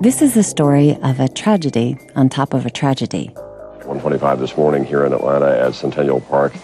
This 0.00 0.22
is 0.22 0.32
the 0.32 0.42
story 0.42 0.96
of 1.02 1.20
a 1.20 1.28
tragedy 1.28 1.98
on 2.16 2.30
top 2.30 2.54
of 2.54 2.64
a 2.64 2.70
tragedy. 2.70 3.26
125 3.34 4.40
this 4.40 4.56
morning 4.56 4.82
here 4.82 5.04
in 5.04 5.12
Atlanta 5.12 5.50
at 5.50 5.74
Centennial 5.74 6.22
Park. 6.22 6.54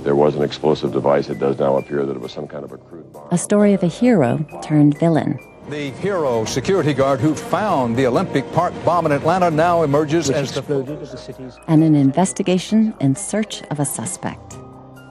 There 0.00 0.16
was 0.16 0.34
an 0.34 0.42
explosive 0.42 0.92
device. 0.92 1.28
It 1.28 1.38
does 1.38 1.58
now 1.58 1.76
appear 1.76 2.06
that 2.06 2.16
it 2.16 2.20
was 2.22 2.32
some 2.32 2.48
kind 2.48 2.64
of 2.64 2.72
a 2.72 2.78
crude 2.78 3.12
bomb. 3.12 3.28
A 3.30 3.36
story 3.36 3.74
of 3.74 3.82
a 3.82 3.86
hero 3.86 4.46
turned 4.62 4.98
villain. 4.98 5.38
The 5.68 5.90
hero 5.90 6.46
security 6.46 6.94
guard 6.94 7.20
who 7.20 7.34
found 7.34 7.96
the 7.96 8.06
Olympic 8.06 8.50
Park 8.54 8.72
bomb 8.82 9.04
in 9.04 9.12
Atlanta 9.12 9.50
now 9.50 9.82
emerges 9.82 10.28
which 10.28 10.38
as 10.38 10.52
the 10.52 10.60
exploded 10.60 11.02
at 11.02 11.10
the 11.10 11.18
city's 11.18 11.58
and 11.68 11.84
an 11.84 11.94
investigation 11.94 12.94
in 13.00 13.14
search 13.14 13.60
of 13.64 13.78
a 13.78 13.84
suspect. 13.84 14.56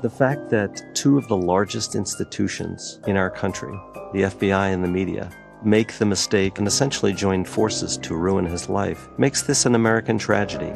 The 0.01 0.09
fact 0.09 0.49
that 0.49 0.81
two 0.95 1.19
of 1.19 1.27
the 1.27 1.37
largest 1.37 1.93
institutions 1.93 2.99
in 3.05 3.15
our 3.15 3.29
country, 3.29 3.79
the 4.11 4.23
FBI 4.23 4.73
and 4.73 4.83
the 4.83 4.87
media, 4.87 5.29
make 5.65 5.93
the 5.93 6.05
mistake 6.05 6.57
and 6.57 6.67
essentially 6.67 7.13
join 7.13 7.43
forces 7.43 7.97
to 7.97 8.15
ruin 8.15 8.45
his 8.45 8.69
life 8.69 9.07
makes 9.17 9.41
this 9.41 9.65
an 9.65 9.75
American 9.75 10.17
tragedy. 10.17 10.71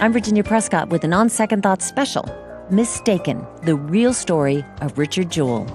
I'm 0.00 0.12
Virginia 0.12 0.44
Prescott 0.44 0.88
with 0.90 1.04
an 1.04 1.12
On 1.12 1.28
Second 1.28 1.62
Thought 1.62 1.80
special 1.80 2.28
Mistaken, 2.70 3.46
the 3.62 3.76
real 3.76 4.12
story 4.12 4.64
of 4.80 4.98
Richard 4.98 5.30
Jewell. 5.30 5.66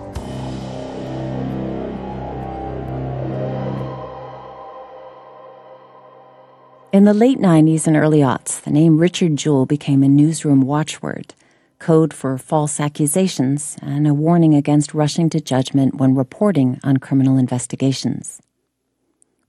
In 6.91 7.05
the 7.05 7.13
late 7.13 7.37
90s 7.37 7.85
and 7.85 7.95
early 7.95 8.19
aughts, 8.19 8.61
the 8.61 8.71
name 8.71 8.97
Richard 8.97 9.35
Jewell 9.35 9.67
became 9.67 10.01
a 10.01 10.09
newsroom 10.09 10.61
watchword, 10.61 11.35
code 11.79 12.13
for 12.13 12.38
false 12.38 12.80
accusations, 12.80 13.77
and 13.81 14.08
a 14.08 14.13
warning 14.13 14.53
against 14.53 14.94
rushing 14.94 15.30
to 15.31 15.41
judgment 15.41 15.95
when 15.95 16.13
reporting 16.13 16.80
on 16.83 16.97
criminal 16.97 17.38
investigations. 17.38 18.41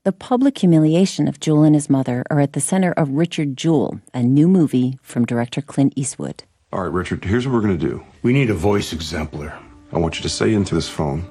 The 0.03 0.11
public 0.11 0.57
humiliation 0.57 1.27
of 1.27 1.39
Jewell 1.39 1.63
and 1.63 1.75
his 1.75 1.89
mother 1.89 2.23
are 2.31 2.39
at 2.39 2.53
the 2.53 2.59
center 2.59 2.91
of 2.93 3.09
Richard 3.09 3.55
Jewell, 3.55 4.01
a 4.15 4.23
new 4.23 4.47
movie 4.47 4.97
from 5.03 5.25
director 5.25 5.61
Clint 5.61 5.93
Eastwood. 5.95 6.43
All 6.73 6.81
right, 6.81 6.91
Richard, 6.91 7.23
here's 7.23 7.45
what 7.45 7.53
we're 7.53 7.61
going 7.61 7.77
to 7.77 7.87
do. 7.87 8.03
We 8.23 8.33
need 8.33 8.49
a 8.49 8.55
voice 8.55 8.93
exemplar. 8.93 9.53
I 9.91 9.99
want 9.99 10.15
you 10.15 10.23
to 10.23 10.29
say 10.29 10.53
into 10.53 10.73
this 10.73 10.89
phone, 10.89 11.23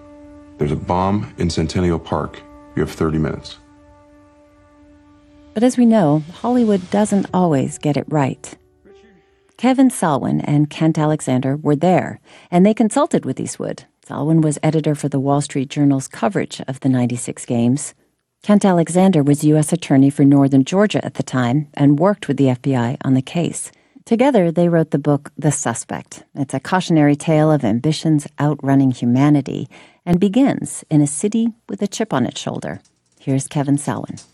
there's 0.58 0.70
a 0.70 0.76
bomb 0.76 1.34
in 1.38 1.50
Centennial 1.50 1.98
Park. 1.98 2.40
You 2.76 2.82
have 2.82 2.92
30 2.92 3.18
minutes. 3.18 3.56
But 5.54 5.64
as 5.64 5.76
we 5.76 5.86
know, 5.86 6.22
Hollywood 6.34 6.90
doesn't 6.90 7.26
always 7.34 7.78
get 7.78 7.96
it 7.96 8.04
right. 8.08 8.56
Kevin 9.60 9.90
Salwen 9.90 10.40
and 10.44 10.70
Kent 10.70 10.96
Alexander 10.96 11.54
were 11.54 11.76
there, 11.76 12.18
and 12.50 12.64
they 12.64 12.72
consulted 12.72 13.26
with 13.26 13.38
Eastwood. 13.38 13.84
Salwen 14.06 14.40
was 14.40 14.58
editor 14.62 14.94
for 14.94 15.10
the 15.10 15.20
Wall 15.20 15.42
Street 15.42 15.68
Journal's 15.68 16.08
coverage 16.08 16.62
of 16.66 16.80
the 16.80 16.88
96 16.88 17.44
games. 17.44 17.92
Kent 18.42 18.64
Alexander 18.64 19.22
was 19.22 19.44
U.S. 19.44 19.70
Attorney 19.70 20.08
for 20.08 20.24
Northern 20.24 20.64
Georgia 20.64 21.04
at 21.04 21.12
the 21.12 21.22
time 21.22 21.68
and 21.74 21.98
worked 21.98 22.26
with 22.26 22.38
the 22.38 22.46
FBI 22.46 22.96
on 23.04 23.12
the 23.12 23.20
case. 23.20 23.70
Together, 24.06 24.50
they 24.50 24.70
wrote 24.70 24.92
the 24.92 24.98
book 24.98 25.30
The 25.36 25.52
Suspect. 25.52 26.24
It's 26.34 26.54
a 26.54 26.58
cautionary 26.58 27.14
tale 27.14 27.52
of 27.52 27.62
ambitions 27.62 28.26
outrunning 28.40 28.92
humanity 28.92 29.68
and 30.06 30.18
begins 30.18 30.86
in 30.88 31.02
a 31.02 31.06
city 31.06 31.48
with 31.68 31.82
a 31.82 31.86
chip 31.86 32.14
on 32.14 32.24
its 32.24 32.40
shoulder. 32.40 32.80
Here's 33.18 33.46
Kevin 33.46 33.76
Salwen. 33.76 34.24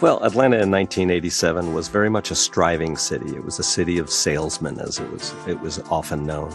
Well, 0.00 0.24
Atlanta 0.24 0.56
in 0.56 0.70
1987 0.70 1.74
was 1.74 1.88
very 1.88 2.08
much 2.08 2.30
a 2.30 2.34
striving 2.34 2.96
city. 2.96 3.36
It 3.36 3.44
was 3.44 3.58
a 3.58 3.62
city 3.62 3.98
of 3.98 4.08
salesmen, 4.08 4.80
as 4.80 4.98
it 4.98 5.10
was, 5.10 5.34
it 5.46 5.60
was 5.60 5.78
often 5.90 6.24
known. 6.24 6.50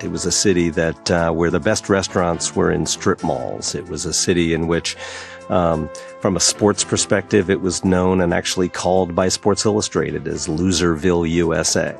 It 0.00 0.12
was 0.12 0.26
a 0.26 0.30
city 0.30 0.70
that 0.70 1.10
uh, 1.10 1.32
where 1.32 1.50
the 1.50 1.58
best 1.58 1.88
restaurants 1.88 2.54
were 2.54 2.70
in 2.70 2.86
strip 2.86 3.24
malls. 3.24 3.74
It 3.74 3.88
was 3.88 4.06
a 4.06 4.12
city 4.12 4.54
in 4.54 4.68
which, 4.68 4.96
um, 5.48 5.90
from 6.20 6.36
a 6.36 6.40
sports 6.40 6.84
perspective, 6.84 7.50
it 7.50 7.60
was 7.60 7.84
known 7.84 8.20
and 8.20 8.32
actually 8.32 8.68
called 8.68 9.12
by 9.12 9.26
Sports 9.28 9.66
Illustrated 9.66 10.28
as 10.28 10.46
Loserville, 10.46 11.28
USA. 11.28 11.96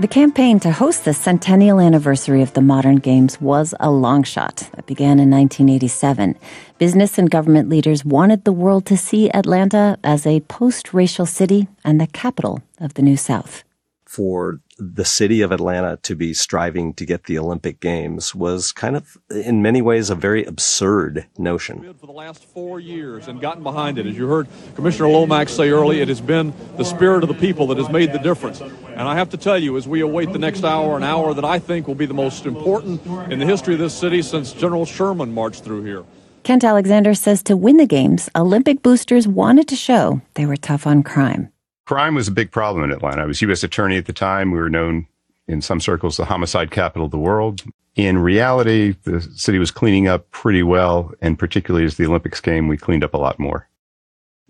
The 0.00 0.06
campaign 0.06 0.60
to 0.60 0.70
host 0.70 1.04
the 1.04 1.12
centennial 1.12 1.80
anniversary 1.80 2.40
of 2.40 2.52
the 2.52 2.60
modern 2.60 2.98
games 2.98 3.40
was 3.40 3.74
a 3.80 3.90
long 3.90 4.22
shot 4.22 4.70
that 4.76 4.86
began 4.86 5.18
in 5.18 5.28
1987. 5.28 6.36
Business 6.78 7.18
and 7.18 7.28
government 7.28 7.68
leaders 7.68 8.04
wanted 8.04 8.44
the 8.44 8.52
world 8.52 8.86
to 8.86 8.96
see 8.96 9.28
Atlanta 9.30 9.98
as 10.04 10.24
a 10.24 10.38
post 10.42 10.94
racial 10.94 11.26
city 11.26 11.66
and 11.84 12.00
the 12.00 12.06
capital 12.06 12.62
of 12.78 12.94
the 12.94 13.02
New 13.02 13.16
South. 13.16 13.64
For 14.04 14.60
the 14.78 15.04
city 15.04 15.40
of 15.40 15.50
Atlanta 15.50 15.98
to 16.02 16.14
be 16.14 16.32
striving 16.32 16.94
to 16.94 17.04
get 17.04 17.24
the 17.24 17.38
Olympic 17.38 17.80
Games 17.80 18.34
was 18.34 18.70
kind 18.70 18.96
of, 18.96 19.16
in 19.28 19.60
many 19.60 19.82
ways, 19.82 20.08
a 20.08 20.14
very 20.14 20.44
absurd 20.44 21.26
notion. 21.36 21.94
For 21.94 22.06
the 22.06 22.12
last 22.12 22.44
four 22.44 22.78
years 22.78 23.26
and 23.26 23.40
gotten 23.40 23.62
behind 23.62 23.98
it. 23.98 24.06
As 24.06 24.16
you 24.16 24.28
heard 24.28 24.46
Commissioner 24.76 25.08
Lomax 25.08 25.52
say 25.52 25.70
early, 25.70 26.00
it 26.00 26.08
has 26.08 26.20
been 26.20 26.52
the 26.76 26.84
spirit 26.84 27.24
of 27.24 27.28
the 27.28 27.34
people 27.34 27.66
that 27.68 27.78
has 27.78 27.88
made 27.90 28.12
the 28.12 28.18
difference. 28.18 28.60
And 28.60 29.00
I 29.00 29.16
have 29.16 29.30
to 29.30 29.36
tell 29.36 29.58
you, 29.58 29.76
as 29.76 29.88
we 29.88 30.00
await 30.00 30.32
the 30.32 30.38
next 30.38 30.62
hour, 30.64 30.96
an 30.96 31.02
hour 31.02 31.34
that 31.34 31.44
I 31.44 31.58
think 31.58 31.88
will 31.88 31.94
be 31.96 32.06
the 32.06 32.14
most 32.14 32.46
important 32.46 33.04
in 33.32 33.38
the 33.40 33.46
history 33.46 33.74
of 33.74 33.80
this 33.80 33.94
city 33.94 34.22
since 34.22 34.52
General 34.52 34.86
Sherman 34.86 35.34
marched 35.34 35.64
through 35.64 35.82
here. 35.82 36.04
Kent 36.44 36.64
Alexander 36.64 37.14
says 37.14 37.42
to 37.42 37.56
win 37.56 37.76
the 37.76 37.86
Games, 37.86 38.30
Olympic 38.34 38.82
boosters 38.82 39.26
wanted 39.26 39.68
to 39.68 39.76
show 39.76 40.22
they 40.34 40.46
were 40.46 40.56
tough 40.56 40.86
on 40.86 41.02
crime. 41.02 41.52
Crime 41.88 42.14
was 42.14 42.28
a 42.28 42.32
big 42.32 42.50
problem 42.50 42.84
in 42.84 42.92
Atlanta. 42.92 43.22
I 43.22 43.24
was 43.24 43.40
U.S. 43.40 43.64
attorney 43.64 43.96
at 43.96 44.04
the 44.04 44.12
time. 44.12 44.50
We 44.50 44.58
were 44.58 44.68
known 44.68 45.06
in 45.46 45.62
some 45.62 45.80
circles 45.80 46.18
the 46.18 46.26
homicide 46.26 46.70
capital 46.70 47.06
of 47.06 47.10
the 47.10 47.18
world. 47.18 47.62
In 47.96 48.18
reality, 48.18 48.94
the 49.04 49.22
city 49.22 49.58
was 49.58 49.70
cleaning 49.70 50.06
up 50.06 50.30
pretty 50.30 50.62
well, 50.62 51.14
and 51.22 51.38
particularly 51.38 51.86
as 51.86 51.96
the 51.96 52.04
Olympics 52.04 52.42
came, 52.42 52.68
we 52.68 52.76
cleaned 52.76 53.04
up 53.04 53.14
a 53.14 53.16
lot 53.16 53.38
more. 53.38 53.70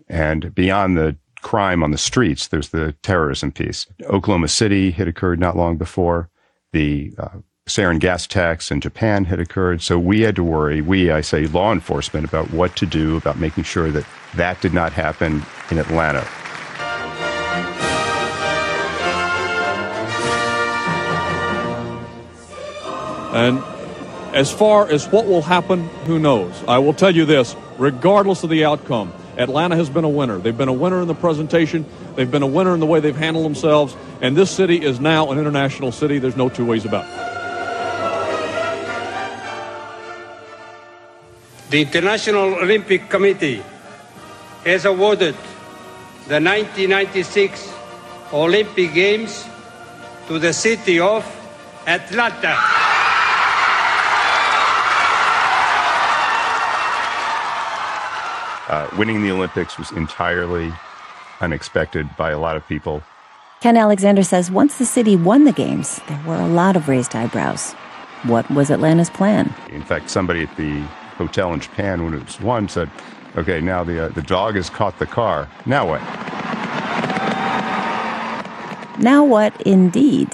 And 0.09 0.53
beyond 0.53 0.97
the 0.97 1.15
crime 1.41 1.81
on 1.81 1.91
the 1.91 1.97
streets, 1.97 2.49
there's 2.49 2.69
the 2.69 2.91
terrorism 3.03 3.53
piece. 3.53 3.87
Oklahoma 4.09 4.49
City 4.49 4.91
had 4.91 5.07
occurred 5.07 5.39
not 5.39 5.55
long 5.55 5.77
before. 5.77 6.29
The 6.73 7.13
uh, 7.17 7.37
sarin 7.69 8.01
gas 8.01 8.27
tax 8.27 8.69
in 8.69 8.81
Japan 8.81 9.23
had 9.23 9.39
occurred. 9.39 9.81
So 9.81 9.97
we 9.97 10.23
had 10.23 10.35
to 10.35 10.43
worry, 10.43 10.81
we, 10.81 11.09
I 11.09 11.21
say 11.21 11.47
law 11.47 11.71
enforcement, 11.71 12.25
about 12.25 12.51
what 12.51 12.75
to 12.75 12.85
do 12.85 13.15
about 13.15 13.39
making 13.39 13.63
sure 13.63 13.91
that 13.91 14.05
that 14.35 14.59
did 14.59 14.73
not 14.73 14.91
happen 14.91 15.41
in 15.71 15.77
Atlanta. 15.77 16.27
And 23.31 23.63
as 24.35 24.51
far 24.51 24.87
as 24.87 25.07
what 25.07 25.25
will 25.25 25.41
happen, 25.41 25.87
who 26.05 26.19
knows? 26.19 26.63
I 26.67 26.79
will 26.79 26.93
tell 26.93 27.15
you 27.15 27.25
this 27.25 27.55
regardless 27.77 28.43
of 28.43 28.49
the 28.49 28.65
outcome, 28.65 29.13
Atlanta 29.37 29.75
has 29.75 29.89
been 29.89 30.03
a 30.03 30.09
winner. 30.09 30.37
They've 30.37 30.57
been 30.57 30.67
a 30.67 30.73
winner 30.73 31.01
in 31.01 31.07
the 31.07 31.15
presentation, 31.15 31.85
they've 32.15 32.29
been 32.29 32.43
a 32.43 32.47
winner 32.47 32.73
in 32.73 32.79
the 32.79 32.85
way 32.85 32.99
they've 32.99 33.15
handled 33.15 33.45
themselves, 33.45 33.95
and 34.21 34.35
this 34.35 34.51
city 34.51 34.83
is 34.83 34.99
now 34.99 35.31
an 35.31 35.39
international 35.39 35.91
city. 35.91 36.19
There's 36.19 36.35
no 36.35 36.49
two 36.49 36.65
ways 36.65 36.85
about 36.85 37.05
it. 37.05 37.29
The 41.69 41.81
International 41.81 42.55
Olympic 42.55 43.09
Committee 43.09 43.63
has 44.65 44.85
awarded 44.85 45.35
the 46.27 46.41
1996 46.41 47.71
Olympic 48.33 48.93
Games 48.93 49.45
to 50.27 50.39
the 50.39 50.51
city 50.51 50.99
of 50.99 51.23
Atlanta. 51.87 52.88
Uh, 58.69 58.87
winning 58.97 59.21
the 59.23 59.31
Olympics 59.31 59.77
was 59.77 59.91
entirely 59.91 60.71
unexpected 61.41 62.07
by 62.17 62.29
a 62.31 62.39
lot 62.39 62.55
of 62.55 62.67
people. 62.67 63.01
Kent 63.61 63.77
Alexander 63.77 64.23
says 64.23 64.49
once 64.51 64.77
the 64.77 64.85
city 64.85 65.15
won 65.15 65.43
the 65.43 65.51
games, 65.51 65.99
there 66.07 66.21
were 66.25 66.35
a 66.35 66.47
lot 66.47 66.75
of 66.75 66.87
raised 66.87 67.15
eyebrows. 67.15 67.73
What 68.23 68.49
was 68.51 68.69
Atlanta's 68.69 69.09
plan? 69.09 69.53
In 69.69 69.81
fact, 69.81 70.09
somebody 70.09 70.43
at 70.43 70.55
the 70.55 70.81
hotel 71.17 71.53
in 71.53 71.59
Japan, 71.59 72.05
when 72.05 72.13
it 72.13 72.23
was 72.23 72.39
won, 72.39 72.69
said, 72.69 72.89
"Okay, 73.35 73.59
now 73.59 73.83
the 73.83 74.05
uh, 74.05 74.09
the 74.09 74.21
dog 74.21 74.55
has 74.55 74.69
caught 74.69 74.99
the 74.99 75.05
car. 75.05 75.49
Now 75.65 75.87
what?" 75.87 76.01
Now 78.99 79.23
what, 79.23 79.59
indeed? 79.61 80.29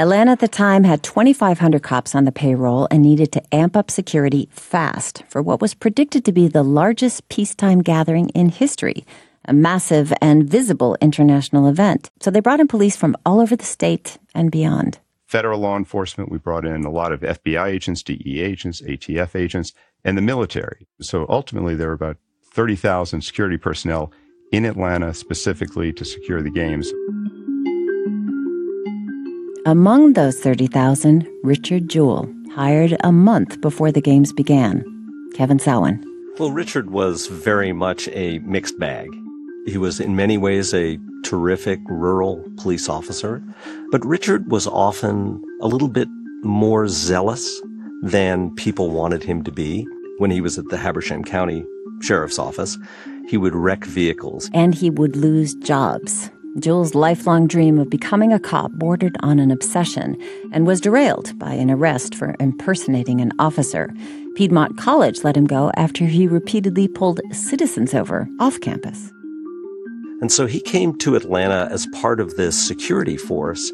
Atlanta 0.00 0.30
at 0.30 0.38
the 0.38 0.48
time 0.48 0.84
had 0.84 1.02
2,500 1.02 1.82
cops 1.82 2.14
on 2.14 2.24
the 2.24 2.32
payroll 2.32 2.88
and 2.90 3.02
needed 3.02 3.30
to 3.32 3.54
amp 3.54 3.76
up 3.76 3.90
security 3.90 4.48
fast 4.50 5.22
for 5.28 5.42
what 5.42 5.60
was 5.60 5.74
predicted 5.74 6.24
to 6.24 6.32
be 6.32 6.48
the 6.48 6.62
largest 6.62 7.28
peacetime 7.28 7.82
gathering 7.82 8.30
in 8.30 8.48
history, 8.48 9.04
a 9.44 9.52
massive 9.52 10.10
and 10.22 10.48
visible 10.48 10.96
international 11.02 11.68
event. 11.68 12.10
So 12.20 12.30
they 12.30 12.40
brought 12.40 12.60
in 12.60 12.66
police 12.66 12.96
from 12.96 13.14
all 13.26 13.40
over 13.40 13.54
the 13.54 13.66
state 13.66 14.16
and 14.34 14.50
beyond. 14.50 14.98
Federal 15.26 15.60
law 15.60 15.76
enforcement, 15.76 16.32
we 16.32 16.38
brought 16.38 16.64
in 16.64 16.86
a 16.86 16.90
lot 16.90 17.12
of 17.12 17.20
FBI 17.20 17.66
agents, 17.66 18.02
DEA 18.02 18.40
agents, 18.40 18.80
ATF 18.80 19.38
agents, 19.38 19.74
and 20.02 20.16
the 20.16 20.22
military. 20.22 20.86
So 21.02 21.26
ultimately, 21.28 21.74
there 21.74 21.88
were 21.88 21.92
about 21.92 22.16
30,000 22.54 23.20
security 23.20 23.58
personnel 23.58 24.12
in 24.50 24.64
Atlanta 24.64 25.12
specifically 25.12 25.92
to 25.92 26.06
secure 26.06 26.40
the 26.40 26.50
games. 26.50 26.90
Among 29.66 30.14
those 30.14 30.40
30,000, 30.40 31.28
Richard 31.42 31.90
Jewell, 31.90 32.26
hired 32.52 32.96
a 33.00 33.12
month 33.12 33.60
before 33.60 33.92
the 33.92 34.00
games 34.00 34.32
began. 34.32 34.82
Kevin 35.34 35.58
Salwen. 35.58 36.02
Well, 36.38 36.50
Richard 36.50 36.90
was 36.90 37.26
very 37.26 37.74
much 37.74 38.08
a 38.08 38.38
mixed 38.38 38.78
bag. 38.78 39.08
He 39.66 39.76
was 39.76 40.00
in 40.00 40.16
many 40.16 40.38
ways 40.38 40.72
a 40.72 40.98
terrific 41.24 41.78
rural 41.88 42.42
police 42.56 42.88
officer, 42.88 43.42
but 43.90 44.02
Richard 44.06 44.50
was 44.50 44.66
often 44.66 45.42
a 45.60 45.68
little 45.68 45.88
bit 45.88 46.08
more 46.42 46.88
zealous 46.88 47.60
than 48.02 48.54
people 48.54 48.90
wanted 48.90 49.22
him 49.22 49.44
to 49.44 49.52
be. 49.52 49.86
When 50.16 50.30
he 50.30 50.40
was 50.40 50.58
at 50.58 50.68
the 50.70 50.78
Habersham 50.78 51.22
County 51.22 51.66
Sheriff's 52.00 52.38
Office, 52.38 52.78
he 53.28 53.36
would 53.36 53.54
wreck 53.54 53.84
vehicles. 53.84 54.48
And 54.54 54.74
he 54.74 54.88
would 54.88 55.16
lose 55.16 55.54
jobs. 55.56 56.30
Jewell's 56.58 56.94
lifelong 56.94 57.46
dream 57.46 57.78
of 57.78 57.90
becoming 57.90 58.32
a 58.32 58.40
cop 58.40 58.72
bordered 58.72 59.16
on 59.20 59.38
an 59.38 59.50
obsession 59.50 60.16
and 60.52 60.66
was 60.66 60.80
derailed 60.80 61.38
by 61.38 61.52
an 61.52 61.70
arrest 61.70 62.14
for 62.14 62.34
impersonating 62.40 63.20
an 63.20 63.32
officer. 63.38 63.94
Piedmont 64.34 64.76
College 64.76 65.22
let 65.22 65.36
him 65.36 65.46
go 65.46 65.70
after 65.76 66.06
he 66.06 66.26
repeatedly 66.26 66.88
pulled 66.88 67.20
citizens 67.32 67.94
over 67.94 68.28
off 68.40 68.60
campus. 68.60 69.12
And 70.20 70.30
so 70.30 70.46
he 70.46 70.60
came 70.60 70.98
to 70.98 71.14
Atlanta 71.14 71.68
as 71.70 71.86
part 71.94 72.20
of 72.20 72.36
this 72.36 72.60
security 72.60 73.16
force, 73.16 73.72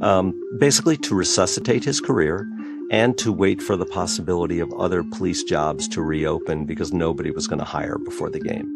um, 0.00 0.34
basically 0.58 0.96
to 0.98 1.14
resuscitate 1.14 1.84
his 1.84 2.00
career 2.00 2.46
and 2.90 3.16
to 3.18 3.32
wait 3.32 3.62
for 3.62 3.76
the 3.76 3.86
possibility 3.86 4.58
of 4.60 4.72
other 4.74 5.02
police 5.02 5.42
jobs 5.42 5.88
to 5.88 6.02
reopen 6.02 6.66
because 6.66 6.92
nobody 6.92 7.30
was 7.30 7.46
going 7.46 7.58
to 7.58 7.64
hire 7.64 7.98
before 7.98 8.30
the 8.30 8.40
game. 8.40 8.75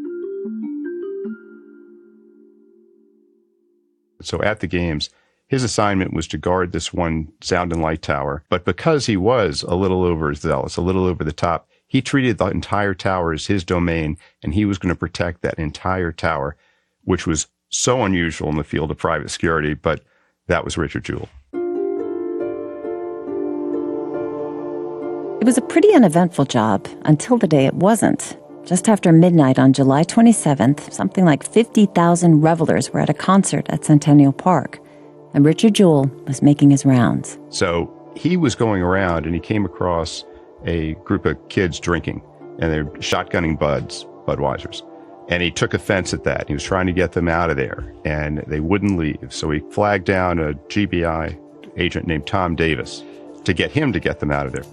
So 4.23 4.43
at 4.43 4.61
the 4.61 4.67
games, 4.67 5.11
his 5.49 5.65
assignment 5.65 6.13
was 6.13 6.29
to 6.29 6.39
guard 6.39 6.73
this 6.73 6.93
one 6.93 7.33
sound 7.41 7.73
and 7.73 7.83
light 7.83 8.03
tower. 8.03 8.45
But 8.49 8.65
because 8.65 9.07
he 9.07 9.17
was 9.17 9.63
a 9.65 9.75
little 9.75 10.05
overzealous, 10.05 10.77
a 10.77 10.83
little 10.83 11.05
over 11.05 11.25
the 11.25 11.33
top, 11.33 11.69
he 11.89 12.01
treated 12.01 12.39
the 12.39 12.47
entire 12.47 12.95
tower 12.95 13.33
as 13.33 13.47
his 13.47 13.65
domain 13.65 14.17
and 14.45 14.55
he 14.55 14.65
was 14.65 14.79
going 14.79 14.95
to 14.95 14.99
protect 14.99 15.43
that 15.43 15.59
entire 15.59 16.13
tower, 16.13 16.57
which 17.03 17.27
was 17.27 17.49
so 17.69 18.05
unusual 18.05 18.49
in 18.49 18.57
the 18.57 18.65
field 18.65 18.93
of 18.93 18.99
private 18.99 19.31
security. 19.31 19.75
But 19.75 20.05
that 20.47 20.65
was 20.65 20.79
Richard 20.79 21.05
Jewell. 21.05 21.29
It 25.41 25.47
was 25.47 25.59
a 25.59 25.63
pretty 25.63 25.93
uneventful 25.95 26.45
job 26.45 26.87
until 27.07 27.39
the 27.39 27.49
day 27.49 27.67
it 27.67 27.75
wasn't. 27.75 28.37
Just 28.65 28.89
after 28.89 29.11
midnight 29.11 29.59
on 29.59 29.73
July 29.73 30.05
27th, 30.05 30.93
something 30.93 31.25
like 31.25 31.43
50,000 31.43 32.41
revelers 32.41 32.93
were 32.93 33.01
at 33.01 33.11
a 33.11 33.15
concert 33.15 33.67
at 33.69 33.85
Centennial 33.85 34.33
Park, 34.33 34.79
and 35.35 35.45
Richard 35.45 35.75
Jewell 35.75 36.11
was 36.27 36.43
making 36.43 36.71
his 36.71 36.85
rounds. 36.85 37.39
So 37.49 37.93
he 38.17 38.37
was 38.37 38.55
going 38.55 38.83
around 38.83 39.25
and 39.27 39.35
he 39.35 39.41
came 39.41 39.65
across 39.65 40.25
a 40.67 40.95
group 41.05 41.25
of 41.25 41.37
kids 41.49 41.81
drinking, 41.81 42.23
and 42.61 42.73
they're 42.73 42.85
shotgunning 43.01 43.59
buds, 43.59 44.05
Budweisers. 44.27 44.83
And 45.29 45.43
he 45.43 45.51
took 45.51 45.75
offense 45.75 46.13
at 46.13 46.25
that. 46.25 46.49
He 46.49 46.55
was 46.55 46.65
trying 46.65 46.87
to 46.87 46.93
get 46.93 47.13
them 47.13 47.29
out 47.29 47.51
of 47.51 47.57
there, 47.57 47.93
and 48.05 48.45
they 48.47 48.61
wouldn't 48.61 48.99
leave. 48.99 49.33
So 49.33 49.51
he 49.51 49.61
flagged 49.71 50.05
down 50.05 50.39
a 50.39 50.55
GBI 50.55 51.39
agent 51.77 52.07
named 52.07 52.27
Tom 52.27 52.57
Davis 52.57 53.03
to 53.45 53.53
get 53.55 53.71
him 53.71 53.93
to 53.93 54.01
get 54.01 54.21
them 54.21 54.31
out 54.31 54.47
of 54.47 54.53
there. 54.53 54.65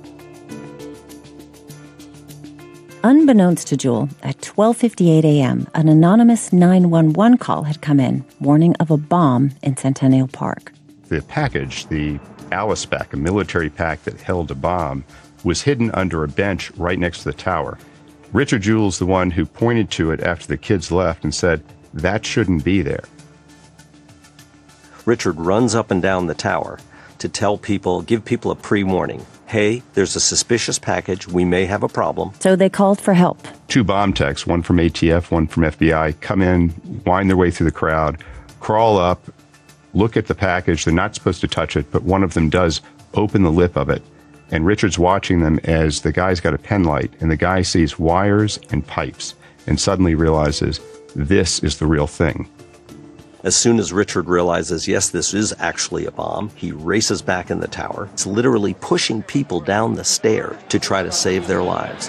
Unbeknownst 3.04 3.68
to 3.68 3.78
Jewell, 3.78 4.10
at 4.24 4.42
12:58 4.42 5.24
a.m., 5.24 5.68
an 5.76 5.88
anonymous 5.88 6.52
911 6.52 7.38
call 7.38 7.64
had 7.64 7.80
come 7.80 8.00
in, 8.00 8.26
warning 8.40 8.76
of 8.80 8.90
a 8.90 8.98
bomb 8.98 9.52
in 9.62 9.78
Centennial 9.78 10.28
Park. 10.28 10.74
The 11.08 11.22
package, 11.22 11.88
the 11.88 12.20
Alice 12.52 12.86
pack, 12.86 13.14
a 13.14 13.18
military 13.18 13.70
pack 13.70 14.04
that 14.04 14.20
held 14.20 14.50
a 14.50 14.56
bomb, 14.56 15.06
was 15.44 15.62
hidden 15.62 15.92
under 15.94 16.24
a 16.24 16.28
bench 16.28 16.72
right 16.72 16.98
next 16.98 17.20
to 17.20 17.26
the 17.26 17.34
tower. 17.34 17.78
Richard 18.34 18.64
Jewell's 18.64 18.98
the 18.98 19.06
one 19.06 19.32
who 19.32 19.46
pointed 19.46 19.92
to 19.92 20.12
it 20.12 20.22
after 20.22 20.48
the 20.48 20.58
kids 20.58 20.92
left 20.92 21.24
and 21.24 21.34
said, 21.34 21.64
"That 21.94 22.26
shouldn't 22.26 22.64
be 22.64 22.82
there." 22.82 23.04
Richard 25.06 25.40
runs 25.40 25.76
up 25.76 25.92
and 25.92 26.02
down 26.02 26.26
the 26.26 26.34
tower 26.34 26.80
to 27.20 27.30
tell 27.30 27.58
people, 27.58 28.02
give 28.02 28.26
people 28.26 28.52
a 28.52 28.56
pre-warning 28.56 29.24
hey, 29.48 29.82
there's 29.94 30.16
a 30.16 30.20
suspicious 30.20 30.78
package. 30.78 31.28
We 31.28 31.46
may 31.46 31.66
have 31.66 31.82
a 31.82 31.88
problem. 31.88 32.32
So 32.40 32.56
they 32.56 32.70
called 32.70 33.00
for 33.00 33.14
help. 33.14 33.48
Two 33.70 33.84
bomb 33.84 34.14
techs, 34.14 34.46
one 34.46 34.62
from 34.62 34.78
ATF, 34.78 35.32
one 35.32 35.48
from 35.48 35.64
FBI, 35.64 36.20
come 36.20 36.42
in, 36.42 36.74
wind 37.06 37.30
their 37.30 37.38
way 37.38 37.50
through 37.50 37.66
the 37.66 37.72
crowd, 37.72 38.24
crawl 38.60 38.98
up, 38.98 39.24
look 39.94 40.18
at 40.18 40.28
the 40.28 40.36
package. 40.36 40.86
They're 40.86 40.94
not 40.94 41.16
supposed 41.16 41.42
to 41.42 41.48
touch 41.48 41.78
it, 41.78 41.92
but 41.92 42.04
one 42.04 42.24
of 42.24 42.34
them 42.34 42.50
does 42.50 42.82
open 43.14 43.44
the 43.44 43.52
lip 43.52 43.78
of 43.78 43.90
it. 43.90 44.04
And 44.52 44.66
Richard's 44.66 45.00
watching 45.00 45.42
them 45.42 45.60
as 45.64 46.02
the 46.02 46.12
guy's 46.12 46.40
got 46.40 46.54
a 46.54 46.58
pen 46.58 46.84
light, 46.84 47.14
and 47.20 47.32
the 47.32 47.38
guy 47.38 47.62
sees 47.62 47.98
wires 47.98 48.60
and 48.70 48.86
pipes 48.86 49.34
and 49.66 49.80
suddenly 49.80 50.16
realizes 50.16 50.80
this 51.16 51.60
is 51.64 51.80
the 51.80 51.88
real 51.88 52.08
thing. 52.08 52.50
As 53.44 53.56
soon 53.56 53.78
as 53.78 53.94
Richard 53.94 54.28
realizes, 54.28 54.88
yes, 54.88 55.10
this 55.10 55.32
is 55.34 55.54
actually 55.60 56.08
a 56.08 56.12
bomb, 56.12 56.50
he 56.56 56.72
races 56.72 57.22
back 57.22 57.52
in 57.52 57.60
the 57.60 57.68
tower. 57.68 58.10
It's 58.14 58.26
literally 58.26 58.74
pushing 58.74 59.22
people 59.22 59.60
down 59.60 59.94
the 59.94 60.04
stair 60.04 60.58
to 60.70 60.80
try 60.80 61.04
to 61.04 61.12
save 61.12 61.46
their 61.46 61.62
lives. 61.62 62.08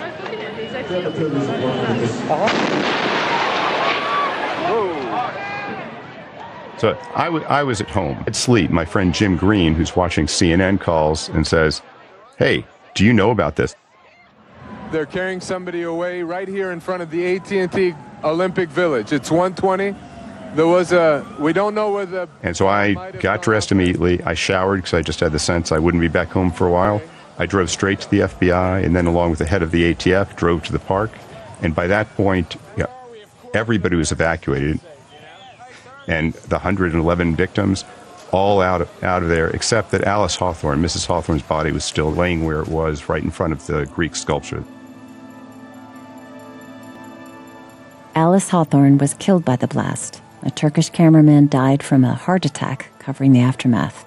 So 6.79 6.97
I, 7.15 7.25
w- 7.25 7.45
I 7.45 7.63
was 7.63 7.83
at 7.83 7.91
home 7.91 8.25
at 8.27 8.35
sleep. 8.35 8.71
My 8.71 8.87
friend 8.87 9.13
Jim 9.13 9.37
Green, 9.37 9.75
who's 9.75 9.95
watching 9.95 10.27
CNN, 10.27 10.81
calls 10.81 11.29
and 11.29 11.47
says, 11.47 11.83
"Hey, 12.39 12.65
do 12.95 13.05
you 13.05 13.13
know 13.13 13.33
about 13.33 13.57
this?" 13.57 13.75
They're 14.93 15.05
carrying 15.05 15.41
somebody 15.43 15.83
away 15.83 16.23
right 16.23 16.49
here 16.49 16.71
in 16.71 16.81
front 16.81 17.03
of 17.03 17.11
the 17.11 17.37
AT&T 17.37 17.95
Olympic 18.25 18.71
Village. 18.71 19.13
It's 19.13 19.31
120 19.31 19.95
there 20.55 20.67
was 20.67 20.93
a 20.93 21.25
we 21.39 21.53
don't 21.53 21.75
know 21.75 21.93
where 21.93 22.07
the 22.07 22.29
and 22.43 22.57
so 22.57 22.67
i 22.69 22.95
got 23.21 23.43
dressed 23.43 23.73
immediately. 23.73 24.23
I 24.23 24.35
showered 24.35 24.77
because 24.77 24.95
i 24.95 25.03
just 25.03 25.21
had 25.21 25.33
the 25.33 25.39
sense 25.39 25.73
i 25.73 25.79
wouldn't 25.79 26.01
be 26.01 26.09
back 26.09 26.29
home 26.29 26.51
for 26.51 26.67
a 26.67 26.71
while. 26.71 27.03
I 27.39 27.47
drove 27.47 27.71
straight 27.71 28.01
to 28.01 28.11
the 28.11 28.21
fbi 28.21 28.85
and 28.85 28.97
then 28.97 29.07
along 29.07 29.31
with 29.31 29.39
the 29.39 29.47
head 29.47 29.63
of 29.63 29.71
the 29.71 29.95
atf 29.95 30.37
drove 30.37 30.65
to 30.65 30.73
the 30.73 30.79
park. 30.79 31.11
And 31.63 31.75
by 31.75 31.87
that 31.89 32.15
point 32.15 32.57
yeah, 32.77 32.87
everybody 33.55 33.97
was 33.97 34.13
evacuated. 34.13 34.81
And 36.07 36.33
the 36.33 36.57
111 36.57 37.37
victims 37.37 37.85
all 38.33 38.61
out 38.61 38.81
of, 38.81 39.05
out 39.05 39.23
of 39.23 39.29
there 39.29 39.49
except 39.51 39.91
that 39.91 40.05
alice 40.05 40.37
hawthorne 40.37 40.83
mrs 40.83 41.07
hawthorne's 41.07 41.43
body 41.43 41.73
was 41.73 41.85
still 41.85 42.13
laying 42.13 42.45
where 42.45 42.61
it 42.61 42.69
was 42.69 43.09
right 43.09 43.23
in 43.23 43.31
front 43.31 43.53
of 43.53 43.67
the 43.67 43.87
greek 43.87 44.17
sculpture. 44.17 44.65
Alice 48.15 48.49
hawthorne 48.49 48.99
was 48.99 49.15
killed 49.15 49.45
by 49.45 49.55
the 49.55 49.69
blast 49.69 50.21
a 50.43 50.51
Turkish 50.51 50.91
cameraman 50.91 51.49
died 51.49 51.83
from 51.83 52.05
a 52.05 52.15
heart 52.15 52.45
attack 52.45 52.91
covering 52.99 53.33
the 53.33 53.41
aftermath. 53.41 54.05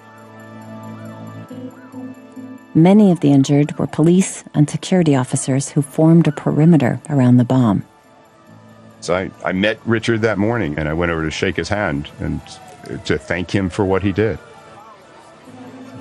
Many 2.74 3.12
of 3.12 3.20
the 3.20 3.32
injured 3.32 3.78
were 3.78 3.86
police 3.86 4.44
and 4.54 4.68
security 4.68 5.14
officers 5.14 5.68
who 5.70 5.82
formed 5.82 6.26
a 6.26 6.32
perimeter 6.32 7.00
around 7.10 7.36
the 7.36 7.44
bomb. 7.44 7.84
So 9.00 9.14
I, 9.14 9.30
I 9.44 9.52
met 9.52 9.78
Richard 9.84 10.22
that 10.22 10.38
morning 10.38 10.78
and 10.78 10.88
I 10.88 10.94
went 10.94 11.12
over 11.12 11.24
to 11.24 11.30
shake 11.30 11.56
his 11.56 11.68
hand 11.68 12.08
and 12.18 12.40
to 13.04 13.18
thank 13.18 13.50
him 13.50 13.68
for 13.68 13.84
what 13.84 14.02
he 14.02 14.12
did. 14.12 14.38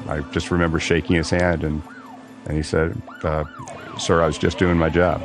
I 0.08 0.22
just 0.32 0.50
remember 0.50 0.80
shaking 0.80 1.16
his 1.16 1.30
hand 1.30 1.64
and, 1.64 1.82
and 2.46 2.56
he 2.56 2.64
said, 2.64 3.00
uh, 3.24 3.44
Sir, 3.98 4.22
I 4.22 4.28
was 4.28 4.38
just 4.38 4.58
doing 4.58 4.78
my 4.78 4.90
job. 4.90 5.22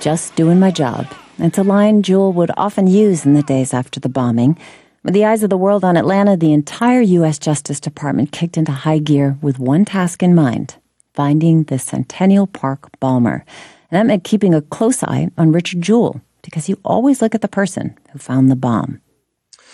Just 0.00 0.34
doing 0.36 0.60
my 0.60 0.70
job. 0.70 1.06
It's 1.38 1.58
a 1.58 1.62
line 1.62 2.02
Jewell 2.02 2.32
would 2.32 2.50
often 2.56 2.86
use 2.86 3.24
in 3.24 3.34
the 3.34 3.42
days 3.42 3.72
after 3.72 4.00
the 4.00 4.08
bombing. 4.08 4.58
With 5.04 5.14
the 5.14 5.24
eyes 5.24 5.42
of 5.42 5.50
the 5.50 5.56
world 5.56 5.84
on 5.84 5.96
Atlanta, 5.96 6.36
the 6.36 6.52
entire 6.52 7.00
U.S. 7.00 7.38
Justice 7.38 7.80
Department 7.80 8.32
kicked 8.32 8.56
into 8.56 8.72
high 8.72 8.98
gear 8.98 9.38
with 9.40 9.58
one 9.58 9.84
task 9.84 10.22
in 10.22 10.34
mind 10.34 10.76
finding 11.18 11.64
the 11.64 11.80
Centennial 11.80 12.46
Park 12.46 12.92
bomber. 13.00 13.44
And 13.90 13.98
that 13.98 14.06
meant 14.06 14.22
keeping 14.22 14.54
a 14.54 14.62
close 14.62 15.02
eye 15.02 15.30
on 15.36 15.50
Richard 15.50 15.82
Jewell, 15.82 16.20
because 16.42 16.68
you 16.68 16.78
always 16.84 17.20
look 17.20 17.34
at 17.34 17.40
the 17.40 17.48
person 17.48 17.98
who 18.12 18.20
found 18.20 18.48
the 18.48 18.54
bomb. 18.54 19.00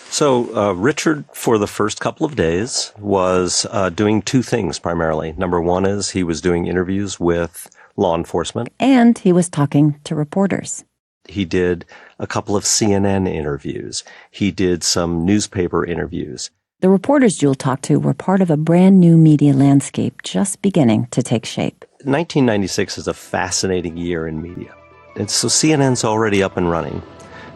So, 0.09 0.55
uh, 0.57 0.73
Richard, 0.73 1.25
for 1.33 1.59
the 1.59 1.67
first 1.67 1.99
couple 1.99 2.25
of 2.25 2.35
days, 2.35 2.91
was 2.97 3.67
uh, 3.69 3.89
doing 3.89 4.23
two 4.23 4.41
things 4.41 4.79
primarily. 4.79 5.33
Number 5.33 5.61
one 5.61 5.85
is 5.85 6.09
he 6.09 6.23
was 6.23 6.41
doing 6.41 6.65
interviews 6.65 7.19
with 7.19 7.69
law 7.95 8.15
enforcement. 8.15 8.69
And 8.79 9.17
he 9.17 9.31
was 9.31 9.49
talking 9.49 9.99
to 10.03 10.15
reporters. 10.15 10.83
He 11.27 11.45
did 11.45 11.85
a 12.19 12.27
couple 12.27 12.55
of 12.55 12.63
CNN 12.63 13.27
interviews. 13.27 14.03
He 14.31 14.51
did 14.51 14.83
some 14.83 15.25
newspaper 15.25 15.85
interviews. 15.85 16.51
The 16.81 16.89
reporters 16.89 17.37
Jewell 17.37 17.55
talked 17.55 17.83
to 17.85 17.99
were 17.99 18.13
part 18.13 18.41
of 18.41 18.51
a 18.51 18.57
brand 18.57 18.99
new 18.99 19.17
media 19.17 19.53
landscape 19.53 20.21
just 20.23 20.61
beginning 20.61 21.07
to 21.11 21.23
take 21.23 21.45
shape. 21.45 21.85
1996 22.03 22.97
is 22.97 23.07
a 23.07 23.13
fascinating 23.13 23.97
year 23.97 24.27
in 24.27 24.41
media. 24.41 24.75
And 25.15 25.29
so 25.31 25.47
CNN's 25.47 26.03
already 26.03 26.43
up 26.43 26.57
and 26.57 26.69
running. 26.69 27.01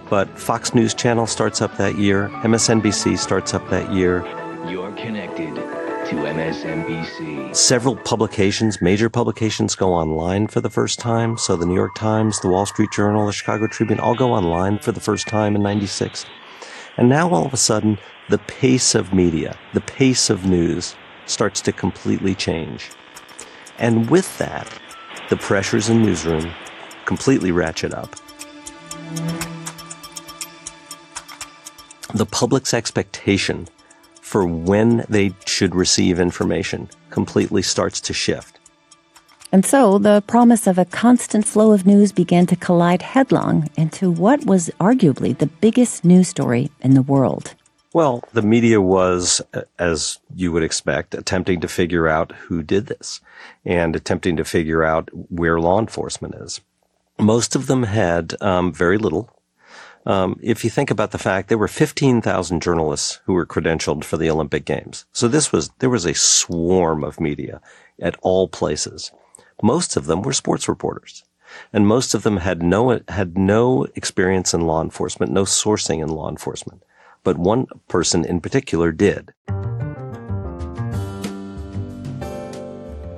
But 0.10 0.40
Fox 0.40 0.74
News 0.74 0.96
Channel 0.96 1.28
starts 1.28 1.62
up 1.62 1.78
that 1.78 1.98
year, 1.98 2.30
MSNBC 2.42 3.20
starts 3.20 3.54
up 3.54 3.70
that 3.70 3.92
year. 3.94 4.26
You're 4.68 4.92
connected 4.94 5.56
to 6.10 6.16
MSNBC. 6.16 7.56
Several 7.56 7.96
publications, 7.96 8.82
major 8.82 9.12
publications, 9.12 9.76
go 9.76 9.94
online 9.94 10.48
for 10.48 10.60
the 10.60 10.70
first 10.70 10.98
time. 10.98 11.38
So 11.38 11.56
the 11.56 11.68
New 11.68 11.76
York 11.76 11.94
Times, 11.94 12.40
the 12.40 12.48
Wall 12.48 12.66
Street 12.66 12.90
Journal, 12.92 13.28
the 13.28 13.32
Chicago 13.32 13.68
Tribune 13.68 14.00
all 14.00 14.16
go 14.16 14.34
online 14.34 14.80
for 14.80 14.92
the 14.92 15.00
first 15.00 15.28
time 15.28 15.56
in 15.56 15.62
96. 15.62 16.26
And 16.98 17.10
now 17.10 17.30
all 17.30 17.46
of 17.46 17.54
a 17.54 17.58
sudden, 17.58 18.00
the 18.28 18.40
pace 18.40 18.96
of 18.96 19.14
media, 19.14 19.56
the 19.74 19.82
pace 19.82 20.32
of 20.32 20.48
news 20.48 20.96
starts 21.28 21.62
to 21.62 21.72
completely 21.72 22.34
change. 22.34 22.90
And 23.78 24.10
with 24.10 24.36
that, 24.40 24.68
the 25.30 25.38
pressures 25.38 25.90
in 25.90 26.02
newsroom 26.02 26.52
completely 27.06 27.52
ratchet 27.52 27.94
up. 27.94 28.16
The 32.16 32.26
public's 32.26 32.74
expectation 32.74 33.68
for 34.30 34.46
when 34.46 35.04
they 35.10 35.34
should 35.48 35.74
receive 35.74 36.20
information 36.20 36.88
completely 37.10 37.64
starts 37.64 38.00
to 38.00 38.14
shift. 38.14 38.60
And 39.52 39.66
so 39.66 39.98
the 39.98 40.22
promise 40.28 40.68
of 40.68 40.78
a 40.78 40.86
constant 40.86 41.48
flow 41.48 41.72
of 41.72 41.88
news 41.88 42.12
began 42.12 42.46
to 42.46 42.56
collide 42.56 43.02
headlong 43.02 43.72
into 43.76 44.12
what 44.12 44.46
was 44.46 44.70
arguably 44.80 45.36
the 45.36 45.48
biggest 45.48 46.06
news 46.06 46.28
story 46.28 46.70
in 46.82 46.94
the 46.94 47.02
world. 47.02 47.56
Well, 47.92 48.24
the 48.34 48.44
media 48.44 48.80
was, 48.80 49.42
as 49.80 50.20
you 50.36 50.52
would 50.52 50.62
expect, 50.62 51.16
attempting 51.16 51.60
to 51.62 51.68
figure 51.68 52.08
out 52.08 52.32
who 52.34 52.62
did 52.62 52.86
this 52.86 53.22
and 53.66 53.96
attempting 53.96 54.38
to 54.38 54.46
figure 54.46 54.84
out 54.84 55.10
where 55.32 55.60
law 55.60 55.80
enforcement 55.80 56.36
is. 56.36 56.62
Most 57.18 57.56
of 57.56 57.66
them 57.66 57.82
had 57.82 58.40
um, 58.42 58.72
very 58.72 59.00
little. 59.00 59.36
Um, 60.06 60.40
if 60.42 60.64
you 60.64 60.70
think 60.70 60.90
about 60.90 61.12
the 61.12 61.18
fact 61.18 61.50
there 61.50 61.58
were 61.58 61.68
15,000 61.68 62.62
journalists 62.62 63.20
who 63.26 63.34
were 63.34 63.46
credentialed 63.46 64.04
for 64.04 64.18
the 64.18 64.30
Olympic 64.30 64.66
Games. 64.66 65.06
So 65.12 65.28
this 65.28 65.52
was, 65.52 65.70
there 65.80 65.90
was 65.90 66.06
a 66.06 66.14
swarm 66.14 67.04
of 67.04 67.20
media 67.20 67.62
at 68.02 68.18
all 68.22 68.48
places. 68.48 69.12
Most 69.62 69.98
of 69.98 70.06
them 70.06 70.22
were 70.22 70.34
sports 70.34 70.68
reporters. 70.68 71.24
And 71.74 71.88
most 71.88 72.14
of 72.14 72.24
them 72.24 72.38
had 72.38 72.62
no, 72.62 73.02
had 73.08 73.38
no 73.38 73.88
experience 73.96 74.54
in 74.54 74.62
law 74.62 74.82
enforcement, 74.82 75.32
no 75.32 75.44
sourcing 75.44 76.02
in 76.02 76.10
law 76.10 76.30
enforcement 76.30 76.84
but 77.24 77.38
one 77.38 77.68
person 77.88 78.26
in 78.26 78.42
particular 78.42 78.92
did. 78.92 79.34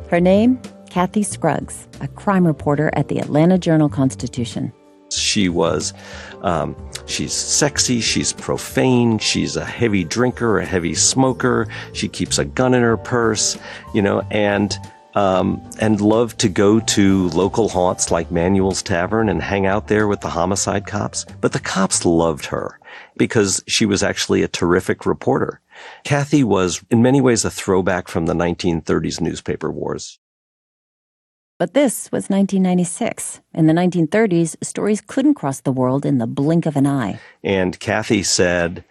Her 0.09 0.19
name? 0.19 0.59
Kathy 0.89 1.23
Scruggs, 1.23 1.87
a 2.01 2.07
crime 2.09 2.45
reporter 2.45 2.91
at 2.93 3.07
the 3.07 3.19
Atlanta 3.19 3.57
Journal 3.57 3.87
Constitution. 3.87 4.73
She 5.17 5.49
was, 5.49 5.93
um, 6.41 6.75
she's 7.05 7.33
sexy, 7.33 8.01
she's 8.01 8.33
profane, 8.33 9.19
she's 9.19 9.55
a 9.55 9.65
heavy 9.65 10.03
drinker, 10.03 10.59
a 10.59 10.65
heavy 10.65 10.95
smoker, 10.95 11.67
she 11.93 12.07
keeps 12.07 12.37
a 12.37 12.45
gun 12.45 12.73
in 12.73 12.81
her 12.81 12.97
purse, 12.97 13.57
you 13.93 14.01
know, 14.01 14.21
and 14.31 14.77
um, 15.13 15.61
and 15.79 15.99
loved 15.99 16.39
to 16.39 16.49
go 16.49 16.79
to 16.79 17.27
local 17.29 17.69
haunts 17.69 18.11
like 18.11 18.31
Manuel's 18.31 18.81
Tavern 18.81 19.29
and 19.29 19.41
hang 19.41 19.65
out 19.65 19.87
there 19.87 20.07
with 20.07 20.21
the 20.21 20.29
homicide 20.29 20.85
cops. 20.85 21.25
But 21.41 21.51
the 21.51 21.59
cops 21.59 22.05
loved 22.05 22.45
her 22.45 22.79
because 23.17 23.63
she 23.67 23.85
was 23.85 24.03
actually 24.03 24.41
a 24.41 24.47
terrific 24.47 25.05
reporter. 25.05 25.59
Kathy 26.03 26.43
was 26.43 26.83
in 26.89 27.01
many 27.01 27.21
ways 27.21 27.43
a 27.45 27.51
throwback 27.51 28.07
from 28.07 28.25
the 28.25 28.33
1930s 28.33 29.19
newspaper 29.19 29.71
wars. 29.71 30.19
But 31.61 31.75
this 31.75 32.11
was 32.11 32.27
1996. 32.27 33.39
In 33.53 33.67
the 33.67 33.73
1930s, 33.73 34.55
stories 34.63 34.99
couldn't 34.99 35.35
cross 35.35 35.61
the 35.61 35.71
world 35.71 36.07
in 36.07 36.17
the 36.17 36.25
blink 36.25 36.65
of 36.65 36.75
an 36.75 36.87
eye. 36.87 37.19
And 37.43 37.79
Kathy 37.79 38.23
said, 38.23 38.83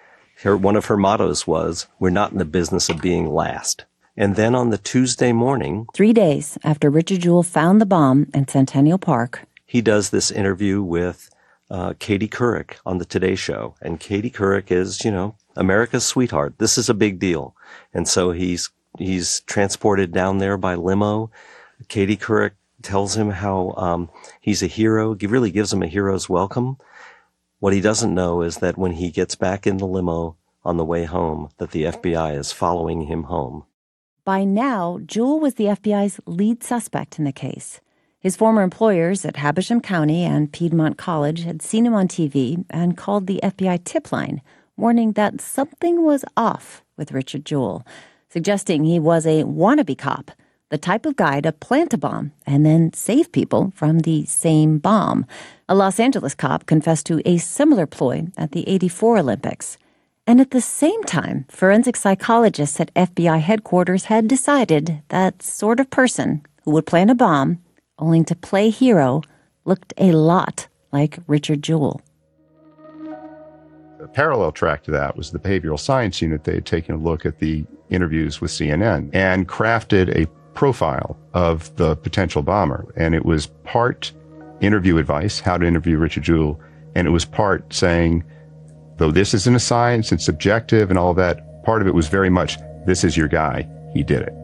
her, 0.45 0.57
one 0.57 0.77
of 0.77 0.85
her 0.85 0.97
mottos 0.97 1.49
was, 1.49 1.89
we're 1.99 2.11
not 2.11 2.31
in 2.31 2.39
the 2.39 2.45
business 2.45 2.89
of 2.89 3.03
being 3.03 3.29
last. 3.29 3.87
And 4.17 4.37
then 4.37 4.55
on 4.55 4.71
the 4.71 4.79
Tuesday 4.79 5.33
morning, 5.33 5.89
three 5.95 6.12
days 6.12 6.59
after 6.62 6.91
Richard 6.91 7.23
Jewell 7.23 7.43
found 7.43 7.81
the 7.81 7.87
bomb 7.87 8.29
in 8.33 8.47
Centennial 8.47 8.99
Park, 8.99 9.43
he 9.67 9.81
does 9.81 10.11
this 10.11 10.31
interview 10.31 10.81
with 10.81 11.29
uh, 11.73 11.95
Katie 11.99 12.29
Couric 12.29 12.77
on 12.87 12.99
the 12.99 13.05
Today 13.05 13.35
Show. 13.35 13.75
And 13.83 13.99
Katie 13.99 14.31
Couric 14.31 14.71
is, 14.71 15.05
you 15.05 15.11
know, 15.11 15.35
America's 15.57 16.07
sweetheart. 16.07 16.55
This 16.59 16.79
is 16.79 16.89
a 16.89 16.95
big 16.95 17.19
deal. 17.19 17.57
And 17.93 18.07
so 18.07 18.31
he's, 18.31 18.71
he's 18.97 19.41
transported 19.41 20.12
down 20.12 20.39
there 20.39 20.57
by 20.57 20.77
limo. 20.77 21.33
Katie 21.89 22.17
Couric 22.17 22.53
tells 22.83 23.17
him 23.17 23.31
how 23.31 23.75
um, 23.77 24.11
he's 24.41 24.63
a 24.63 24.67
hero. 24.67 25.15
He 25.15 25.27
really 25.27 25.51
gives 25.51 25.73
him 25.73 25.83
a 25.83 25.87
hero's 25.87 26.29
welcome. 26.29 26.79
What 27.59 27.73
he 27.73 27.81
doesn't 27.81 28.15
know 28.15 28.43
is 28.43 28.59
that 28.59 28.79
when 28.79 28.93
he 28.93 29.11
gets 29.11 29.35
back 29.35 29.67
in 29.67 29.77
the 29.77 29.87
limo 29.87 30.37
on 30.65 30.77
the 30.77 30.85
way 30.85 31.05
home, 31.05 31.51
that 31.59 31.73
the 31.73 31.85
FBI 31.85 32.39
is 32.39 32.53
following 32.53 33.03
him 33.03 33.25
home. 33.25 33.65
By 34.25 34.45
now, 34.45 35.01
Jewell 35.05 35.41
was 35.41 35.55
the 35.55 35.65
FBI's 35.65 36.21
lead 36.27 36.63
suspect 36.63 37.19
in 37.19 37.25
the 37.25 37.33
case. 37.33 37.81
His 38.19 38.37
former 38.37 38.63
employers 38.63 39.25
at 39.25 39.37
Habersham 39.37 39.81
County 39.81 40.25
and 40.25 40.53
Piedmont 40.53 40.99
College 40.99 41.45
had 41.45 41.63
seen 41.63 41.87
him 41.87 41.95
on 41.95 42.07
TV 42.07 42.65
and 42.69 42.97
called 42.97 43.27
the 43.27 43.41
FBI 43.43 43.83
tip 43.85 44.13
line, 44.13 44.43
warning 44.77 45.13
that 45.13 45.41
something 45.41 46.03
was 46.03 46.25
off 46.37 46.85
with 46.99 47.13
Richard 47.13 47.47
Jewell, 47.47 47.87
suggesting 48.29 48.85
he 48.85 48.99
was 48.99 49.27
a 49.27 49.45
wannabe 49.45 49.97
cop, 49.97 50.31
the 50.71 50.79
type 50.79 51.05
of 51.05 51.17
guy 51.17 51.41
to 51.41 51.53
plant 51.53 51.93
a 51.93 51.99
bomb 51.99 52.33
and 52.47 52.65
then 52.65 52.93
save 52.93 53.31
people 53.33 53.73
from 53.75 54.00
the 54.00 54.25
same 54.25 54.79
bomb. 54.79 55.27
A 55.69 55.75
Los 55.75 56.00
Angeles 56.00 56.35
cop 56.35 56.67
confessed 56.67 57.07
to 57.07 57.21
a 57.29 57.39
similar 57.39 57.87
ploy 57.87 58.29
at 58.39 58.53
the 58.53 58.67
84 58.69 59.19
Olympics. 59.19 59.77
And 60.27 60.41
at 60.41 60.53
the 60.53 60.61
same 60.61 61.03
time, 61.05 61.45
forensic 61.49 61.97
psychologists 61.97 62.81
at 62.81 62.95
FBI 62.95 63.41
headquarters 63.41 64.05
had 64.05 64.29
decided 64.29 65.03
that 65.09 65.43
sort 65.43 65.81
of 65.81 65.91
person 65.91 66.47
who 66.62 66.71
would 66.71 66.87
plant 66.87 67.11
a 67.11 67.15
bomb, 67.17 67.59
only 67.99 68.23
to 68.25 68.37
play 68.37 68.71
hero, 68.71 69.23
looked 69.65 69.93
a 69.99 70.12
lot 70.12 70.69
like 70.93 71.19
Richard 71.27 71.62
Jewell. 71.62 72.00
A 74.00 74.07
parallel 74.07 74.53
track 74.53 74.85
to 74.85 74.91
that 74.93 75.17
was 75.17 75.31
the 75.31 75.39
behavioral 75.39 75.79
science 75.79 76.23
unit. 76.23 76.45
They 76.45 76.55
had 76.55 76.67
taken 76.67 76.95
a 76.95 76.99
look 76.99 77.27
at 77.27 77.39
the 77.39 77.67
interviews 77.91 78.41
with 78.41 78.50
CNN 78.50 79.11
and 79.12 79.49
crafted 79.49 80.17
a 80.17 80.27
profile 80.54 81.16
of 81.35 81.75
the 81.76 81.97
potential 81.97 82.42
bomber. 82.42 82.92
And 82.97 83.14
it 83.14 83.25
was 83.25 83.47
part 83.64 84.12
interview 84.61 84.99
advice, 84.99 85.40
how 85.40 85.57
to 85.57 85.66
interview 85.66 85.97
Richard 85.97 86.25
Jewell, 86.25 86.61
and 86.95 87.07
it 87.07 87.11
was 87.11 87.25
part 87.25 87.73
saying, 87.73 88.25
though 88.97 89.11
this 89.11 89.33
isn't 89.33 89.54
a 89.54 89.61
science, 89.61 90.12
it's 90.12 90.25
subjective 90.25 90.90
and 90.90 90.99
all 90.99 91.14
that, 91.14 91.64
part 91.64 91.80
of 91.80 91.88
it 91.88 91.95
was 91.95 92.09
very 92.09 92.30
much, 92.30 92.59
this 92.87 93.04
is 93.04 93.16
your 93.16 93.28
guy. 93.28 93.69
He 93.95 94.02
did 94.02 94.23
it. 94.23 94.35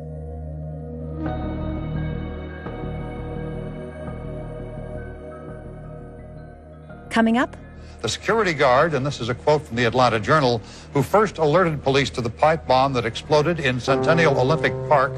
Coming 7.10 7.38
up, 7.38 7.56
the 8.02 8.08
security 8.08 8.52
guard, 8.52 8.94
and 8.94 9.06
this 9.06 9.20
is 9.20 9.30
a 9.30 9.34
quote 9.34 9.62
from 9.62 9.76
the 9.76 9.84
Atlanta 9.84 10.20
Journal, 10.20 10.60
who 10.92 11.02
first 11.02 11.38
alerted 11.38 11.82
police 11.82 12.10
to 12.10 12.20
the 12.20 12.30
pipe 12.30 12.66
bomb 12.66 12.92
that 12.92 13.06
exploded 13.06 13.58
in 13.58 13.80
Centennial 13.80 14.38
Olympic 14.38 14.72
Park, 14.88 15.12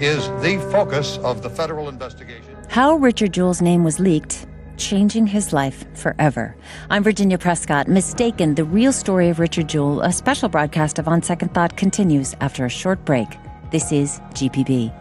is 0.00 0.26
the 0.42 0.58
focus 0.70 1.18
of 1.18 1.42
the 1.42 1.50
federal 1.50 1.88
investigation. 1.88 2.56
How 2.68 2.96
Richard 2.96 3.32
Jewell's 3.32 3.62
name 3.62 3.84
was 3.84 4.00
leaked 4.00 4.46
changing 4.80 5.26
his 5.26 5.52
life 5.52 5.84
forever. 5.94 6.56
I'm 6.88 7.04
Virginia 7.04 7.38
Prescott. 7.38 7.86
Mistaken, 7.86 8.54
the 8.54 8.64
real 8.64 8.92
story 8.92 9.28
of 9.28 9.38
Richard 9.38 9.68
Jewell, 9.68 10.00
a 10.00 10.10
special 10.10 10.48
broadcast 10.48 10.98
of 10.98 11.06
On 11.06 11.22
Second 11.22 11.54
Thought 11.54 11.76
continues 11.76 12.34
after 12.40 12.64
a 12.64 12.70
short 12.70 13.04
break. 13.04 13.28
This 13.70 13.92
is 13.92 14.20
GPB. 14.32 14.99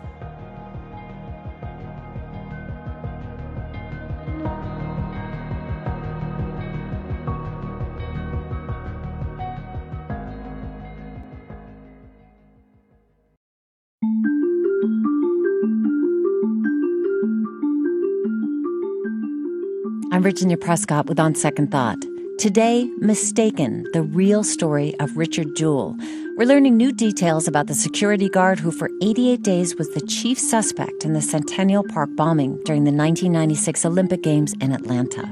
I'm 20.19 20.23
Virginia 20.23 20.57
Prescott 20.57 21.05
with 21.05 21.17
On 21.17 21.33
Second 21.33 21.71
Thought. 21.71 22.03
Today, 22.39 22.91
Mistaken, 22.97 23.85
the 23.93 24.01
real 24.01 24.43
story 24.43 24.93
of 24.99 25.15
Richard 25.15 25.55
Jewell. 25.55 25.95
We're 26.35 26.45
learning 26.45 26.75
new 26.75 26.91
details 26.91 27.47
about 27.47 27.67
the 27.67 27.73
security 27.73 28.27
guard 28.27 28.59
who, 28.59 28.69
for 28.69 28.89
88 29.01 29.41
days, 29.43 29.77
was 29.77 29.89
the 29.93 30.05
chief 30.07 30.37
suspect 30.37 31.05
in 31.05 31.13
the 31.13 31.21
Centennial 31.21 31.85
Park 31.87 32.09
bombing 32.17 32.61
during 32.65 32.83
the 32.83 32.91
1996 32.91 33.85
Olympic 33.85 34.21
Games 34.21 34.53
in 34.59 34.73
Atlanta. 34.73 35.25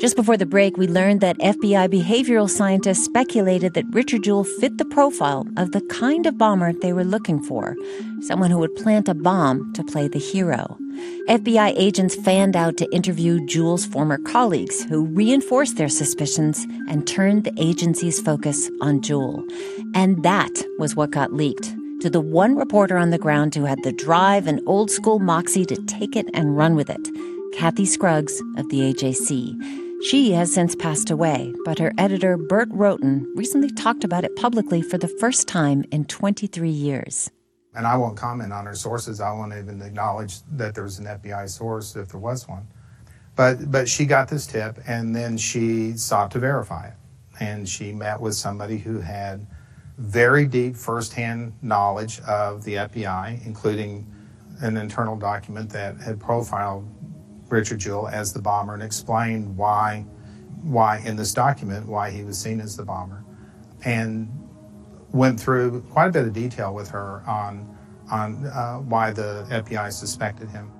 Just 0.00 0.16
before 0.16 0.36
the 0.36 0.46
break, 0.46 0.76
we 0.76 0.88
learned 0.88 1.20
that 1.20 1.38
FBI 1.38 1.86
behavioral 1.88 2.50
scientists 2.50 3.04
speculated 3.04 3.74
that 3.74 3.86
Richard 3.90 4.24
Jewell 4.24 4.42
fit 4.42 4.78
the 4.78 4.84
profile 4.84 5.46
of 5.56 5.70
the 5.70 5.80
kind 5.82 6.26
of 6.26 6.36
bomber 6.36 6.72
they 6.72 6.92
were 6.92 7.04
looking 7.04 7.40
for 7.40 7.76
someone 8.20 8.50
who 8.50 8.58
would 8.58 8.74
plant 8.74 9.08
a 9.08 9.14
bomb 9.14 9.72
to 9.74 9.84
play 9.84 10.08
the 10.08 10.18
hero. 10.18 10.76
FBI 11.28 11.74
agents 11.76 12.14
fanned 12.14 12.56
out 12.56 12.76
to 12.76 12.90
interview 12.94 13.44
Jewell's 13.46 13.86
former 13.86 14.18
colleagues, 14.18 14.84
who 14.84 15.06
reinforced 15.06 15.76
their 15.76 15.88
suspicions 15.88 16.64
and 16.88 17.06
turned 17.06 17.44
the 17.44 17.54
agency's 17.56 18.20
focus 18.20 18.70
on 18.80 19.00
Jewell. 19.00 19.44
And 19.94 20.22
that 20.22 20.52
was 20.78 20.96
what 20.96 21.10
got 21.10 21.32
leaked 21.32 21.74
to 22.00 22.10
the 22.10 22.20
one 22.20 22.54
reporter 22.56 22.98
on 22.98 23.10
the 23.10 23.18
ground 23.18 23.54
who 23.54 23.64
had 23.64 23.82
the 23.82 23.92
drive 23.92 24.46
and 24.46 24.60
old 24.66 24.90
school 24.90 25.18
moxie 25.18 25.64
to 25.64 25.76
take 25.86 26.16
it 26.16 26.28
and 26.34 26.56
run 26.56 26.74
with 26.76 26.90
it 26.90 27.08
Kathy 27.54 27.86
Scruggs 27.86 28.40
of 28.58 28.68
the 28.68 28.80
AJC. 28.80 30.02
She 30.04 30.32
has 30.32 30.52
since 30.52 30.76
passed 30.76 31.10
away, 31.10 31.54
but 31.64 31.78
her 31.78 31.94
editor, 31.96 32.36
Bert 32.36 32.68
Roughton, 32.72 33.26
recently 33.36 33.70
talked 33.70 34.04
about 34.04 34.24
it 34.24 34.36
publicly 34.36 34.82
for 34.82 34.98
the 34.98 35.08
first 35.08 35.48
time 35.48 35.84
in 35.90 36.04
23 36.04 36.68
years. 36.68 37.30
And 37.74 37.86
I 37.86 37.96
won't 37.96 38.16
comment 38.16 38.52
on 38.52 38.66
her 38.66 38.74
sources. 38.74 39.20
I 39.20 39.32
won't 39.32 39.52
even 39.52 39.82
acknowledge 39.82 40.42
that 40.52 40.74
there 40.74 40.84
was 40.84 40.98
an 40.98 41.06
FBI 41.06 41.48
source 41.48 41.96
if 41.96 42.08
there 42.08 42.20
was 42.20 42.48
one. 42.48 42.66
But, 43.36 43.70
but 43.70 43.88
she 43.88 44.04
got 44.06 44.28
this 44.28 44.46
tip 44.46 44.78
and 44.86 45.14
then 45.14 45.36
she 45.36 45.96
sought 45.96 46.30
to 46.32 46.38
verify 46.38 46.88
it. 46.88 46.94
And 47.40 47.68
she 47.68 47.92
met 47.92 48.20
with 48.20 48.34
somebody 48.34 48.78
who 48.78 49.00
had 49.00 49.46
very 49.98 50.46
deep 50.46 50.76
firsthand 50.76 51.52
knowledge 51.62 52.20
of 52.20 52.62
the 52.64 52.74
FBI, 52.74 53.44
including 53.44 54.06
an 54.60 54.76
internal 54.76 55.16
document 55.16 55.70
that 55.70 55.96
had 56.00 56.20
profiled 56.20 56.88
Richard 57.48 57.78
Jewell 57.78 58.08
as 58.08 58.32
the 58.32 58.40
bomber 58.40 58.74
and 58.74 58.82
explained 58.82 59.56
why, 59.56 60.04
why 60.62 60.98
in 60.98 61.16
this 61.16 61.32
document, 61.32 61.86
why 61.86 62.10
he 62.10 62.24
was 62.24 62.38
seen 62.38 62.60
as 62.60 62.76
the 62.76 62.84
bomber, 62.84 63.24
and 63.84 64.28
went 65.14 65.40
through 65.40 65.80
quite 65.92 66.08
a 66.08 66.12
bit 66.12 66.26
of 66.26 66.32
detail 66.32 66.74
with 66.74 66.90
her 66.90 67.22
on, 67.26 67.76
on 68.10 68.46
uh, 68.46 68.78
why 68.78 69.12
the 69.12 69.46
FBI 69.48 69.92
suspected 69.92 70.50
him. 70.50 70.70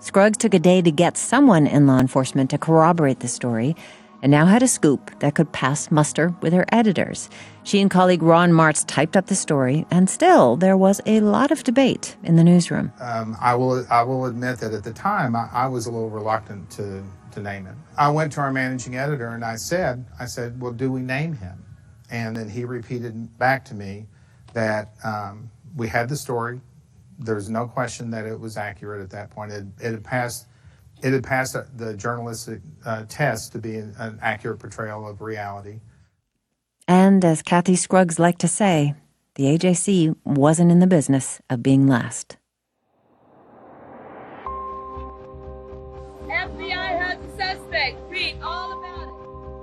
Scruggs 0.00 0.38
took 0.38 0.54
a 0.54 0.58
day 0.58 0.82
to 0.82 0.90
get 0.90 1.16
someone 1.16 1.66
in 1.66 1.86
law 1.86 1.98
enforcement 1.98 2.50
to 2.50 2.58
corroborate 2.58 3.20
the 3.20 3.28
story, 3.28 3.76
and 4.22 4.30
now 4.30 4.44
had 4.44 4.62
a 4.62 4.68
scoop 4.68 5.18
that 5.20 5.34
could 5.34 5.52
pass 5.52 5.90
muster 5.90 6.34
with 6.40 6.52
her 6.52 6.66
editors. 6.72 7.30
She 7.62 7.80
and 7.80 7.90
colleague 7.90 8.22
Ron 8.22 8.50
Martz 8.50 8.84
typed 8.86 9.16
up 9.16 9.26
the 9.26 9.34
story, 9.34 9.86
and 9.90 10.10
still 10.10 10.56
there 10.56 10.76
was 10.76 11.00
a 11.06 11.20
lot 11.20 11.50
of 11.50 11.64
debate 11.64 12.16
in 12.22 12.36
the 12.36 12.44
newsroom. 12.44 12.92
Um, 13.00 13.36
I 13.40 13.54
will 13.54 13.86
I 13.90 14.02
will 14.02 14.26
admit 14.26 14.58
that 14.58 14.72
at 14.72 14.84
the 14.84 14.92
time 14.92 15.36
I, 15.36 15.48
I, 15.52 15.66
was 15.68 15.86
a 15.86 15.90
little 15.90 16.10
reluctant 16.10 16.70
to 16.72 17.02
to 17.32 17.40
name 17.40 17.66
him. 17.66 17.82
I 17.96 18.10
went 18.10 18.32
to 18.32 18.40
our 18.40 18.52
managing 18.52 18.96
editor 18.96 19.28
and 19.28 19.44
I 19.44 19.56
said 19.56 20.06
I 20.18 20.26
said, 20.26 20.60
well, 20.60 20.72
do 20.72 20.90
we 20.90 21.00
name 21.00 21.34
him? 21.34 21.64
And 22.10 22.36
then 22.36 22.48
he 22.48 22.64
repeated 22.64 23.38
back 23.38 23.64
to 23.66 23.74
me 23.74 24.06
that 24.52 24.92
um, 25.04 25.50
we 25.76 25.88
had 25.88 26.08
the 26.08 26.16
story. 26.16 26.60
There's 27.18 27.48
no 27.48 27.66
question 27.66 28.10
that 28.10 28.26
it 28.26 28.38
was 28.38 28.56
accurate 28.56 29.02
at 29.02 29.10
that 29.10 29.30
point. 29.30 29.52
It, 29.52 29.66
it 29.80 29.92
had 29.92 30.04
passed 30.04 30.46
it 31.02 31.12
had 31.14 31.24
passed 31.24 31.56
the 31.78 31.94
journalistic 31.94 32.60
uh, 32.84 33.04
test 33.08 33.52
to 33.52 33.58
be 33.58 33.76
an, 33.76 33.94
an 33.98 34.18
accurate 34.20 34.58
portrayal 34.58 35.08
of 35.08 35.22
reality. 35.22 35.80
And 36.86 37.24
as 37.24 37.40
Kathy 37.40 37.76
Scruggs 37.76 38.18
liked 38.18 38.40
to 38.40 38.48
say, 38.48 38.94
the 39.36 39.44
AJC 39.44 40.16
wasn't 40.24 40.70
in 40.70 40.80
the 40.80 40.86
business 40.86 41.40
of 41.48 41.62
being 41.62 41.86
last. 41.86 42.36
FBI 46.28 46.98
has 46.98 47.18
a 47.18 47.36
suspect. 47.36 47.98
Read 48.10 48.36
all 48.42 48.72
about 48.72 48.84
it. 48.84 48.89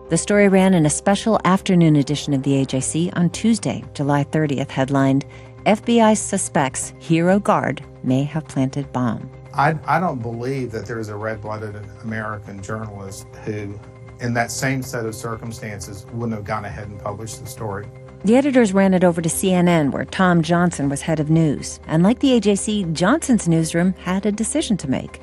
The 0.09 0.17
story 0.17 0.47
ran 0.47 0.73
in 0.73 0.85
a 0.85 0.89
special 0.89 1.37
afternoon 1.43 1.97
edition 1.97 2.33
of 2.33 2.43
the 2.43 2.63
AJC 2.63 3.17
on 3.17 3.29
Tuesday, 3.31 3.83
July 3.93 4.23
30th, 4.23 4.69
headlined 4.69 5.25
FBI 5.65 6.15
suspects 6.15 6.93
Hero 6.97 7.39
Guard 7.39 7.83
may 8.03 8.23
have 8.23 8.47
planted 8.47 8.89
bomb. 8.93 9.29
I, 9.53 9.75
I 9.85 9.99
don't 9.99 10.21
believe 10.21 10.71
that 10.71 10.85
there's 10.85 11.09
a 11.09 11.17
red 11.17 11.41
blooded 11.41 11.75
American 12.03 12.63
journalist 12.63 13.27
who, 13.43 13.77
in 14.21 14.33
that 14.33 14.49
same 14.49 14.81
set 14.81 15.05
of 15.05 15.13
circumstances, 15.13 16.05
wouldn't 16.13 16.37
have 16.37 16.45
gone 16.45 16.63
ahead 16.63 16.87
and 16.87 16.97
published 17.01 17.41
the 17.41 17.47
story. 17.47 17.85
The 18.23 18.37
editors 18.37 18.71
ran 18.71 18.93
it 18.93 19.03
over 19.03 19.21
to 19.21 19.27
CNN, 19.27 19.91
where 19.91 20.05
Tom 20.05 20.41
Johnson 20.41 20.87
was 20.87 21.01
head 21.01 21.19
of 21.19 21.29
news. 21.29 21.81
And 21.85 22.01
like 22.01 22.19
the 22.19 22.39
AJC, 22.39 22.93
Johnson's 22.93 23.49
newsroom 23.49 23.91
had 23.99 24.25
a 24.25 24.31
decision 24.31 24.77
to 24.77 24.89
make. 24.89 25.19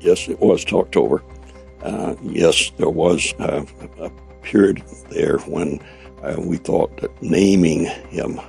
Yes, 0.00 0.28
it 0.28 0.40
was 0.40 0.62
talked 0.62 0.94
over. 0.94 1.22
Uh, 1.84 2.16
yes, 2.22 2.72
there 2.78 2.88
was 2.88 3.34
uh, 3.38 3.64
a 4.00 4.10
period 4.42 4.82
there 5.10 5.38
when 5.40 5.78
uh, 6.22 6.36
we 6.38 6.56
thought 6.56 6.96
that 7.00 7.22
naming 7.22 7.84
him 7.84 8.40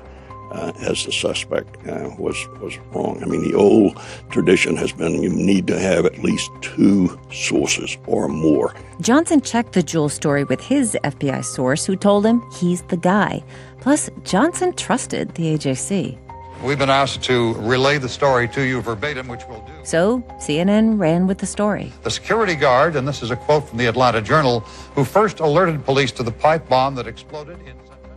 uh, 0.51 0.71
as 0.79 1.05
the 1.05 1.11
suspect 1.11 1.75
uh, 1.87 2.09
was 2.17 2.47
was 2.61 2.77
wrong. 2.93 3.21
I 3.21 3.25
mean, 3.25 3.43
the 3.49 3.57
old 3.57 3.99
tradition 4.29 4.77
has 4.77 4.93
been 4.93 5.21
you 5.21 5.29
need 5.29 5.67
to 5.67 5.77
have 5.77 6.05
at 6.05 6.19
least 6.19 6.49
two 6.61 7.19
sources 7.31 7.97
or 8.07 8.27
more. 8.29 8.73
Johnson 9.01 9.41
checked 9.41 9.73
the 9.73 9.83
Jewell 9.83 10.09
story 10.09 10.45
with 10.45 10.61
his 10.61 10.97
FBI 11.03 11.43
source, 11.43 11.85
who 11.85 11.95
told 11.95 12.25
him 12.25 12.41
he's 12.53 12.83
the 12.83 12.97
guy. 12.97 13.43
Plus, 13.81 14.09
Johnson 14.23 14.73
trusted 14.73 15.35
the 15.35 15.57
AJC. 15.57 16.17
We've 16.63 16.79
been 16.79 16.89
asked 16.89 17.21
to 17.23 17.53
relay 17.55 17.97
the 17.97 18.09
story 18.09 18.47
to 18.49 18.61
you 18.61 18.81
verbatim, 18.81 19.27
which 19.27 19.41
we'll 19.47 19.61
do. 19.61 19.73
So, 19.83 20.21
CNN 20.39 20.97
ran 20.97 21.27
with 21.27 21.37
the 21.37 21.45
story. 21.45 21.93
The 22.03 22.09
security 22.09 22.55
guard, 22.55 22.95
and 22.95 23.07
this 23.07 23.21
is 23.21 23.29
a 23.29 23.35
quote 23.35 23.67
from 23.69 23.77
the 23.77 23.85
Atlanta 23.85 24.21
Journal, 24.21 24.61
who 24.95 25.03
first 25.03 25.39
alerted 25.39 25.85
police 25.85 26.11
to 26.13 26.23
the 26.23 26.31
pipe 26.31 26.67
bomb 26.67 26.95
that 26.95 27.07
exploded 27.07 27.59
in. 27.67 27.75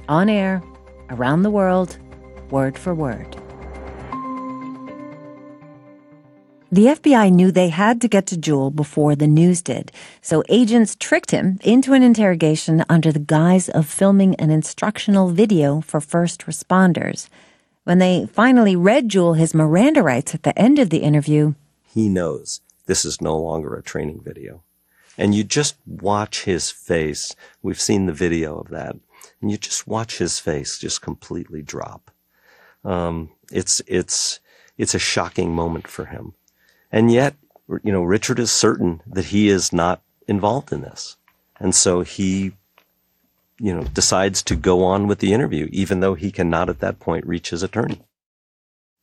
On 0.08 0.28
air, 0.30 0.62
around 1.10 1.42
the 1.42 1.50
world, 1.50 1.98
word 2.50 2.78
for 2.78 2.94
word. 2.94 3.36
The 6.70 6.86
FBI 6.86 7.32
knew 7.32 7.50
they 7.50 7.70
had 7.70 8.00
to 8.02 8.08
get 8.08 8.26
to 8.26 8.36
Jewell 8.36 8.70
before 8.70 9.16
the 9.16 9.26
news 9.26 9.62
did, 9.62 9.90
so 10.20 10.44
agents 10.50 10.96
tricked 11.00 11.30
him 11.30 11.58
into 11.62 11.94
an 11.94 12.02
interrogation 12.02 12.84
under 12.90 13.10
the 13.10 13.18
guise 13.18 13.70
of 13.70 13.86
filming 13.86 14.34
an 14.34 14.50
instructional 14.50 15.30
video 15.30 15.80
for 15.80 16.00
first 16.00 16.46
responders. 16.46 17.28
When 17.88 18.00
they 18.00 18.26
finally 18.26 18.76
read 18.76 19.08
Jewell 19.08 19.32
his 19.32 19.54
Miranda 19.54 20.02
rights 20.02 20.34
at 20.34 20.42
the 20.42 20.56
end 20.58 20.78
of 20.78 20.90
the 20.90 20.98
interview, 20.98 21.54
he 21.82 22.10
knows 22.10 22.60
this 22.84 23.02
is 23.06 23.22
no 23.22 23.38
longer 23.38 23.74
a 23.74 23.82
training 23.82 24.20
video. 24.22 24.62
And 25.16 25.34
you 25.34 25.42
just 25.42 25.76
watch 25.86 26.44
his 26.44 26.70
face. 26.70 27.34
We've 27.62 27.80
seen 27.80 28.04
the 28.04 28.12
video 28.12 28.58
of 28.58 28.68
that. 28.68 28.94
And 29.40 29.50
you 29.50 29.56
just 29.56 29.86
watch 29.86 30.18
his 30.18 30.38
face 30.38 30.78
just 30.78 31.00
completely 31.00 31.62
drop. 31.62 32.10
Um, 32.84 33.30
it's 33.50 33.80
it's 33.86 34.40
it's 34.76 34.94
a 34.94 34.98
shocking 34.98 35.54
moment 35.54 35.88
for 35.88 36.04
him, 36.04 36.34
and 36.92 37.10
yet 37.10 37.36
you 37.82 37.90
know 37.90 38.02
Richard 38.02 38.38
is 38.38 38.50
certain 38.50 39.00
that 39.06 39.24
he 39.24 39.48
is 39.48 39.72
not 39.72 40.02
involved 40.26 40.74
in 40.74 40.82
this, 40.82 41.16
and 41.58 41.74
so 41.74 42.02
he 42.02 42.52
you 43.58 43.74
know 43.74 43.82
decides 43.82 44.42
to 44.44 44.56
go 44.56 44.84
on 44.84 45.06
with 45.06 45.18
the 45.18 45.32
interview, 45.32 45.68
even 45.70 46.00
though 46.00 46.14
he 46.14 46.30
cannot 46.30 46.68
at 46.68 46.80
that 46.80 46.98
point 46.98 47.26
reach 47.26 47.50
his 47.50 47.62
attorney. 47.62 48.00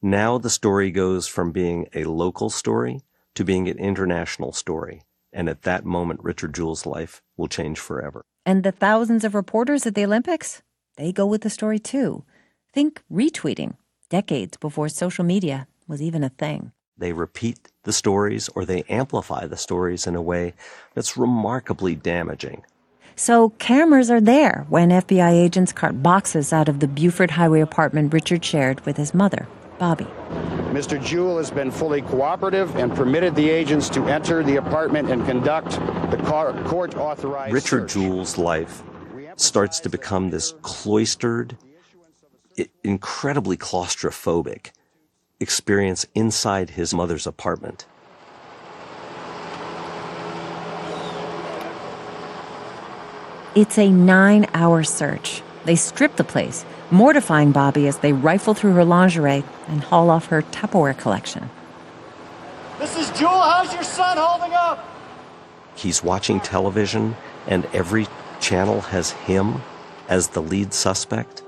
Now 0.01 0.37
the 0.37 0.49
story 0.49 0.91
goes 0.91 1.27
from 1.27 1.51
being 1.51 1.87
a 1.93 2.03
local 2.03 2.49
story 2.49 3.01
to 3.33 3.43
being 3.43 3.67
an 3.67 3.77
international 3.77 4.53
story. 4.53 5.01
And 5.33 5.49
at 5.49 5.63
that 5.63 5.83
moment, 5.83 6.23
Richard 6.23 6.53
Jewell's 6.53 6.85
life 6.85 7.21
will 7.35 7.47
change 7.47 7.79
forever. 7.79 8.23
And 8.45 8.63
the 8.63 8.71
thousands 8.71 9.23
of 9.23 9.35
reporters 9.35 9.85
at 9.85 9.95
the 9.95 10.05
Olympics, 10.05 10.61
they 10.95 11.11
go 11.11 11.25
with 11.25 11.41
the 11.41 11.49
story 11.49 11.79
too. 11.79 12.23
Think 12.73 13.03
retweeting, 13.11 13.75
decades 14.09 14.57
before 14.57 14.87
social 14.89 15.25
media 15.25 15.67
was 15.87 16.01
even 16.01 16.23
a 16.23 16.29
thing. 16.29 16.71
They 16.97 17.11
repeat 17.11 17.71
the 17.83 17.91
stories 17.91 18.49
or 18.55 18.63
they 18.63 18.83
amplify 18.83 19.47
the 19.47 19.57
stories 19.57 20.07
in 20.07 20.15
a 20.15 20.21
way 20.21 20.53
that's 20.93 21.17
remarkably 21.17 21.95
damaging. 21.95 22.63
So 23.15 23.49
cameras 23.49 24.11
are 24.11 24.19
there 24.19 24.65
when 24.67 24.89
FBI 24.89 25.31
agents 25.31 25.71
cart 25.71 26.03
boxes 26.03 26.51
out 26.51 26.67
of 26.67 26.81
the 26.81 26.87
Buford 26.87 27.31
Highway 27.31 27.61
apartment 27.61 28.13
Richard 28.13 28.43
shared 28.43 28.85
with 28.85 28.97
his 28.97 29.13
mother, 29.13 29.47
Bobby. 29.79 30.07
Mr. 30.73 31.01
Jewell 31.01 31.37
has 31.37 31.49
been 31.49 31.71
fully 31.71 32.01
cooperative 32.01 32.75
and 32.75 32.93
permitted 32.93 33.33
the 33.33 33.49
agents 33.49 33.87
to 33.87 34.05
enter 34.07 34.43
the 34.43 34.57
apartment 34.57 35.09
and 35.09 35.25
conduct 35.25 35.71
the 36.11 36.17
court 36.65 36.95
authorized 36.97 37.53
Richard 37.53 37.87
Jewell's 37.87 38.37
life 38.37 38.83
starts 39.37 39.79
to 39.81 39.89
become 39.89 40.29
this 40.29 40.53
cloistered, 40.61 41.57
incredibly 42.83 43.55
claustrophobic 43.55 44.71
experience 45.39 46.05
inside 46.15 46.71
his 46.71 46.93
mother's 46.93 47.25
apartment. 47.25 47.85
It's 53.55 53.77
a 53.77 53.89
nine 53.89 54.47
hour 54.53 54.83
search. 54.83 55.41
They 55.63 55.75
strip 55.75 56.17
the 56.17 56.23
place, 56.23 56.65
mortifying 56.91 57.51
Bobby 57.51 57.87
as 57.87 57.99
they 57.99 58.13
rifle 58.13 58.53
through 58.53 58.73
her 58.73 58.85
lingerie 58.85 59.43
and 59.67 59.81
haul 59.81 60.09
off 60.09 60.27
her 60.27 60.41
Tupperware 60.41 60.97
collection. 60.97 61.49
This 62.79 62.97
is 62.97 63.09
Jewell. 63.17 63.41
How's 63.41 63.73
your 63.73 63.83
son 63.83 64.17
holding 64.17 64.53
up? 64.53 64.91
he's 65.75 66.03
watching 66.03 66.39
television 66.39 67.15
and 67.47 67.65
every 67.73 68.07
channel 68.39 68.81
has 68.81 69.11
him 69.11 69.61
as 70.07 70.29
the 70.29 70.41
lead 70.41 70.73
suspect? 70.73 71.43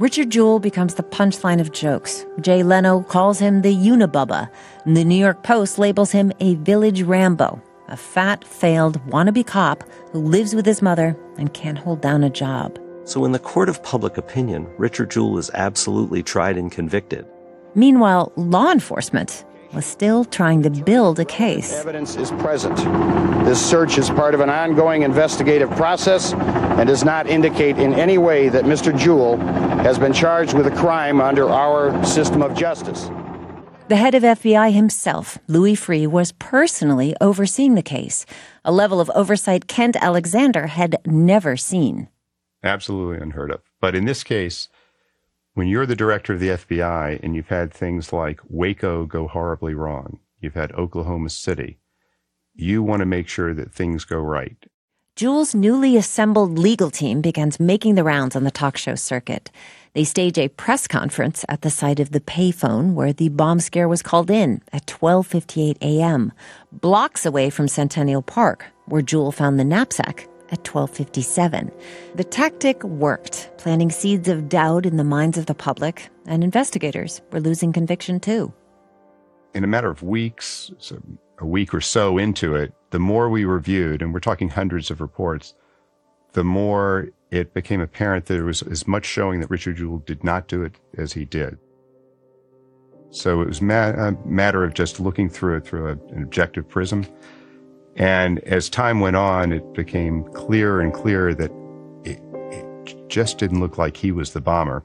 Richard 0.00 0.30
Jewell 0.30 0.58
becomes 0.58 0.94
the 0.94 1.04
punchline 1.04 1.60
of 1.60 1.70
jokes. 1.70 2.26
Jay 2.40 2.64
Leno 2.64 3.02
calls 3.02 3.38
him 3.38 3.62
the 3.62 3.74
Unibubba. 3.74 4.50
And 4.84 4.96
the 4.96 5.04
New 5.04 5.14
York 5.14 5.44
Post 5.44 5.78
labels 5.78 6.10
him 6.10 6.32
a 6.40 6.56
village 6.56 7.02
Rambo, 7.02 7.62
a 7.88 7.96
fat, 7.96 8.44
failed 8.44 9.00
wannabe 9.06 9.46
cop 9.46 9.84
who 10.12 10.20
lives 10.20 10.54
with 10.54 10.66
his 10.66 10.82
mother 10.82 11.16
and 11.38 11.54
can't 11.54 11.78
hold 11.78 12.00
down 12.00 12.24
a 12.24 12.30
job. 12.30 12.78
So, 13.04 13.24
in 13.24 13.32
the 13.32 13.38
court 13.38 13.68
of 13.68 13.82
public 13.82 14.16
opinion, 14.16 14.66
Richard 14.78 15.10
Jewell 15.10 15.38
is 15.38 15.50
absolutely 15.52 16.22
tried 16.22 16.56
and 16.56 16.72
convicted. 16.72 17.26
Meanwhile, 17.74 18.32
law 18.36 18.70
enforcement 18.70 19.44
was 19.74 19.84
still 19.84 20.24
trying 20.24 20.62
to 20.62 20.70
build 20.70 21.18
a 21.18 21.24
case. 21.24 21.72
Evidence 21.74 22.16
is 22.16 22.30
present. 22.32 22.76
This 23.44 23.60
search 23.64 23.98
is 23.98 24.08
part 24.08 24.34
of 24.34 24.40
an 24.40 24.48
ongoing 24.48 25.02
investigative 25.02 25.70
process 25.72 26.32
and 26.32 26.88
does 26.88 27.04
not 27.04 27.26
indicate 27.26 27.78
in 27.78 27.92
any 27.94 28.16
way 28.16 28.48
that 28.48 28.64
Mr. 28.64 28.96
Jewell 28.96 29.36
has 29.82 29.98
been 29.98 30.12
charged 30.12 30.54
with 30.54 30.66
a 30.66 30.70
crime 30.70 31.20
under 31.20 31.50
our 31.50 32.04
system 32.04 32.40
of 32.40 32.54
justice. 32.54 33.10
The 33.86 33.96
head 33.96 34.14
of 34.14 34.22
FBI 34.22 34.72
himself, 34.72 35.36
Louis 35.46 35.74
Freeh, 35.74 36.06
was 36.06 36.32
personally 36.32 37.14
overseeing 37.20 37.74
the 37.74 37.82
case, 37.82 38.24
a 38.64 38.72
level 38.72 38.98
of 38.98 39.10
oversight 39.14 39.66
Kent 39.66 39.94
Alexander 39.96 40.68
had 40.68 40.96
never 41.04 41.54
seen. 41.58 42.08
Absolutely 42.62 43.22
unheard 43.22 43.50
of. 43.50 43.60
But 43.82 43.94
in 43.94 44.06
this 44.06 44.24
case, 44.24 44.70
when 45.52 45.68
you're 45.68 45.84
the 45.84 45.94
director 45.94 46.32
of 46.32 46.40
the 46.40 46.48
FBI 46.48 47.22
and 47.22 47.36
you've 47.36 47.48
had 47.48 47.74
things 47.74 48.10
like 48.10 48.40
Waco 48.48 49.04
go 49.04 49.28
horribly 49.28 49.74
wrong, 49.74 50.18
you've 50.40 50.54
had 50.54 50.72
Oklahoma 50.72 51.28
City, 51.28 51.78
you 52.54 52.82
want 52.82 53.00
to 53.00 53.06
make 53.06 53.28
sure 53.28 53.52
that 53.52 53.74
things 53.74 54.06
go 54.06 54.18
right. 54.18 54.56
Jewell's 55.14 55.54
newly 55.54 55.98
assembled 55.98 56.58
legal 56.58 56.90
team 56.90 57.20
begins 57.20 57.60
making 57.60 57.96
the 57.96 58.02
rounds 58.02 58.34
on 58.34 58.44
the 58.44 58.50
talk 58.50 58.78
show 58.78 58.94
circuit. 58.94 59.50
They 59.94 60.02
stage 60.02 60.38
a 60.38 60.48
press 60.48 60.88
conference 60.88 61.44
at 61.48 61.62
the 61.62 61.70
site 61.70 62.00
of 62.00 62.10
the 62.10 62.20
payphone 62.20 62.94
where 62.94 63.12
the 63.12 63.28
bomb 63.28 63.60
scare 63.60 63.88
was 63.88 64.02
called 64.02 64.28
in 64.28 64.60
at 64.72 64.86
12:58 64.86 65.76
a.m., 65.80 66.32
blocks 66.72 67.24
away 67.24 67.48
from 67.48 67.68
Centennial 67.68 68.20
Park, 68.20 68.66
where 68.86 69.02
Jewell 69.02 69.30
found 69.30 69.56
the 69.56 69.64
knapsack 69.64 70.26
at 70.50 70.64
12:57. 70.64 71.70
The 72.16 72.24
tactic 72.24 72.82
worked, 72.82 73.50
planting 73.56 73.92
seeds 73.92 74.28
of 74.28 74.48
doubt 74.48 74.84
in 74.84 74.96
the 74.96 75.04
minds 75.04 75.38
of 75.38 75.46
the 75.46 75.54
public, 75.54 76.08
and 76.26 76.42
investigators 76.42 77.22
were 77.30 77.40
losing 77.40 77.72
conviction 77.72 78.18
too. 78.18 78.52
In 79.54 79.62
a 79.62 79.68
matter 79.68 79.90
of 79.90 80.02
weeks, 80.02 80.72
so 80.78 81.00
a 81.38 81.46
week 81.46 81.72
or 81.72 81.80
so 81.80 82.18
into 82.18 82.56
it, 82.56 82.74
the 82.90 82.98
more 82.98 83.28
we 83.28 83.44
reviewed, 83.44 84.02
and 84.02 84.12
we're 84.12 84.18
talking 84.18 84.48
hundreds 84.48 84.90
of 84.90 85.00
reports, 85.00 85.54
the 86.32 86.42
more 86.42 87.10
it 87.34 87.52
became 87.52 87.80
apparent 87.80 88.26
that 88.26 88.34
there 88.34 88.44
was 88.44 88.62
as 88.62 88.86
much 88.86 89.04
showing 89.04 89.40
that 89.40 89.50
Richard 89.50 89.76
Jewell 89.76 89.98
did 90.06 90.22
not 90.22 90.46
do 90.46 90.62
it 90.62 90.76
as 90.96 91.12
he 91.12 91.24
did. 91.24 91.58
So 93.10 93.42
it 93.42 93.48
was 93.48 93.60
a 93.60 94.16
matter 94.24 94.62
of 94.62 94.74
just 94.74 95.00
looking 95.00 95.28
through 95.28 95.56
it 95.56 95.66
through 95.66 95.88
an 95.88 96.22
objective 96.22 96.68
prism. 96.68 97.04
And 97.96 98.38
as 98.40 98.68
time 98.70 99.00
went 99.00 99.16
on, 99.16 99.52
it 99.52 99.74
became 99.74 100.24
clearer 100.32 100.80
and 100.80 100.92
clearer 100.92 101.34
that 101.34 101.50
it, 102.04 102.20
it 102.52 103.08
just 103.08 103.38
didn't 103.38 103.58
look 103.58 103.78
like 103.78 103.96
he 103.96 104.12
was 104.12 104.32
the 104.32 104.40
bomber. 104.40 104.84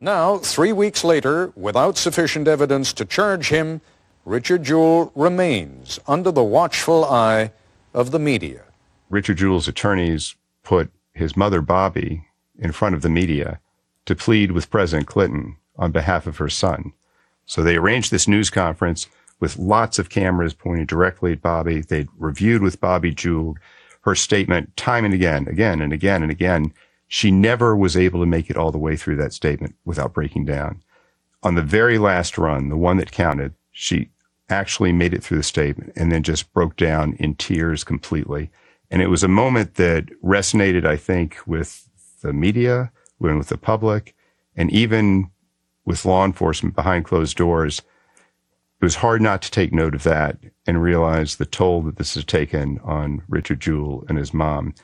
Now, 0.00 0.38
three 0.38 0.72
weeks 0.72 1.04
later, 1.04 1.52
without 1.56 1.98
sufficient 1.98 2.48
evidence 2.48 2.94
to 2.94 3.04
charge 3.04 3.50
him, 3.50 3.82
Richard 4.24 4.64
Jewell 4.64 5.12
remains 5.14 6.00
under 6.06 6.30
the 6.30 6.44
watchful 6.44 7.04
eye 7.04 7.52
of 7.92 8.12
the 8.12 8.18
media. 8.18 8.62
Richard 9.10 9.38
Jewell's 9.38 9.68
attorneys 9.68 10.36
put 10.62 10.90
his 11.12 11.36
mother, 11.36 11.60
Bobby, 11.60 12.24
in 12.58 12.72
front 12.72 12.94
of 12.94 13.02
the 13.02 13.10
media 13.10 13.60
to 14.06 14.14
plead 14.14 14.52
with 14.52 14.70
President 14.70 15.08
Clinton 15.08 15.56
on 15.76 15.90
behalf 15.92 16.26
of 16.26 16.38
her 16.38 16.48
son. 16.48 16.92
So 17.44 17.62
they 17.62 17.76
arranged 17.76 18.10
this 18.10 18.28
news 18.28 18.48
conference 18.48 19.08
with 19.40 19.58
lots 19.58 19.98
of 19.98 20.10
cameras 20.10 20.54
pointed 20.54 20.86
directly 20.86 21.32
at 21.32 21.42
Bobby. 21.42 21.80
They'd 21.80 22.08
reviewed 22.18 22.62
with 22.62 22.80
Bobby 22.80 23.12
Jewell 23.12 23.56
her 24.02 24.14
statement 24.14 24.76
time 24.76 25.04
and 25.04 25.12
again, 25.12 25.46
again 25.48 25.80
and 25.80 25.92
again 25.92 26.22
and 26.22 26.30
again. 26.30 26.72
She 27.08 27.30
never 27.30 27.76
was 27.76 27.96
able 27.96 28.20
to 28.20 28.26
make 28.26 28.48
it 28.48 28.56
all 28.56 28.70
the 28.70 28.78
way 28.78 28.96
through 28.96 29.16
that 29.16 29.32
statement 29.32 29.74
without 29.84 30.14
breaking 30.14 30.44
down. 30.44 30.82
On 31.42 31.54
the 31.54 31.62
very 31.62 31.98
last 31.98 32.38
run, 32.38 32.68
the 32.68 32.76
one 32.76 32.98
that 32.98 33.10
counted, 33.10 33.54
she 33.72 34.10
actually 34.48 34.92
made 34.92 35.14
it 35.14 35.22
through 35.22 35.38
the 35.38 35.42
statement 35.42 35.92
and 35.96 36.12
then 36.12 36.22
just 36.22 36.52
broke 36.52 36.76
down 36.76 37.14
in 37.14 37.34
tears 37.34 37.82
completely. 37.82 38.50
And 38.90 39.00
it 39.00 39.08
was 39.08 39.22
a 39.22 39.28
moment 39.28 39.74
that 39.76 40.06
resonated, 40.22 40.84
I 40.84 40.96
think, 40.96 41.38
with 41.46 41.88
the 42.22 42.32
media, 42.32 42.90
with 43.18 43.48
the 43.48 43.58
public, 43.58 44.14
and 44.56 44.70
even 44.72 45.30
with 45.84 46.04
law 46.04 46.24
enforcement 46.24 46.74
behind 46.74 47.04
closed 47.04 47.36
doors. 47.36 47.80
It 48.80 48.84
was 48.84 48.96
hard 48.96 49.20
not 49.20 49.42
to 49.42 49.50
take 49.50 49.72
note 49.72 49.94
of 49.94 50.04
that 50.04 50.38
and 50.66 50.82
realize 50.82 51.36
the 51.36 51.46
toll 51.46 51.82
that 51.82 51.96
this 51.96 52.14
has 52.14 52.24
taken 52.24 52.78
on 52.82 53.22
Richard 53.28 53.60
Jewell 53.60 54.04
and 54.08 54.16
his 54.16 54.32
mom. 54.32 54.74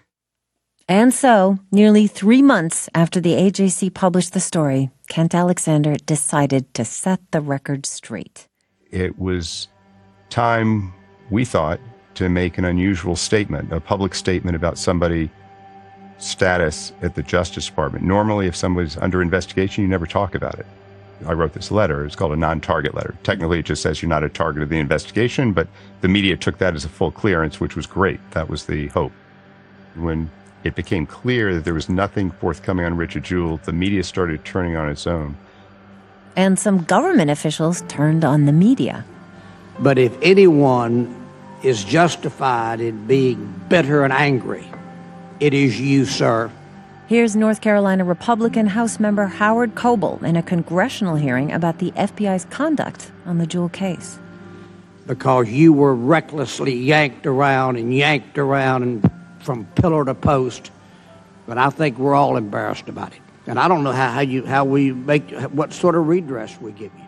And 0.89 1.13
so, 1.13 1.59
nearly 1.73 2.07
three 2.07 2.43
months 2.43 2.89
after 2.95 3.21
the 3.21 3.33
AJC 3.33 3.93
published 3.95 4.35
the 4.35 4.41
story, 4.41 4.91
Kent 5.09 5.35
Alexander 5.35 5.97
decided 5.97 6.73
to 6.75 6.85
set 6.85 7.21
the 7.33 7.41
record 7.41 7.87
straight. 7.87 8.47
It 8.91 9.19
was 9.19 9.69
time, 10.29 10.93
we 11.31 11.45
thought, 11.45 11.81
to 12.17 12.29
make 12.29 12.59
an 12.59 12.65
unusual 12.65 13.15
statement, 13.15 13.73
a 13.73 13.81
public 13.81 14.15
statement 14.15 14.57
about 14.57 14.79
somebody's 14.79 15.29
status 16.19 16.93
at 17.03 17.15
the 17.15 17.23
Justice 17.23 17.67
Department. 17.67 18.05
Normally, 18.05 18.47
if 18.47 18.57
somebody's 18.57 18.97
under 18.97 19.23
investigation, 19.23 19.83
you 19.83 19.89
never 19.89 20.07
talk 20.07 20.35
about 20.35 20.59
it. 20.59 20.67
I 21.27 21.33
wrote 21.33 21.53
this 21.53 21.71
letter. 21.71 22.05
It's 22.05 22.17
called 22.17 22.33
a 22.33 22.37
non 22.37 22.61
target 22.61 22.95
letter. 22.95 23.17
Technically, 23.23 23.61
it 23.61 23.65
just 23.65 23.83
says 23.83 24.03
you're 24.03 24.09
not 24.09 24.23
a 24.23 24.29
target 24.29 24.63
of 24.63 24.69
the 24.69 24.79
investigation, 24.79 25.53
but 25.53 25.69
the 26.01 26.09
media 26.09 26.37
took 26.37 26.59
that 26.59 26.75
as 26.75 26.85
a 26.85 26.89
full 26.89 27.11
clearance, 27.11 27.61
which 27.61 27.77
was 27.77 27.87
great. 27.87 28.21
That 28.33 28.51
was 28.51 28.67
the 28.67 28.89
hope. 28.89 29.13
When 29.95 30.31
it 30.65 30.75
became 30.75 31.07
clear 31.07 31.55
that 31.55 31.65
there 31.65 31.75
was 31.75 31.89
nothing 31.89 32.31
forthcoming 32.33 32.85
on 32.85 32.97
Richard 32.97 33.25
Jewell, 33.25 33.59
the 33.59 33.73
media 33.73 34.03
started 34.03 34.45
turning 34.45 34.77
on 34.77 34.91
its 34.91 35.07
own. 35.07 35.37
And 36.35 36.59
some 36.59 36.83
government 36.85 37.31
officials 37.31 37.83
turned 37.89 38.25
on 38.25 38.45
the 38.45 38.53
media. 38.53 39.05
But 39.79 39.99
if 39.99 40.17
anyone 40.21 41.26
is 41.63 41.85
justified 41.85 42.81
in 42.81 43.07
being 43.07 43.61
bitter 43.69 44.05
and 44.05 44.13
angry, 44.13 44.67
it 45.41 45.55
is 45.55 45.81
you, 45.81 46.05
sir. 46.05 46.51
Here's 47.09 47.37
North 47.37 47.61
Carolina 47.61 48.05
Republican 48.05 48.67
House 48.67 48.99
member 48.99 49.27
Howard 49.27 49.75
Coble 49.75 50.19
in 50.25 50.37
a 50.37 50.43
congressional 50.43 51.15
hearing 51.15 51.53
about 51.53 51.79
the 51.79 51.93
FBI's 51.93 52.45
conduct 52.47 53.13
on 53.25 53.39
the 53.39 53.47
Jewell 53.47 53.69
case. 53.69 54.19
Because 55.07 55.49
you 55.49 55.73
were 55.73 55.95
recklessly 55.95 56.75
yanked 56.75 57.27
around 57.27 57.77
and 57.77 57.95
yanked 57.95 58.39
around 58.39 58.83
and 58.83 59.11
from 59.39 59.67
pillar 59.77 60.05
to 60.05 60.15
post. 60.15 60.73
But 61.47 61.59
I 61.59 61.71
think 61.71 61.97
we're 61.97 62.17
all 62.17 62.37
embarrassed 62.37 62.89
about 62.89 63.13
it. 63.13 63.21
And 63.47 63.61
I 63.61 63.69
don't 63.69 63.85
know 63.85 63.93
how, 63.93 64.11
how 64.11 64.21
you 64.21 64.45
how 64.45 64.65
we 64.65 64.91
make 64.91 65.31
what 65.31 65.73
sort 65.73 65.95
of 65.95 66.09
redress 66.09 66.61
we 66.61 66.73
give 66.73 66.91
you. 66.99 67.05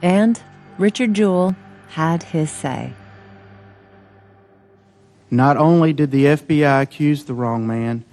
And 0.00 0.40
Richard 0.78 1.12
Jewell 1.12 1.54
had 1.88 2.22
his 2.22 2.50
say. 2.50 2.94
Not 5.30 5.56
only 5.56 5.92
did 5.92 6.10
the 6.10 6.24
FBI 6.24 6.82
accuse 6.82 7.24
the 7.24 7.34
wrong 7.34 7.66
man, 7.66 8.04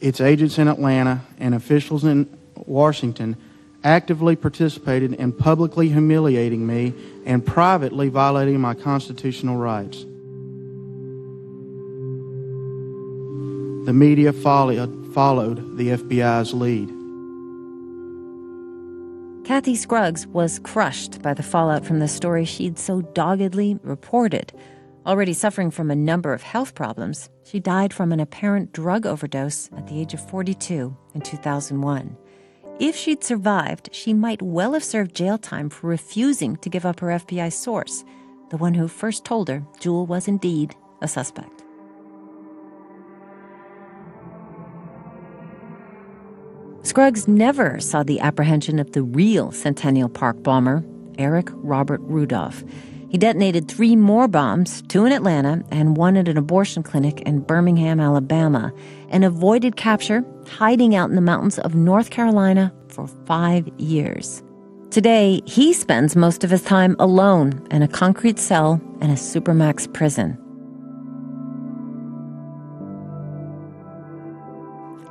its 0.00 0.20
agents 0.20 0.58
in 0.58 0.68
Atlanta 0.68 1.20
and 1.38 1.54
officials 1.54 2.04
in 2.04 2.28
Washington 2.66 3.36
actively 3.82 4.34
participated 4.34 5.12
in 5.12 5.32
publicly 5.32 5.90
humiliating 5.90 6.66
me 6.66 6.94
and 7.26 7.44
privately 7.44 8.08
violating 8.08 8.58
my 8.58 8.72
constitutional 8.72 9.56
rights. 9.56 10.04
The 13.86 13.92
media 13.92 14.32
followed, 14.32 15.12
followed 15.12 15.76
the 15.76 15.88
FBI's 15.88 16.54
lead. 16.54 16.88
Kathy 19.46 19.76
Scruggs 19.76 20.26
was 20.28 20.58
crushed 20.60 21.20
by 21.20 21.34
the 21.34 21.42
fallout 21.42 21.84
from 21.84 21.98
the 21.98 22.08
story 22.08 22.46
she'd 22.46 22.78
so 22.78 23.02
doggedly 23.02 23.78
reported. 23.82 24.54
Already 25.06 25.34
suffering 25.34 25.70
from 25.70 25.90
a 25.90 25.96
number 25.96 26.32
of 26.32 26.42
health 26.42 26.74
problems, 26.74 27.28
she 27.42 27.60
died 27.60 27.92
from 27.92 28.10
an 28.10 28.20
apparent 28.20 28.72
drug 28.72 29.04
overdose 29.04 29.68
at 29.76 29.86
the 29.86 30.00
age 30.00 30.14
of 30.14 30.30
42 30.30 30.96
in 31.14 31.20
2001. 31.20 32.16
If 32.80 32.96
she'd 32.96 33.22
survived, 33.22 33.90
she 33.92 34.14
might 34.14 34.40
well 34.40 34.72
have 34.72 34.82
served 34.82 35.14
jail 35.14 35.36
time 35.36 35.68
for 35.68 35.88
refusing 35.88 36.56
to 36.56 36.70
give 36.70 36.86
up 36.86 37.00
her 37.00 37.08
FBI 37.08 37.52
source, 37.52 38.02
the 38.48 38.56
one 38.56 38.72
who 38.72 38.88
first 38.88 39.26
told 39.26 39.48
her 39.48 39.62
Jewell 39.78 40.06
was 40.06 40.26
indeed 40.26 40.74
a 41.02 41.06
suspect. 41.06 41.62
Scruggs 46.80 47.28
never 47.28 47.78
saw 47.78 48.02
the 48.02 48.20
apprehension 48.20 48.78
of 48.78 48.92
the 48.92 49.02
real 49.02 49.52
Centennial 49.52 50.08
Park 50.08 50.42
bomber, 50.42 50.82
Eric 51.18 51.48
Robert 51.52 52.00
Rudolph. 52.04 52.64
He 53.14 53.18
detonated 53.18 53.68
three 53.68 53.94
more 53.94 54.26
bombs, 54.26 54.82
two 54.88 55.04
in 55.04 55.12
Atlanta 55.12 55.62
and 55.70 55.96
one 55.96 56.16
at 56.16 56.26
an 56.26 56.36
abortion 56.36 56.82
clinic 56.82 57.20
in 57.20 57.42
Birmingham, 57.42 58.00
Alabama, 58.00 58.72
and 59.08 59.24
avoided 59.24 59.76
capture, 59.76 60.24
hiding 60.48 60.96
out 60.96 61.10
in 61.10 61.14
the 61.14 61.20
mountains 61.20 61.60
of 61.60 61.76
North 61.76 62.10
Carolina 62.10 62.74
for 62.88 63.06
five 63.06 63.68
years. 63.78 64.42
Today, 64.90 65.42
he 65.46 65.72
spends 65.72 66.16
most 66.16 66.42
of 66.42 66.50
his 66.50 66.62
time 66.62 66.96
alone 66.98 67.64
in 67.70 67.82
a 67.82 67.86
concrete 67.86 68.40
cell 68.40 68.80
in 69.00 69.10
a 69.10 69.14
Supermax 69.14 69.92
prison. 69.94 70.36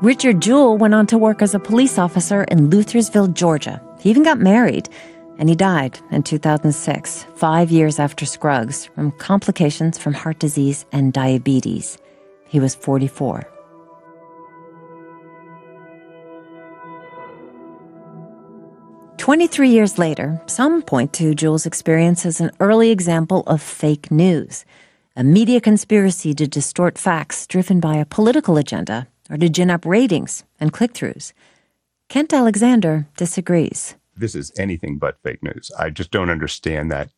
Richard 0.02 0.42
Jewell 0.42 0.78
went 0.78 0.94
on 0.94 1.08
to 1.08 1.18
work 1.18 1.42
as 1.42 1.56
a 1.56 1.60
police 1.60 1.98
officer 1.98 2.44
in 2.44 2.70
Luthersville, 2.70 3.34
Georgia. 3.34 3.82
He 4.02 4.10
even 4.10 4.24
got 4.24 4.40
married, 4.40 4.90
and 5.38 5.50
he 5.50 5.56
died 5.56 6.00
in 6.12 6.24
2006, 6.24 7.26
five 7.36 7.72
years 7.72 8.00
after 8.00 8.26
Scruggs, 8.26 8.86
from 8.86 9.12
complications 9.12 9.98
from 9.98 10.14
heart 10.14 10.40
disease 10.40 10.86
and 10.92 11.14
diabetes. 11.14 11.98
He 12.48 12.60
was 12.60 12.76
44. 12.76 13.50
Twenty-three 19.18 19.70
years 19.70 19.98
later, 19.98 20.42
some 20.48 20.82
point 20.82 21.14
to 21.14 21.34
Jewell's 21.34 21.66
experience 21.66 22.26
as 22.26 22.42
an 22.42 22.52
early 22.60 22.92
example 22.92 23.44
of 23.48 23.62
fake 23.62 24.12
news, 24.12 24.66
a 25.16 25.24
media 25.24 25.62
conspiracy 25.62 26.34
to 26.34 26.46
distort 26.46 26.98
facts 26.98 27.48
driven 27.48 27.80
by 27.80 27.96
a 27.96 28.06
political 28.06 28.58
agenda 28.58 29.08
or 29.30 29.38
to 29.38 29.48
gin 29.48 29.72
up 29.72 29.86
ratings 29.86 30.44
and 30.60 30.74
click-throughs. 30.74 31.32
Kent 32.10 32.34
Alexander 32.34 33.08
disagrees. 33.16 33.96
This 34.16 34.36
is 34.36 34.52
anything 34.58 34.98
but 34.98 35.22
fake 35.24 35.44
news. 35.44 35.72
I 35.78 35.90
just 35.90 36.12
don't 36.12 36.30
understand 36.30 36.92
that 36.92 37.10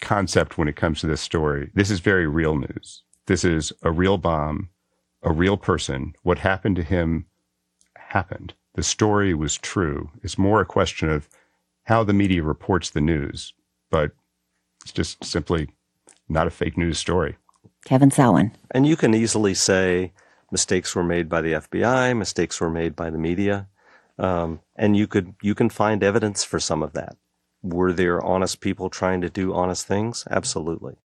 concept 0.00 0.56
when 0.56 0.68
it 0.68 0.76
comes 0.76 1.00
to 1.00 1.06
this 1.06 1.20
story. 1.20 1.70
This 1.74 1.90
is 1.90 2.00
very 2.00 2.26
real 2.26 2.56
news. 2.56 3.02
This 3.26 3.44
is 3.44 3.72
a 3.82 3.90
real 3.90 4.18
bomb, 4.18 4.70
a 5.22 5.32
real 5.32 5.56
person. 5.56 6.14
What 6.22 6.38
happened 6.38 6.76
to 6.76 6.82
him 6.82 7.26
happened. 7.96 8.54
The 8.74 8.82
story 8.82 9.34
was 9.34 9.56
true. 9.56 10.10
It's 10.22 10.38
more 10.38 10.60
a 10.60 10.66
question 10.66 11.08
of 11.08 11.28
how 11.84 12.04
the 12.04 12.12
media 12.12 12.42
reports 12.42 12.90
the 12.90 13.00
news, 13.00 13.52
but 13.90 14.12
it's 14.82 14.92
just 14.92 15.22
simply 15.24 15.68
not 16.28 16.46
a 16.46 16.50
fake 16.50 16.76
news 16.76 16.98
story. 16.98 17.36
Kevin 17.84 18.10
Salwen. 18.10 18.52
And 18.70 18.86
you 18.86 18.96
can 18.96 19.14
easily 19.14 19.54
say 19.54 20.12
mistakes 20.50 20.94
were 20.94 21.04
made 21.04 21.28
by 21.28 21.40
the 21.40 21.52
FBI, 21.52 22.16
mistakes 22.16 22.60
were 22.60 22.70
made 22.70 22.96
by 22.96 23.10
the 23.10 23.18
media. 23.18 23.68
Um, 24.18 24.60
and 24.76 24.96
you 24.96 25.06
could 25.06 25.34
you 25.42 25.54
can 25.54 25.68
find 25.68 26.02
evidence 26.02 26.44
for 26.44 26.60
some 26.60 26.82
of 26.82 26.92
that. 26.92 27.16
Were 27.62 27.92
there 27.92 28.22
honest 28.22 28.60
people 28.60 28.90
trying 28.90 29.20
to 29.22 29.30
do 29.30 29.54
honest 29.54 29.86
things? 29.86 30.24
Absolutely. 30.30 30.96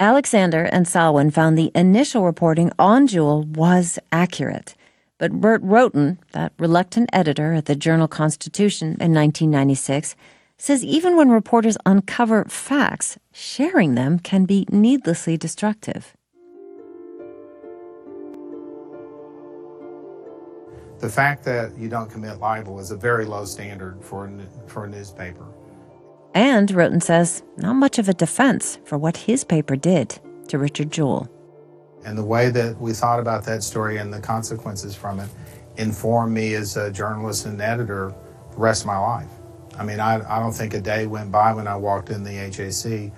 Alexander 0.00 0.64
and 0.64 0.86
Salwen 0.86 1.32
found 1.32 1.56
the 1.56 1.70
initial 1.74 2.24
reporting 2.24 2.72
on 2.78 3.06
Jewell 3.06 3.44
was 3.44 3.98
accurate. 4.10 4.74
But 5.18 5.40
Bert 5.40 5.62
Roughton, 5.62 6.18
that 6.32 6.52
reluctant 6.58 7.08
editor 7.12 7.52
at 7.52 7.66
the 7.66 7.76
journal 7.76 8.08
Constitution 8.08 8.96
in 8.98 9.14
1996, 9.14 10.16
says 10.58 10.84
even 10.84 11.16
when 11.16 11.30
reporters 11.30 11.78
uncover 11.86 12.44
facts, 12.46 13.16
sharing 13.32 13.94
them 13.94 14.18
can 14.18 14.44
be 14.44 14.66
needlessly 14.70 15.36
destructive. 15.36 16.16
The 21.02 21.08
fact 21.08 21.42
that 21.46 21.76
you 21.76 21.88
don't 21.88 22.08
commit 22.08 22.38
libel 22.38 22.78
is 22.78 22.92
a 22.92 22.96
very 22.96 23.24
low 23.24 23.44
standard 23.44 23.98
for 24.04 24.26
a, 24.26 24.68
for 24.68 24.84
a 24.84 24.88
newspaper. 24.88 25.44
And, 26.32 26.70
Roughton 26.70 27.00
says, 27.00 27.42
not 27.56 27.72
much 27.72 27.98
of 27.98 28.08
a 28.08 28.14
defense 28.14 28.78
for 28.84 28.96
what 28.96 29.16
his 29.16 29.42
paper 29.42 29.74
did 29.74 30.20
to 30.46 30.58
Richard 30.58 30.92
Jewell. 30.92 31.28
And 32.04 32.16
the 32.16 32.24
way 32.24 32.50
that 32.50 32.80
we 32.80 32.92
thought 32.92 33.18
about 33.18 33.44
that 33.46 33.64
story 33.64 33.96
and 33.96 34.14
the 34.14 34.20
consequences 34.20 34.94
from 34.94 35.18
it 35.18 35.28
informed 35.76 36.34
me 36.34 36.54
as 36.54 36.76
a 36.76 36.88
journalist 36.92 37.46
and 37.46 37.60
editor 37.60 38.14
the 38.52 38.56
rest 38.56 38.82
of 38.82 38.86
my 38.86 38.98
life. 38.98 39.30
I 39.76 39.82
mean, 39.82 39.98
I, 39.98 40.20
I 40.32 40.38
don't 40.38 40.52
think 40.52 40.72
a 40.72 40.80
day 40.80 41.08
went 41.08 41.32
by 41.32 41.52
when 41.52 41.66
I 41.66 41.74
walked 41.74 42.10
in 42.10 42.22
the 42.22 42.30
AJC 42.30 43.10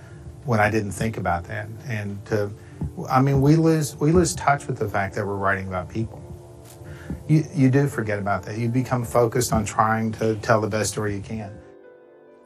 when 0.47 0.59
I 0.59 0.70
didn't 0.70 0.92
think 0.92 1.18
about 1.18 1.44
that. 1.44 1.68
And 1.87 2.25
to, 2.27 2.51
I 3.11 3.20
mean, 3.20 3.42
we 3.42 3.57
lose 3.57 3.94
we 3.97 4.11
lose 4.11 4.35
touch 4.35 4.66
with 4.66 4.79
the 4.79 4.88
fact 4.88 5.14
that 5.16 5.27
we're 5.27 5.37
writing 5.37 5.68
about 5.68 5.90
people 5.90 6.23
you, 7.29 7.44
you 7.55 7.70
do 7.70 7.87
forget 7.88 8.18
about 8.18 8.42
that. 8.44 8.59
You 8.59 8.68
become 8.68 9.05
focused 9.05 9.53
on 9.53 9.64
trying 9.64 10.12
to 10.12 10.37
tell 10.37 10.61
the 10.61 10.68
best 10.68 10.92
story 10.92 11.16
you 11.16 11.22
can. 11.22 11.57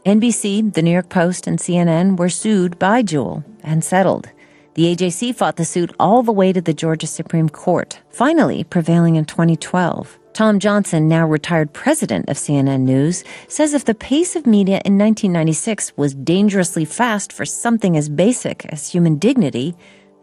NBC, 0.07 0.73
the 0.73 0.83
New 0.83 0.93
York 0.93 1.09
Post, 1.09 1.47
and 1.47 1.59
CNN 1.59 2.17
were 2.17 2.29
sued 2.29 2.79
by 2.79 3.03
Jewell 3.03 3.45
and 3.63 3.85
settled. 3.85 4.31
The 4.75 4.95
AJC 4.95 5.35
fought 5.35 5.57
the 5.57 5.65
suit 5.65 5.93
all 5.99 6.23
the 6.23 6.33
way 6.33 6.53
to 6.53 6.61
the 6.61 6.73
Georgia 6.73 7.09
Supreme 7.09 7.49
Court, 7.49 8.01
finally 8.11 8.63
prevailing 8.63 9.17
in 9.17 9.25
2012. 9.25 10.19
Tom 10.33 10.61
Johnson, 10.61 11.09
now 11.09 11.27
retired 11.27 11.73
president 11.73 12.29
of 12.29 12.37
CNN 12.37 12.83
News, 12.83 13.25
says 13.49 13.75
if 13.75 13.85
the 13.85 13.95
pace 13.95 14.37
of 14.37 14.47
media 14.47 14.81
in 14.85 14.97
1996 14.97 15.97
was 15.97 16.15
dangerously 16.15 16.85
fast 16.85 17.33
for 17.33 17.45
something 17.45 17.97
as 17.97 18.09
basic 18.09 18.65
as 18.67 18.89
human 18.89 19.17
dignity, 19.17 19.75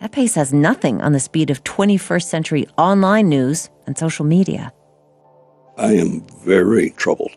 that 0.05 0.11
pace 0.11 0.35
has 0.35 0.53
nothing 0.53 1.01
on 1.01 1.13
the 1.13 1.19
speed 1.19 1.49
of 1.49 1.63
21st 1.63 2.25
century 2.25 2.67
online 2.77 3.27
news 3.27 3.71
and 3.87 3.97
social 3.97 4.23
media. 4.23 4.71
I 5.79 5.93
am 5.93 6.21
very 6.45 6.91
troubled 6.91 7.31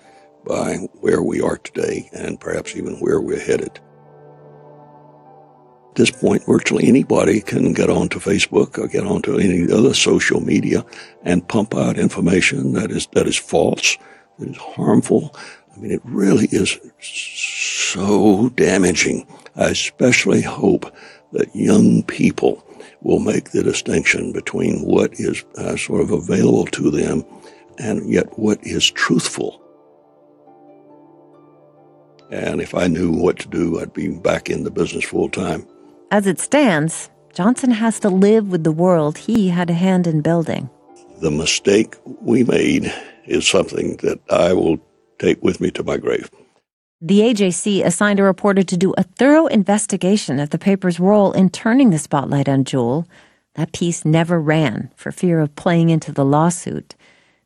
by 0.47 0.75
where 1.01 1.23
we 1.23 1.41
are 1.41 1.57
today 1.57 2.11
and 2.13 2.39
perhaps 2.39 2.77
even 2.77 2.97
where 2.97 3.23
we're 3.23 3.41
headed. 3.41 3.81
At 5.89 5.95
this 5.95 6.11
point, 6.11 6.45
virtually 6.45 6.87
anybody 6.87 7.41
can 7.41 7.73
get 7.73 7.89
onto 7.89 8.19
Facebook 8.21 8.77
or 8.77 8.87
get 8.87 9.07
onto 9.07 9.39
any 9.39 9.73
other 9.73 9.95
social 9.95 10.43
media 10.43 10.85
and 11.23 11.49
pump 11.49 11.75
out 11.75 11.97
information 11.97 12.75
that 12.75 12.91
is, 12.91 13.07
that 13.13 13.27
is 13.27 13.39
false, 13.39 13.97
that 14.39 14.51
is 14.51 14.59
harmful. 14.59 15.35
I 15.75 15.79
mean, 15.81 15.93
it 15.93 16.03
really 16.05 16.49
is 16.53 16.79
so 17.01 18.51
damaging. 18.51 19.27
I 19.57 19.71
especially 19.71 20.43
hope 20.43 20.95
that 21.33 21.55
young 21.55 22.03
people 22.05 22.65
will 23.03 23.19
make 23.19 23.51
the 23.51 23.63
distinction 23.63 24.33
between 24.33 24.81
what 24.83 25.13
is 25.15 25.45
uh, 25.57 25.77
sort 25.77 26.01
of 26.01 26.11
available 26.11 26.67
to 26.67 26.91
them 26.91 27.25
and 27.79 28.11
yet 28.11 28.39
what 28.39 28.59
is 28.67 28.91
truthful. 28.91 29.63
And 32.31 32.61
if 32.61 32.75
I 32.75 32.89
knew 32.89 33.11
what 33.11 33.39
to 33.41 33.49
do, 33.49 33.81
I'd 33.81 33.93
be 33.93 34.09
back 34.09 34.51
in 34.51 34.65
the 34.65 34.71
business 34.71 35.05
full 35.05 35.31
time. 35.31 35.67
As 36.11 36.27
it 36.27 36.41
stands, 36.41 37.11
Johnson 37.35 37.71
has 37.71 38.01
to 38.01 38.09
live 38.09 38.49
with 38.49 38.65
the 38.65 38.73
world 38.73 39.17
he 39.19 39.49
had 39.49 39.71
a 39.71 39.75
hand 39.75 40.07
in 40.07 40.21
building. 40.21 40.69
The 41.21 41.31
mistake 41.31 41.97
we 42.05 42.45
made 42.45 42.93
is 43.27 43.47
something 43.47 43.97
that 43.99 44.21
I 44.31 44.53
will 44.53 44.79
take 45.19 45.43
with 45.43 45.61
me 45.61 45.71
to 45.73 45.83
my 45.83 45.97
grave. 45.97 46.31
The 47.01 47.21
AJC 47.21 47.85
assigned 47.85 48.19
a 48.19 48.25
reporter 48.25 48.65
to 48.65 48.77
do 48.77 48.93
a 48.99 49.05
thorough 49.05 49.47
investigation 49.47 50.41
of 50.41 50.51
the 50.51 50.59
paper's 50.59 50.99
role 50.99 51.31
in 51.31 51.49
turning 51.49 51.91
the 51.91 51.99
spotlight 51.99 52.49
on 52.49 52.65
Jewell. 52.65 53.07
That 53.55 53.73
piece 53.73 54.05
never 54.05 54.41
ran 54.41 54.91
for 54.97 55.13
fear 55.13 55.39
of 55.39 55.55
playing 55.55 55.91
into 55.91 56.11
the 56.11 56.25
lawsuit. 56.25 56.97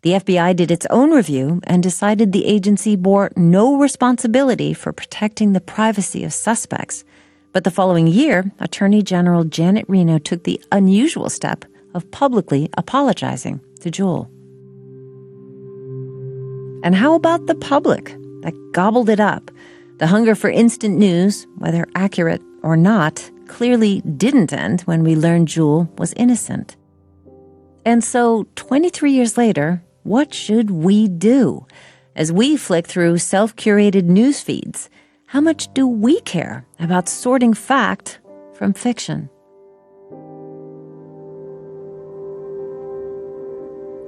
The 0.01 0.12
FBI 0.12 0.57
did 0.57 0.71
its 0.71 0.87
own 0.87 1.11
review 1.11 1.61
and 1.65 1.83
decided 1.83 2.33
the 2.33 2.47
agency 2.47 2.97
bore 2.97 3.31
no 3.37 3.77
responsibility 3.77 4.73
for 4.73 4.91
protecting 4.91 5.53
the 5.53 5.61
privacy 5.61 6.25
of 6.25 6.33
suspects. 6.33 7.05
But 7.53 7.65
the 7.65 7.71
following 7.71 8.07
year, 8.07 8.51
Attorney 8.59 9.03
General 9.03 9.45
Janet 9.45 9.85
Reno 9.87 10.17
took 10.17 10.45
the 10.45 10.62
unusual 10.73 11.29
step 11.29 11.67
of 11.93 12.11
publicly 12.11 12.71
apologizing 12.79 13.61
to 13.81 13.91
Jewell. 13.91 14.31
And 16.83 16.95
how 16.95 17.15
about 17.15 17.47
the 17.47 17.55
public? 17.55 18.17
That 18.42 18.72
gobbled 18.72 19.09
it 19.09 19.20
up. 19.20 19.50
The 19.98 20.07
hunger 20.07 20.35
for 20.35 20.50
instant 20.50 20.98
news, 20.98 21.46
whether 21.59 21.87
accurate 21.94 22.42
or 22.62 22.76
not, 22.76 23.31
clearly 23.46 24.00
didn't 24.16 24.52
end 24.52 24.83
when 24.83 25.05
we 25.05 25.16
learned 25.16 25.48
Jewell 25.48 25.90
was 25.98 26.12
innocent. 26.14 26.76
And 27.85 28.02
so, 28.05 28.46
23 28.55 29.12
years 29.12 29.37
later, 29.37 29.83
what 30.05 30.33
should 30.33 30.70
we 30.70 31.09
do? 31.09 31.66
As 32.14 32.33
we 32.33 32.57
flick 32.57 32.87
through 32.87 33.18
self 33.18 33.57
curated 33.57 34.05
news 34.05 34.40
feeds, 34.40 34.90
how 35.26 35.40
much 35.40 35.72
do 35.74 35.87
we 35.87 36.20
care 36.20 36.66
about 36.78 37.09
sorting 37.09 37.55
fact 37.55 38.20
from 38.55 38.72
fiction? 38.72 39.31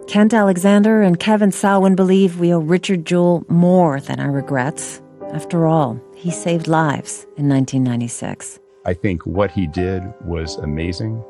Kent 0.07 0.35
Alexander 0.35 1.03
and 1.03 1.19
Kevin 1.19 1.51
Salwen 1.51 1.97
believe 1.97 2.38
we 2.38 2.53
owe 2.53 2.59
Richard 2.59 3.05
Jewell 3.05 3.45
more 3.49 4.01
than 4.01 4.21
our 4.21 4.31
regrets. 4.31 5.01
After 5.33 5.67
all, 5.67 6.01
he 6.14 6.31
saved 6.31 6.69
lives 6.69 7.27
in 7.37 7.49
1996. 7.49 8.61
I 8.85 8.95
think 8.95 9.25
what 9.25 9.51
he 9.51 9.67
did 9.67 10.03
was 10.25 10.57
amazing, 10.57 11.25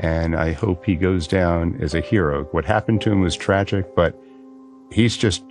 and 0.00 0.34
I 0.34 0.52
hope 0.52 0.84
he 0.84 0.96
goes 0.96 1.26
down 1.28 1.78
as 1.80 1.94
a 1.94 2.00
hero. 2.00 2.44
What 2.50 2.64
happened 2.64 3.00
to 3.02 3.12
him 3.12 3.20
was 3.20 3.36
tragic, 3.36 3.94
but 3.94 4.20
he's 4.90 5.16
just 5.16 5.44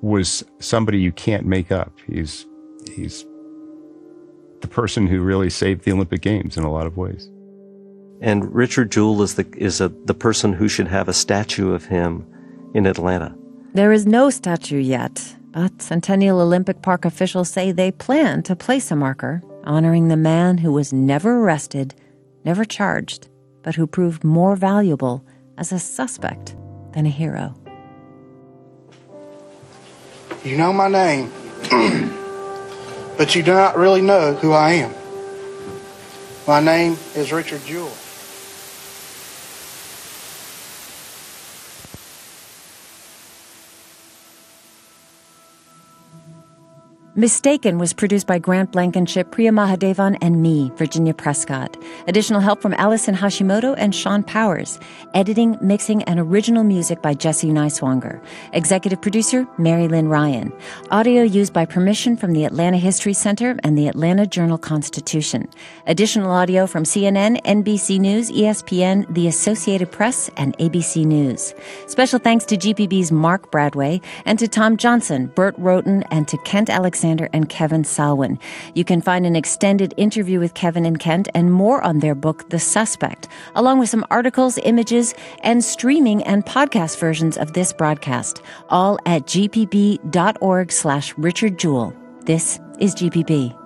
was 0.00 0.44
somebody 0.58 0.98
you 0.98 1.12
can't 1.12 1.46
make 1.46 1.70
up. 1.70 1.92
He's 2.06 2.46
he's 2.90 3.24
the 4.62 4.68
person 4.68 5.06
who 5.06 5.20
really 5.20 5.50
saved 5.50 5.84
the 5.84 5.92
Olympic 5.92 6.22
Games 6.22 6.56
in 6.56 6.64
a 6.64 6.72
lot 6.72 6.86
of 6.86 6.96
ways. 6.96 7.30
And 8.22 8.54
Richard 8.54 8.92
Jewell 8.92 9.20
is 9.22 9.34
the 9.34 9.44
is 9.56 9.80
a, 9.80 9.88
the 9.88 10.14
person 10.14 10.52
who 10.52 10.68
should 10.68 10.86
have 10.86 11.08
a 11.08 11.12
statue 11.12 11.72
of 11.72 11.86
him 11.86 12.24
in 12.72 12.86
Atlanta. 12.86 13.36
There 13.74 13.90
is 13.90 14.06
no 14.06 14.30
statue 14.30 14.78
yet, 14.78 15.34
but 15.50 15.82
Centennial 15.82 16.40
Olympic 16.40 16.82
Park 16.82 17.04
officials 17.04 17.50
say 17.50 17.72
they 17.72 17.90
plan 17.90 18.44
to 18.44 18.54
place 18.54 18.92
a 18.92 18.96
marker 18.96 19.42
honoring 19.64 20.06
the 20.06 20.16
man 20.16 20.58
who 20.58 20.72
was 20.72 20.92
never 20.92 21.40
arrested, 21.40 21.96
never 22.44 22.64
charged, 22.64 23.28
but 23.64 23.74
who 23.74 23.88
proved 23.88 24.22
more 24.22 24.54
valuable 24.54 25.24
as 25.58 25.72
a 25.72 25.80
suspect 25.80 26.54
than 26.92 27.06
a 27.06 27.10
hero. 27.10 27.56
You 30.44 30.56
know 30.56 30.72
my 30.72 30.86
name, 30.86 31.32
but 33.16 33.34
you 33.34 33.42
do 33.42 33.52
not 33.52 33.76
really 33.76 34.00
know 34.00 34.34
who 34.34 34.52
I 34.52 34.74
am. 34.74 34.94
My 36.46 36.60
name 36.60 36.96
is 37.16 37.32
Richard 37.32 37.64
Jewell. 37.64 37.92
Mistaken 47.14 47.76
was 47.76 47.92
produced 47.92 48.26
by 48.26 48.38
Grant 48.38 48.72
Blankenship, 48.72 49.32
Priya 49.32 49.50
Mahadevan, 49.50 50.16
and 50.22 50.40
me, 50.40 50.72
Virginia 50.76 51.12
Prescott. 51.12 51.76
Additional 52.06 52.40
help 52.40 52.62
from 52.62 52.72
Allison 52.72 53.14
Hashimoto 53.14 53.74
and 53.76 53.94
Sean 53.94 54.22
Powers. 54.22 54.80
Editing, 55.12 55.58
mixing, 55.60 56.02
and 56.04 56.18
original 56.18 56.64
music 56.64 57.02
by 57.02 57.12
Jesse 57.12 57.50
Neiswanger. 57.50 58.18
Executive 58.54 59.02
producer, 59.02 59.46
Mary 59.58 59.88
Lynn 59.88 60.08
Ryan. 60.08 60.54
Audio 60.90 61.22
used 61.22 61.52
by 61.52 61.66
permission 61.66 62.16
from 62.16 62.32
the 62.32 62.46
Atlanta 62.46 62.78
History 62.78 63.12
Center 63.12 63.58
and 63.62 63.76
the 63.76 63.88
Atlanta 63.88 64.26
Journal 64.26 64.56
Constitution. 64.56 65.50
Additional 65.86 66.30
audio 66.30 66.66
from 66.66 66.84
CNN, 66.84 67.42
NBC 67.42 67.98
News, 67.98 68.30
ESPN, 68.30 69.06
the 69.12 69.28
Associated 69.28 69.92
Press, 69.92 70.30
and 70.38 70.56
ABC 70.56 71.04
News. 71.04 71.52
Special 71.88 72.18
thanks 72.18 72.46
to 72.46 72.56
GPB's 72.56 73.12
Mark 73.12 73.52
Bradway 73.52 74.02
and 74.24 74.38
to 74.38 74.48
Tom 74.48 74.78
Johnson, 74.78 75.26
Bert 75.26 75.54
Roughton, 75.58 76.04
and 76.04 76.26
to 76.26 76.38
Kent 76.38 76.70
Alexander 76.70 77.01
and 77.04 77.48
Kevin 77.48 77.82
Salwen. 77.82 78.38
You 78.74 78.84
can 78.84 79.00
find 79.00 79.26
an 79.26 79.36
extended 79.36 79.94
interview 79.96 80.38
with 80.38 80.54
Kevin 80.54 80.84
and 80.84 80.98
Kent 80.98 81.28
and 81.34 81.52
more 81.52 81.82
on 81.82 81.98
their 81.98 82.14
book, 82.14 82.48
The 82.50 82.58
Suspect, 82.58 83.28
along 83.54 83.78
with 83.78 83.88
some 83.88 84.04
articles, 84.10 84.58
images, 84.58 85.14
and 85.42 85.64
streaming 85.64 86.22
and 86.24 86.44
podcast 86.44 86.98
versions 86.98 87.36
of 87.36 87.52
this 87.52 87.72
broadcast, 87.72 88.42
all 88.68 88.98
at 89.06 89.22
gpb.org 89.26 90.72
slash 90.72 91.14
Richard 91.16 91.58
Jewell. 91.58 91.94
This 92.24 92.60
is 92.78 92.94
GPB. 92.94 93.61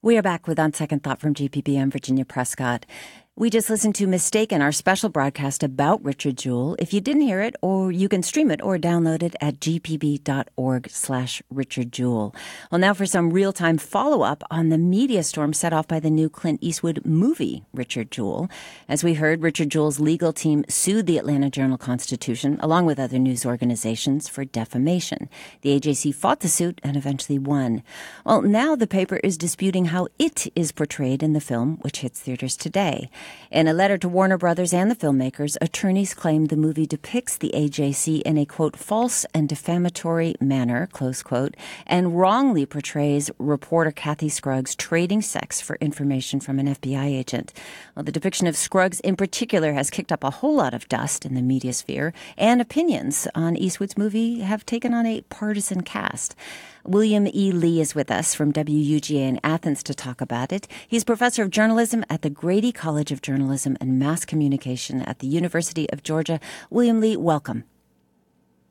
We 0.00 0.16
are 0.16 0.22
back 0.22 0.46
with 0.46 0.60
On 0.60 0.72
Second 0.72 1.02
Thought 1.02 1.18
from 1.18 1.34
GPB. 1.34 1.76
I'm 1.76 1.90
Virginia 1.90 2.24
Prescott. 2.24 2.86
We 3.38 3.50
just 3.50 3.70
listened 3.70 3.94
to 3.94 4.08
Mistaken, 4.08 4.60
our 4.60 4.72
special 4.72 5.10
broadcast 5.10 5.62
about 5.62 6.04
Richard 6.04 6.38
Jewell. 6.38 6.74
If 6.80 6.92
you 6.92 7.00
didn't 7.00 7.22
hear 7.22 7.40
it, 7.40 7.54
or 7.62 7.92
you 7.92 8.08
can 8.08 8.24
stream 8.24 8.50
it 8.50 8.60
or 8.60 8.78
download 8.78 9.22
it 9.22 9.36
at 9.40 9.60
gpb.org 9.60 10.90
slash 10.90 11.40
Richard 11.48 11.92
Jewell. 11.92 12.34
Well, 12.72 12.80
now 12.80 12.94
for 12.94 13.06
some 13.06 13.30
real-time 13.30 13.78
follow-up 13.78 14.42
on 14.50 14.70
the 14.70 14.76
media 14.76 15.22
storm 15.22 15.52
set 15.52 15.72
off 15.72 15.86
by 15.86 16.00
the 16.00 16.10
new 16.10 16.28
Clint 16.28 16.58
Eastwood 16.60 17.06
movie, 17.06 17.62
Richard 17.72 18.10
Jewell. 18.10 18.50
As 18.88 19.04
we 19.04 19.14
heard, 19.14 19.44
Richard 19.44 19.68
Jewell's 19.68 20.00
legal 20.00 20.32
team 20.32 20.64
sued 20.68 21.06
the 21.06 21.16
Atlanta 21.18 21.48
Journal-Constitution, 21.48 22.58
along 22.58 22.86
with 22.86 22.98
other 22.98 23.20
news 23.20 23.46
organizations, 23.46 24.28
for 24.28 24.44
defamation. 24.44 25.28
The 25.62 25.78
AJC 25.78 26.12
fought 26.12 26.40
the 26.40 26.48
suit 26.48 26.80
and 26.82 26.96
eventually 26.96 27.38
won. 27.38 27.84
Well, 28.24 28.42
now 28.42 28.74
the 28.74 28.88
paper 28.88 29.18
is 29.22 29.38
disputing 29.38 29.84
how 29.84 30.08
it 30.18 30.48
is 30.56 30.72
portrayed 30.72 31.22
in 31.22 31.34
the 31.34 31.40
film, 31.40 31.78
which 31.82 32.00
hits 32.00 32.18
theaters 32.18 32.56
today. 32.56 33.08
In 33.50 33.66
a 33.66 33.72
letter 33.72 33.96
to 33.96 34.08
Warner 34.10 34.36
Brothers 34.36 34.74
and 34.74 34.90
the 34.90 34.94
filmmakers, 34.94 35.56
attorneys 35.62 36.12
claim 36.12 36.46
the 36.46 36.56
movie 36.56 36.86
depicts 36.86 37.38
the 37.38 37.50
AJC 37.54 38.20
in 38.22 38.36
a 38.36 38.44
quote 38.44 38.76
false 38.76 39.24
and 39.32 39.48
defamatory 39.48 40.34
manner, 40.38 40.86
close 40.92 41.22
quote, 41.22 41.56
and 41.86 42.18
wrongly 42.18 42.66
portrays 42.66 43.30
reporter 43.38 43.90
Kathy 43.90 44.28
Scruggs 44.28 44.76
trading 44.76 45.22
sex 45.22 45.62
for 45.62 45.76
information 45.76 46.40
from 46.40 46.58
an 46.58 46.66
FBI 46.66 47.06
agent. 47.06 47.54
Well, 47.96 48.04
the 48.04 48.12
depiction 48.12 48.46
of 48.46 48.54
Scruggs 48.54 49.00
in 49.00 49.16
particular 49.16 49.72
has 49.72 49.88
kicked 49.88 50.12
up 50.12 50.22
a 50.22 50.30
whole 50.30 50.54
lot 50.54 50.74
of 50.74 50.86
dust 50.88 51.24
in 51.24 51.34
the 51.34 51.40
media 51.40 51.72
sphere, 51.72 52.12
and 52.36 52.60
opinions 52.60 53.26
on 53.34 53.56
Eastwood's 53.56 53.96
movie 53.96 54.40
have 54.40 54.66
taken 54.66 54.92
on 54.92 55.06
a 55.06 55.22
partisan 55.22 55.80
cast. 55.80 56.34
William 56.84 57.26
E. 57.26 57.52
Lee 57.52 57.80
is 57.80 57.94
with 57.94 58.10
us 58.10 58.34
from 58.34 58.52
WUGA 58.52 59.16
in 59.16 59.40
Athens 59.44 59.82
to 59.84 59.94
talk 59.94 60.20
about 60.20 60.52
it. 60.52 60.68
He's 60.86 61.04
professor 61.04 61.42
of 61.42 61.50
journalism 61.50 62.04
at 62.08 62.22
the 62.22 62.30
Grady 62.30 62.72
College 62.72 63.12
of 63.12 63.22
Journalism 63.22 63.76
and 63.80 63.98
Mass 63.98 64.24
Communication 64.24 65.02
at 65.02 65.18
the 65.18 65.26
University 65.26 65.88
of 65.90 66.02
Georgia. 66.02 66.40
William 66.70 67.00
Lee, 67.00 67.16
welcome. 67.16 67.64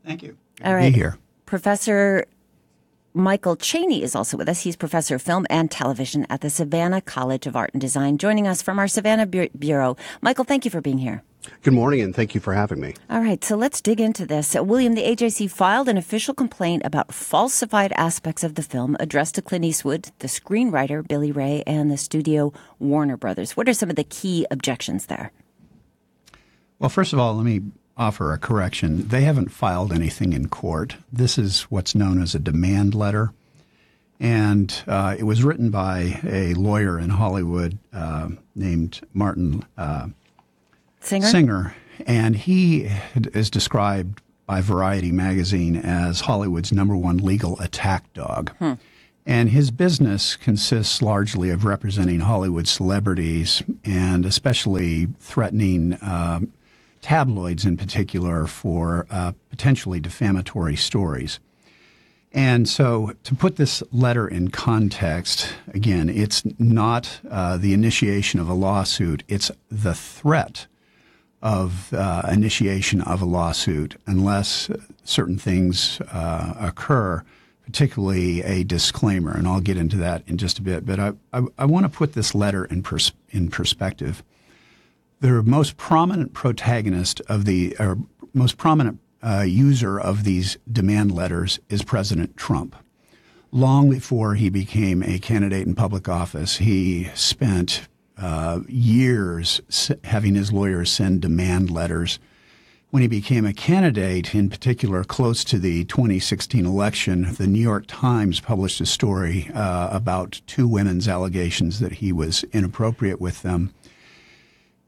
Thank 0.06 0.24
you. 0.24 0.38
All 0.63 0.74
right. 0.74 0.93
Be 0.93 0.98
here. 1.00 1.17
Professor 1.46 2.26
Michael 3.18 3.56
Cheney 3.56 4.04
is 4.04 4.16
also 4.16 4.38
with 4.38 4.48
us. 4.48 4.62
He's 4.62 4.76
professor 4.76 5.16
of 5.16 5.24
film 5.24 5.48
and 5.50 5.72
television 5.72 6.28
at 6.30 6.42
the 6.42 6.52
Savannah 6.52 7.02
College 7.02 7.48
of 7.48 7.56
Art 7.56 7.72
and 7.74 7.82
Design, 7.82 8.20
joining 8.20 8.48
us 8.48 8.62
from 8.62 8.78
our 8.78 8.88
Savannah 8.88 9.26
Bu- 9.26 9.50
Bureau. 9.58 9.98
Michael, 10.22 10.44
thank 10.44 10.66
you 10.66 10.72
for 10.72 10.82
being 10.82 11.00
here. 11.00 11.24
Good 11.64 11.74
morning, 11.74 12.02
and 12.02 12.14
thank 12.16 12.36
you 12.36 12.42
for 12.42 12.54
having 12.54 12.80
me. 12.80 12.94
All 13.10 13.22
right, 13.22 13.44
so 13.44 13.56
let's 13.56 13.82
dig 13.82 14.00
into 14.00 14.28
this. 14.28 14.56
Uh, 14.56 14.64
William, 14.64 14.94
the 14.94 15.02
AJC 15.02 15.50
filed 15.50 15.90
an 15.90 15.98
official 15.98 16.36
complaint 16.36 16.84
about 16.86 17.12
falsified 17.12 17.92
aspects 17.94 18.44
of 18.44 18.54
the 18.54 18.62
film 18.62 18.96
addressed 19.00 19.34
to 19.36 19.42
Clint 19.42 19.66
Eastwood, 19.66 20.12
the 20.20 20.28
screenwriter 20.28 21.08
Billy 21.08 21.32
Ray, 21.32 21.64
and 21.66 21.90
the 21.90 21.98
studio 21.98 22.54
Warner 22.78 23.18
Brothers. 23.18 23.58
What 23.58 23.68
are 23.68 23.74
some 23.74 23.90
of 23.90 23.96
the 23.96 24.04
key 24.04 24.46
objections 24.52 25.08
there? 25.08 25.32
Well, 26.78 26.92
first 26.92 27.14
of 27.14 27.20
all, 27.20 27.34
let 27.34 27.46
me 27.46 27.62
offer 27.98 28.32
a 28.32 28.38
correction. 28.38 29.08
They 29.08 29.22
haven't 29.22 29.52
filed 29.52 29.92
anything 29.92 30.34
in 30.34 30.50
court. 30.50 30.98
This 31.12 31.38
is 31.38 31.64
what's 31.64 31.96
known 31.96 32.22
as 32.22 32.36
a 32.36 32.40
demand 32.40 32.94
letter. 32.94 33.34
And 34.20 34.74
uh, 34.88 35.16
it 35.18 35.24
was 35.24 35.44
written 35.44 35.70
by 35.70 36.20
a 36.26 36.54
lawyer 36.54 37.00
in 37.00 37.10
Hollywood 37.10 37.78
uh, 37.94 38.30
named 38.56 39.02
Martin 39.14 39.66
uh, 39.78 40.08
Singer? 41.02 41.28
Singer. 41.28 41.76
And 42.06 42.36
he 42.36 42.90
is 43.16 43.50
described 43.50 44.22
by 44.46 44.62
Variety 44.62 45.12
magazine 45.12 45.76
as 45.76 46.22
Hollywood's 46.22 46.72
number 46.72 46.96
one 46.96 47.18
legal 47.18 47.60
attack 47.60 48.12
dog. 48.14 48.52
Hmm. 48.58 48.74
And 49.26 49.50
his 49.50 49.72
business 49.72 50.38
consists 50.38 51.02
largely 51.02 51.50
of 51.50 51.66
representing 51.66 52.22
Hollywood 52.22 52.68
celebrities 52.68 53.62
and 53.84 54.26
especially 54.26 55.10
threatening 55.20 55.98
um, 56.02 56.54
tabloids 57.02 57.66
in 57.66 57.78
particular 57.78 58.48
for 58.48 59.06
uh, 59.10 59.34
potentially 59.50 60.00
defamatory 60.00 60.76
stories. 60.76 61.40
And 62.34 62.68
so, 62.68 63.14
to 63.24 63.36
put 63.36 63.56
this 63.56 63.82
letter 63.92 64.28
in 64.28 64.50
context, 64.50 65.54
again, 65.74 66.10
it's 66.10 66.44
not 66.60 67.20
uh, 67.30 67.58
the 67.58 67.74
initiation 67.74 68.40
of 68.40 68.50
a 68.50 68.54
lawsuit, 68.54 69.24
it's 69.28 69.50
the 69.72 69.96
threat 69.96 70.68
of 71.42 71.94
uh, 71.94 72.24
initiation 72.32 73.02
of 73.02 73.22
a 73.22 73.26
lawsuit 73.26 73.96
unless 74.06 74.70
certain 75.04 75.38
things 75.38 76.02
uh, 76.12 76.54
occur, 76.60 77.24
particularly 77.66 78.42
a 78.44 78.64
disclaimer. 78.64 79.32
And 79.32 79.48
I'll 79.48 79.62
get 79.62 79.78
into 79.78 79.98
that 79.98 80.24
in 80.28 80.38
just 80.38 80.60
a 80.60 80.62
bit. 80.62 80.86
But 80.86 81.00
I, 81.00 81.14
I, 81.32 81.44
I 81.60 81.66
want 81.66 81.86
to 81.86 81.90
put 81.90 82.14
this 82.14 82.36
letter 82.36 82.66
in, 82.66 82.84
pers- 82.84 83.14
in 83.30 83.50
perspective. 83.50 84.24
The 85.20 85.42
most 85.42 85.78
prominent 85.78 86.34
protagonist 86.34 87.22
of 87.22 87.46
the, 87.46 87.76
or 87.80 87.98
most 88.36 88.58
prominent 88.58 89.00
uh, 89.24 89.46
user 89.48 90.00
of 90.00 90.24
these 90.24 90.58
demand 90.72 91.12
letters 91.12 91.60
is 91.70 91.82
President 91.82 92.38
Trump. 92.38 92.76
Long 93.52 93.90
before 93.90 94.36
he 94.36 94.50
became 94.50 95.02
a 95.02 95.18
candidate 95.18 95.65
in 95.65 95.74
public 95.74 96.08
office, 96.08 96.58
he 96.58 97.06
spent 97.15 97.88
uh, 98.15 98.60
years 98.68 99.60
having 100.04 100.36
his 100.36 100.52
lawyers 100.52 100.92
send 100.92 101.22
demand 101.22 101.72
letters. 101.72 102.20
When 102.92 103.02
he 103.02 103.08
became 103.08 103.46
a 103.46 103.54
candidate, 103.54 104.36
in 104.36 104.52
particular 104.52 105.04
close 105.04 105.44
to 105.46 105.58
the 105.58 105.86
2016 105.86 106.63
election, 106.63 107.34
the 107.40 107.48
New 107.48 107.60
York 107.60 107.86
Times 107.88 108.40
published 108.40 108.82
a 108.82 108.86
story 108.86 109.50
uh, 109.56 109.90
about 109.92 110.42
two 110.46 110.68
women's 110.68 111.08
allegations 111.08 111.80
that 111.80 111.94
he 111.94 112.12
was 112.12 112.44
inappropriate 112.54 113.20
with 113.20 113.42
them. 113.42 113.74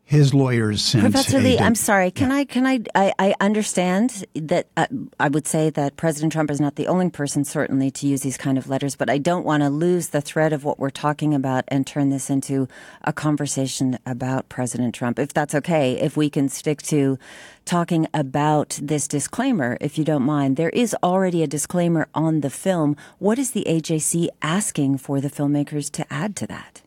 His 0.10 0.34
lawyers 0.34 0.82
sent 0.82 1.04
Professor 1.04 1.40
Lee, 1.40 1.60
I'm 1.60 1.76
sorry. 1.76 2.10
Can 2.10 2.32
I? 2.32 2.44
Can 2.44 2.66
I? 2.66 2.80
I, 2.96 3.14
I 3.20 3.36
understand 3.40 4.26
that. 4.34 4.66
Uh, 4.76 4.88
I 5.20 5.28
would 5.28 5.46
say 5.46 5.70
that 5.70 5.98
President 5.98 6.34
Trump 6.34 6.50
is 6.50 6.60
not 6.60 6.78
the 6.78 6.88
only 6.88 7.12
person, 7.12 7.46
certainly, 7.46 7.92
to 7.92 8.08
use 8.08 8.22
these 8.22 8.36
kind 8.36 8.58
of 8.58 8.68
letters. 8.68 8.96
But 8.96 9.12
I 9.12 9.20
don't 9.20 9.46
want 9.46 9.62
to 9.62 9.70
lose 9.70 10.08
the 10.08 10.20
thread 10.20 10.52
of 10.52 10.64
what 10.64 10.80
we're 10.80 10.90
talking 10.90 11.36
about 11.36 11.64
and 11.68 11.86
turn 11.86 12.10
this 12.10 12.32
into 12.32 12.68
a 13.04 13.14
conversation 13.14 14.00
about 14.04 14.50
President 14.50 14.96
Trump. 14.96 15.20
If 15.20 15.32
that's 15.32 15.54
okay, 15.54 16.00
if 16.00 16.18
we 16.18 16.32
can 16.32 16.50
stick 16.50 16.82
to 16.84 17.20
talking 17.66 18.08
about 18.12 18.80
this 18.82 19.08
disclaimer, 19.08 19.78
if 19.80 20.00
you 20.00 20.04
don't 20.04 20.24
mind, 20.24 20.58
there 20.58 20.72
is 20.72 20.96
already 21.04 21.44
a 21.44 21.48
disclaimer 21.48 22.08
on 22.16 22.42
the 22.42 22.50
film. 22.50 22.96
What 23.20 23.38
is 23.38 23.52
the 23.52 23.64
AJC 23.70 24.30
asking 24.42 24.98
for 24.98 25.22
the 25.22 25.30
filmmakers 25.30 25.92
to 25.92 26.12
add 26.12 26.36
to 26.38 26.48
that? 26.48 26.82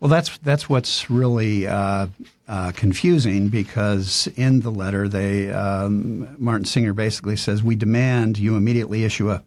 Well, 0.00 0.10
that's 0.10 0.36
that's 0.38 0.68
what's 0.68 1.08
really 1.08 1.66
uh, 1.66 2.08
uh, 2.46 2.72
confusing 2.72 3.48
because 3.48 4.28
in 4.36 4.60
the 4.60 4.70
letter, 4.70 5.08
they 5.08 5.50
um, 5.50 6.36
Martin 6.38 6.66
Singer 6.66 6.92
basically 6.92 7.36
says 7.36 7.62
we 7.62 7.76
demand 7.76 8.38
you 8.38 8.56
immediately 8.56 9.04
issue 9.04 9.30
a 9.30 9.42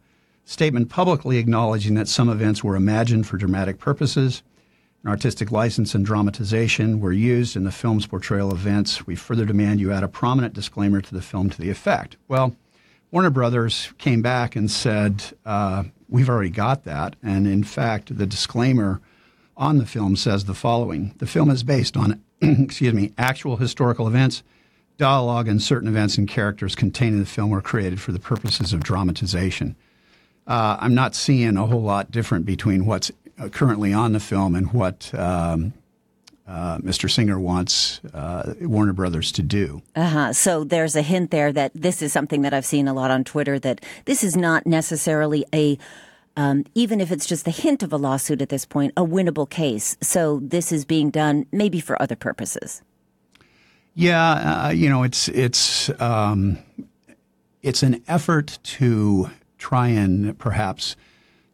statement 0.45 0.89
publicly 0.89 1.37
acknowledging 1.37 1.93
that 1.95 2.07
some 2.07 2.29
events 2.29 2.63
were 2.63 2.75
imagined 2.75 3.27
for 3.27 3.37
dramatic 3.37 3.77
purposes. 3.79 4.41
An 5.03 5.09
artistic 5.09 5.51
license 5.51 5.93
and 5.93 6.05
dramatization 6.05 6.99
were 6.99 7.11
used 7.11 7.55
in 7.55 7.63
the 7.63 7.71
film's 7.71 8.07
portrayal 8.07 8.51
of 8.51 8.59
events. 8.59 9.05
We 9.05 9.15
further 9.15 9.45
demand 9.45 9.79
you 9.79 9.91
add 9.91 10.03
a 10.03 10.07
prominent 10.07 10.53
disclaimer 10.53 11.01
to 11.01 11.13
the 11.13 11.21
film 11.21 11.49
to 11.49 11.61
the 11.61 11.69
effect. 11.69 12.17
Well, 12.27 12.55
Warner 13.11 13.29
Brothers 13.29 13.93
came 13.97 14.21
back 14.21 14.55
and 14.55 14.71
said, 14.71 15.23
uh, 15.45 15.83
We've 16.09 16.29
already 16.29 16.49
got 16.49 16.85
that. 16.85 17.17
And 17.21 17.45
in 17.45 17.63
fact, 17.63 18.17
the 18.17 18.25
disclaimer 18.25 19.01
on 19.57 19.77
the 19.77 19.85
film 19.85 20.15
says 20.15 20.45
the 20.45 20.53
following 20.53 21.13
The 21.17 21.27
film 21.27 21.49
is 21.49 21.63
based 21.63 21.97
on, 21.97 22.21
excuse 22.41 22.93
me, 22.93 23.13
actual 23.17 23.57
historical 23.57 24.07
events. 24.07 24.43
Dialogue 24.97 25.47
and 25.47 25.61
certain 25.61 25.87
events 25.87 26.17
and 26.17 26.27
characters 26.27 26.73
contained 26.73 27.13
in 27.13 27.19
the 27.19 27.25
film 27.25 27.51
were 27.51 27.61
created 27.61 28.01
for 28.01 28.11
the 28.11 28.19
purposes 28.19 28.73
of 28.73 28.83
dramatization. 28.83 29.75
Uh, 30.47 30.77
I'm 30.79 30.95
not 30.95 31.13
seeing 31.13 31.57
a 31.57 31.65
whole 31.65 31.83
lot 31.83 32.09
different 32.09 32.45
between 32.45 32.85
what's 32.85 33.11
uh, 33.37 33.49
currently 33.49 33.93
on 33.93 34.13
the 34.13 34.19
film 34.19 34.55
and 34.55 34.73
what 34.73 35.13
um, 35.13 35.73
uh, 36.47 36.77
Mr. 36.77 37.11
Singer 37.11 37.39
wants 37.39 37.99
uh, 38.13 38.53
Warner 38.61 38.93
Brothers 38.93 39.31
to 39.33 39.43
do. 39.43 39.81
Uh 39.95 40.09
huh. 40.09 40.33
So 40.33 40.63
there's 40.63 40.95
a 40.95 41.01
hint 41.01 41.29
there 41.29 41.51
that 41.51 41.73
this 41.75 42.01
is 42.01 42.13
something 42.13 42.41
that 42.43 42.53
I've 42.53 42.65
seen 42.65 42.87
a 42.87 42.93
lot 42.93 43.11
on 43.11 43.23
Twitter 43.23 43.59
that 43.59 43.83
this 44.05 44.23
is 44.23 44.37
not 44.37 44.65
necessarily 44.65 45.45
a 45.53 45.77
um, 46.37 46.63
even 46.75 47.01
if 47.01 47.11
it's 47.11 47.25
just 47.25 47.47
a 47.47 47.51
hint 47.51 47.83
of 47.83 47.91
a 47.91 47.97
lawsuit 47.97 48.41
at 48.41 48.49
this 48.49 48.63
point, 48.63 48.93
a 48.95 49.03
winnable 49.03 49.49
case. 49.49 49.97
So 50.01 50.39
this 50.41 50.71
is 50.71 50.85
being 50.85 51.09
done 51.09 51.47
maybe 51.51 51.81
for 51.81 52.01
other 52.01 52.15
purposes. 52.15 52.83
Yeah, 53.95 54.67
uh, 54.67 54.69
you 54.69 54.89
know, 54.89 55.01
it's 55.01 55.27
it's 55.29 55.89
um, 55.99 56.59
it's 57.63 57.81
an 57.81 58.03
effort 58.07 58.59
to 58.63 59.31
try 59.57 59.87
and 59.87 60.37
perhaps 60.37 60.95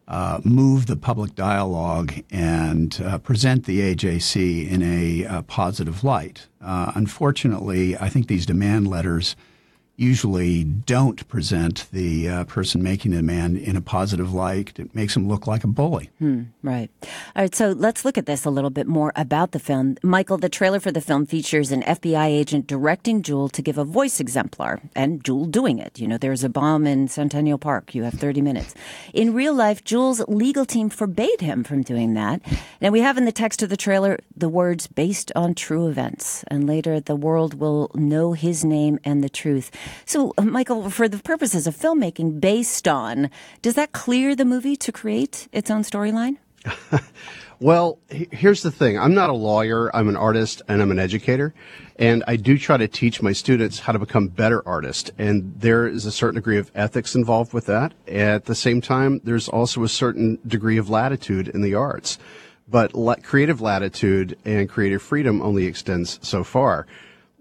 uh, 0.09 0.41
move 0.43 0.87
the 0.87 0.97
public 0.97 1.35
dialogue 1.35 2.13
and 2.29 3.01
uh, 3.05 3.17
present 3.19 3.63
the 3.63 3.95
AJC 3.95 4.69
in 4.69 4.81
a 4.83 5.25
uh, 5.25 5.41
positive 5.43 6.03
light. 6.03 6.47
Uh, 6.61 6.91
unfortunately, 6.95 7.97
I 7.97 8.09
think 8.09 8.27
these 8.27 8.45
demand 8.45 8.89
letters 8.89 9.37
usually 9.95 10.63
don't 10.63 11.27
present 11.27 11.87
the 11.91 12.27
uh, 12.27 12.43
person 12.45 12.81
making 12.81 13.11
the 13.11 13.17
demand 13.17 13.57
in 13.57 13.75
a 13.75 13.81
positive 13.81 14.33
light. 14.33 14.79
It 14.79 14.93
makes 14.95 15.13
them 15.13 15.27
look 15.27 15.45
like 15.45 15.63
a 15.63 15.67
bully. 15.67 16.09
Hmm, 16.19 16.43
right. 16.63 16.89
All 17.35 17.43
right. 17.43 17.53
So 17.53 17.71
let's 17.71 18.03
look 18.03 18.17
at 18.17 18.25
this 18.25 18.43
a 18.43 18.49
little 18.49 18.71
bit 18.71 18.87
more 18.87 19.13
about 19.15 19.51
the 19.51 19.59
film. 19.59 19.97
Michael, 20.01 20.37
the 20.37 20.49
trailer 20.49 20.79
for 20.79 20.91
the 20.91 21.01
film 21.01 21.25
features 21.25 21.71
an 21.71 21.83
FBI 21.83 22.25
agent 22.25 22.65
directing 22.67 23.21
Jewell 23.21 23.49
to 23.49 23.61
give 23.61 23.77
a 23.77 23.83
voice 23.83 24.19
exemplar 24.19 24.81
and 24.95 25.23
Jewell 25.23 25.45
doing 25.45 25.77
it. 25.77 25.99
You 25.99 26.07
know, 26.07 26.17
there's 26.17 26.43
a 26.43 26.49
bomb 26.49 26.87
in 26.87 27.07
Centennial 27.07 27.59
Park. 27.59 27.93
You 27.93 28.03
have 28.03 28.13
30 28.13 28.41
minutes. 28.41 28.73
In 29.13 29.33
real 29.33 29.53
life, 29.53 29.83
Jewell's 29.83 30.21
legal 30.27 30.65
team 30.65 30.89
forbade 30.89 31.41
him 31.41 31.63
from 31.63 31.83
doing 31.83 32.15
that. 32.15 32.41
And 32.81 32.91
we 32.91 33.01
have 33.01 33.17
in 33.17 33.25
the 33.25 33.31
text 33.31 33.61
of 33.61 33.69
the 33.69 33.77
trailer 33.77 34.19
the 34.35 34.49
words 34.49 34.87
based 34.87 35.31
on 35.35 35.53
true 35.53 35.87
events. 35.87 36.43
And 36.47 36.67
later, 36.67 36.99
the 36.99 37.15
world 37.15 37.53
will 37.53 37.91
know 37.93 38.33
his 38.33 38.65
name 38.65 38.99
and 39.03 39.23
the 39.23 39.29
truth. 39.29 39.69
So, 40.05 40.33
uh, 40.37 40.43
Michael, 40.43 40.89
for 40.89 41.07
the 41.07 41.17
purposes 41.19 41.67
of 41.67 41.75
filmmaking 41.75 42.39
based 42.39 42.87
on, 42.87 43.29
does 43.61 43.75
that 43.75 43.91
clear 43.91 44.35
the 44.35 44.45
movie 44.45 44.75
to 44.77 44.91
create 44.91 45.47
its 45.51 45.69
own 45.71 45.83
storyline? 45.83 46.37
well, 47.59 47.99
here's 48.09 48.63
the 48.63 48.71
thing 48.71 48.97
I'm 48.97 49.13
not 49.13 49.29
a 49.29 49.33
lawyer, 49.33 49.93
I'm 49.95 50.09
an 50.09 50.15
artist, 50.15 50.61
and 50.67 50.81
I'm 50.81 50.91
an 50.91 50.99
educator. 50.99 51.53
And 51.97 52.23
I 52.27 52.35
do 52.35 52.57
try 52.57 52.77
to 52.77 52.87
teach 52.87 53.21
my 53.21 53.33
students 53.33 53.79
how 53.79 53.93
to 53.93 53.99
become 53.99 54.27
better 54.27 54.67
artists. 54.67 55.11
And 55.17 55.53
there 55.59 55.87
is 55.87 56.05
a 56.05 56.11
certain 56.11 56.35
degree 56.35 56.57
of 56.57 56.71
ethics 56.73 57.15
involved 57.15 57.53
with 57.53 57.65
that. 57.67 57.93
At 58.07 58.45
the 58.45 58.55
same 58.55 58.81
time, 58.81 59.21
there's 59.23 59.47
also 59.47 59.83
a 59.83 59.89
certain 59.89 60.39
degree 60.47 60.77
of 60.77 60.89
latitude 60.89 61.47
in 61.49 61.61
the 61.61 61.75
arts. 61.75 62.17
But 62.67 62.93
creative 63.23 63.61
latitude 63.61 64.37
and 64.45 64.69
creative 64.69 65.01
freedom 65.01 65.41
only 65.41 65.65
extends 65.65 66.19
so 66.21 66.43
far 66.43 66.87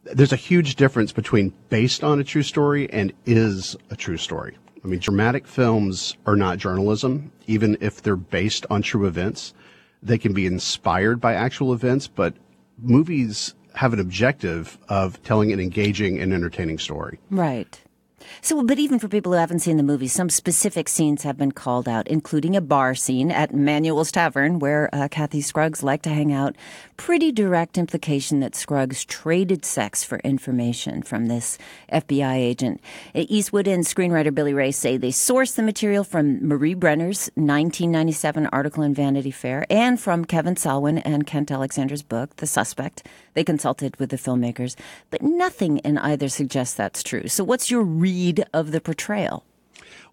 there's 0.04 0.32
a 0.32 0.36
huge 0.36 0.76
difference 0.76 1.12
between 1.12 1.52
based 1.68 2.02
on 2.02 2.20
a 2.20 2.24
true 2.24 2.42
story 2.42 2.90
and 2.90 3.12
is 3.24 3.76
a 3.90 3.96
true 3.96 4.16
story. 4.16 4.56
I 4.84 4.88
mean, 4.88 4.98
dramatic 4.98 5.46
films 5.46 6.16
are 6.26 6.36
not 6.36 6.58
journalism, 6.58 7.30
even 7.46 7.78
if 7.80 8.02
they're 8.02 8.16
based 8.16 8.66
on 8.68 8.82
true 8.82 9.06
events. 9.06 9.54
They 10.02 10.18
can 10.18 10.32
be 10.32 10.46
inspired 10.46 11.20
by 11.20 11.34
actual 11.34 11.72
events, 11.72 12.08
but 12.08 12.34
movies 12.78 13.54
have 13.76 13.92
an 13.92 14.00
objective 14.00 14.78
of 14.88 15.22
telling 15.22 15.52
an 15.52 15.60
engaging 15.60 16.18
and 16.18 16.32
entertaining 16.32 16.78
story. 16.78 17.20
Right. 17.30 17.80
So, 18.40 18.62
but 18.64 18.78
even 18.78 18.98
for 18.98 19.08
people 19.08 19.32
who 19.32 19.38
haven't 19.38 19.60
seen 19.60 19.76
the 19.76 19.82
movie, 19.82 20.08
some 20.08 20.30
specific 20.30 20.88
scenes 20.88 21.22
have 21.22 21.36
been 21.36 21.52
called 21.52 21.88
out, 21.88 22.08
including 22.08 22.56
a 22.56 22.60
bar 22.60 22.94
scene 22.94 23.30
at 23.30 23.54
Manuel's 23.54 24.12
Tavern 24.12 24.58
where 24.58 24.88
uh, 24.92 25.08
Kathy 25.08 25.40
Scruggs 25.40 25.82
liked 25.82 26.04
to 26.04 26.10
hang 26.10 26.32
out. 26.32 26.56
Pretty 27.04 27.32
direct 27.32 27.78
implication 27.78 28.38
that 28.40 28.54
Scruggs 28.54 29.04
traded 29.04 29.64
sex 29.64 30.04
for 30.04 30.18
information 30.20 31.02
from 31.02 31.26
this 31.26 31.58
FBI 31.92 32.36
agent. 32.36 32.80
Eastwood 33.12 33.66
and 33.66 33.82
screenwriter 33.82 34.32
Billy 34.32 34.54
Ray 34.54 34.70
say 34.70 34.96
they 34.96 35.10
sourced 35.10 35.56
the 35.56 35.64
material 35.64 36.04
from 36.04 36.46
Marie 36.46 36.76
Brenner's 36.76 37.28
1997 37.34 38.46
article 38.52 38.84
in 38.84 38.94
Vanity 38.94 39.32
Fair 39.32 39.66
and 39.68 40.00
from 40.00 40.24
Kevin 40.24 40.54
Salwen 40.54 41.02
and 41.04 41.26
Kent 41.26 41.50
Alexander's 41.50 42.04
book, 42.04 42.36
The 42.36 42.46
Suspect. 42.46 43.04
They 43.34 43.42
consulted 43.42 43.96
with 43.96 44.10
the 44.10 44.16
filmmakers, 44.16 44.76
but 45.10 45.22
nothing 45.22 45.78
in 45.78 45.98
either 45.98 46.28
suggests 46.28 46.76
that's 46.76 47.02
true. 47.02 47.26
So, 47.26 47.42
what's 47.42 47.68
your 47.68 47.82
read 47.82 48.44
of 48.54 48.70
the 48.70 48.80
portrayal? 48.80 49.44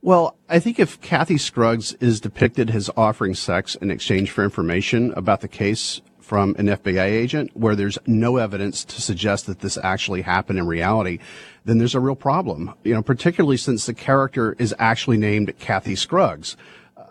Well, 0.01 0.37
I 0.49 0.57
think 0.57 0.79
if 0.79 0.99
Kathy 1.01 1.37
Scruggs 1.37 1.93
is 1.99 2.19
depicted 2.19 2.71
as 2.71 2.89
offering 2.97 3.35
sex 3.35 3.75
in 3.75 3.91
exchange 3.91 4.31
for 4.31 4.43
information 4.43 5.13
about 5.13 5.41
the 5.41 5.47
case 5.47 6.01
from 6.29 6.53
an 6.59 6.67
FBI 6.67 7.05
agent 7.05 7.49
where 7.55 7.75
there's 7.75 7.97
no 8.05 8.37
evidence 8.37 8.85
to 8.85 9.01
suggest 9.01 9.47
that 9.47 9.61
this 9.61 9.79
actually 9.81 10.21
happened 10.21 10.59
in 10.59 10.67
reality, 10.67 11.17
then 11.65 11.79
there's 11.79 11.95
a 11.95 11.99
real 11.99 12.15
problem. 12.15 12.71
You 12.83 12.93
know, 12.93 13.01
particularly 13.01 13.57
since 13.57 13.87
the 13.87 13.95
character 13.95 14.55
is 14.59 14.75
actually 14.77 15.17
named 15.17 15.57
Kathy 15.57 15.95
Scruggs. 15.95 16.55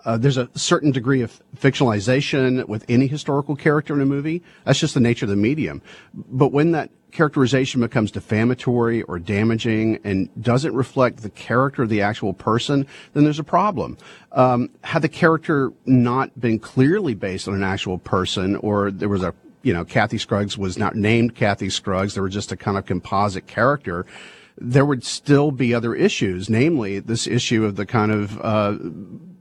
Uh, 0.04 0.16
there's 0.16 0.36
a 0.36 0.48
certain 0.54 0.90
degree 0.90 1.22
of 1.22 1.40
fictionalization 1.56 2.66
with 2.66 2.84
any 2.88 3.06
historical 3.06 3.56
character 3.56 3.94
in 3.94 4.00
a 4.00 4.06
movie. 4.06 4.42
That's 4.64 4.78
just 4.78 4.94
the 4.94 5.00
nature 5.00 5.26
of 5.26 5.30
the 5.30 5.36
medium. 5.36 5.82
But 6.14 6.52
when 6.52 6.72
that 6.72 6.90
characterization 7.10 7.80
becomes 7.80 8.10
defamatory 8.10 9.02
or 9.02 9.18
damaging 9.18 9.98
and 10.04 10.28
doesn't 10.42 10.74
reflect 10.74 11.22
the 11.22 11.30
character 11.30 11.82
of 11.82 11.88
the 11.88 12.02
actual 12.02 12.32
person, 12.32 12.86
then 13.14 13.24
there's 13.24 13.38
a 13.38 13.44
problem. 13.44 13.96
Um, 14.32 14.70
had 14.84 15.02
the 15.02 15.08
character 15.08 15.72
not 15.86 16.38
been 16.38 16.58
clearly 16.58 17.14
based 17.14 17.48
on 17.48 17.54
an 17.54 17.62
actual 17.62 17.98
person, 17.98 18.56
or 18.56 18.90
there 18.90 19.08
was 19.08 19.22
a 19.22 19.34
you 19.62 19.72
know 19.72 19.84
Kathy 19.84 20.18
Scruggs 20.18 20.56
was 20.56 20.78
not 20.78 20.94
named 20.94 21.34
Kathy 21.34 21.70
Scruggs, 21.70 22.14
there 22.14 22.22
was 22.22 22.34
just 22.34 22.52
a 22.52 22.56
kind 22.56 22.78
of 22.78 22.86
composite 22.86 23.46
character 23.46 24.06
there 24.60 24.84
would 24.84 25.04
still 25.04 25.50
be 25.50 25.72
other 25.72 25.94
issues, 25.94 26.50
namely 26.50 26.98
this 26.98 27.26
issue 27.26 27.64
of 27.64 27.76
the 27.76 27.86
kind 27.86 28.10
of 28.10 28.40
uh, 28.40 28.76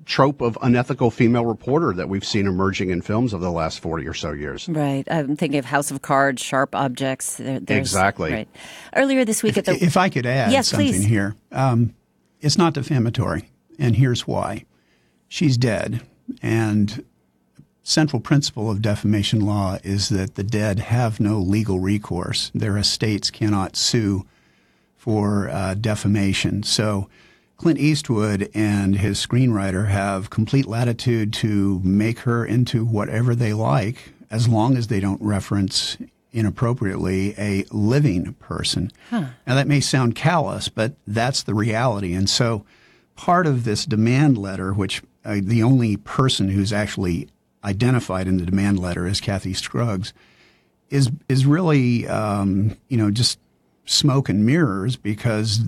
trope 0.08 0.42
of 0.42 0.58
unethical 0.62 1.12
female 1.12 1.46
reporter 1.46 1.94
that 1.94 2.08
we've 2.08 2.26
seen 2.26 2.48
emerging 2.48 2.90
in 2.90 3.02
films 3.02 3.34
over 3.34 3.44
the 3.44 3.52
last 3.52 3.82
40 3.82 4.08
or 4.08 4.14
so 4.14 4.32
years. 4.32 4.68
Right. 4.70 5.04
I'm 5.12 5.36
thinking 5.36 5.60
of 5.60 5.66
House 5.66 5.92
of 5.92 6.02
Cards, 6.02 6.42
Sharp 6.42 6.74
Objects. 6.74 7.38
There, 7.38 7.60
exactly. 7.68 8.32
Right. 8.32 8.50
Earlier 8.96 9.26
this 9.26 9.44
week 9.44 9.58
if, 9.58 9.68
at 9.68 9.80
the. 9.80 9.86
If 9.86 9.98
I 9.98 10.10
could 10.10 10.26
add 10.26 10.52
yes, 10.52 10.70
something 10.70 10.88
please. 10.88 11.06
here, 11.06 11.36
um, 11.52 11.94
it's 12.40 12.58
not 12.58 12.74
defamatory, 12.74 13.52
and 13.78 13.96
here's 13.98 14.26
why. 14.26 14.66
She's 15.28 15.58
dead, 15.58 16.02
and 16.42 17.04
central 17.84 18.22
principle 18.22 18.72
of 18.72 18.82
defamation 18.82 19.42
law 19.42 19.78
is 19.84 20.10
that 20.10 20.36
the 20.36 20.44
dead 20.44 20.80
have 20.80 21.20
no 21.20 21.40
legal 21.40 21.80
recourse. 21.80 22.50
Their 22.56 22.78
estates 22.78 23.30
cannot 23.30 23.76
sue 23.76 24.26
for 24.96 25.50
uh, 25.50 25.74
defamation. 25.74 26.64
So 26.64 27.10
Clint 27.58 27.80
Eastwood 27.80 28.50
and 28.54 28.96
his 28.96 29.26
screenwriter 29.26 29.88
have 29.88 30.30
complete 30.30 30.68
latitude 30.68 31.34
to 31.34 31.82
make 31.84 32.20
her 32.20 32.46
into 32.46 32.86
whatever 32.86 33.34
they 33.34 33.54
like 33.54 34.14
as 34.30 34.48
long 34.48 34.78
as 34.78 34.88
they 34.88 35.00
don't 35.00 35.22
reference 35.22 35.98
inappropriately 36.32 37.34
a 37.38 37.66
living 37.72 38.34
person. 38.34 38.92
Huh. 39.10 39.26
Now, 39.48 39.56
that 39.56 39.68
may 39.68 39.80
sound 39.80 40.16
callous, 40.16 40.70
but 40.70 40.94
that's 41.08 41.44
the 41.44 41.56
reality. 41.56 42.14
And 42.14 42.30
so, 42.30 42.64
part 43.16 43.48
of 43.48 43.64
this 43.64 43.86
demand 43.86 44.38
letter, 44.38 44.72
which 44.72 45.02
uh, 45.26 45.38
the 45.42 45.64
only 45.64 45.98
person 45.98 46.50
who's 46.50 46.72
actually 46.72 47.28
identified 47.64 48.28
in 48.28 48.38
the 48.38 48.46
demand 48.46 48.80
letter 48.80 49.08
is 49.08 49.20
Kathy 49.20 49.54
Scruggs, 49.54 50.14
is 50.90 51.10
is 51.28 51.46
really 51.46 52.08
um, 52.08 52.78
you 52.88 52.98
know 52.98 53.10
just 53.10 53.40
smoke 53.86 54.30
and 54.30 54.46
mirrors 54.46 54.96
because 54.96 55.60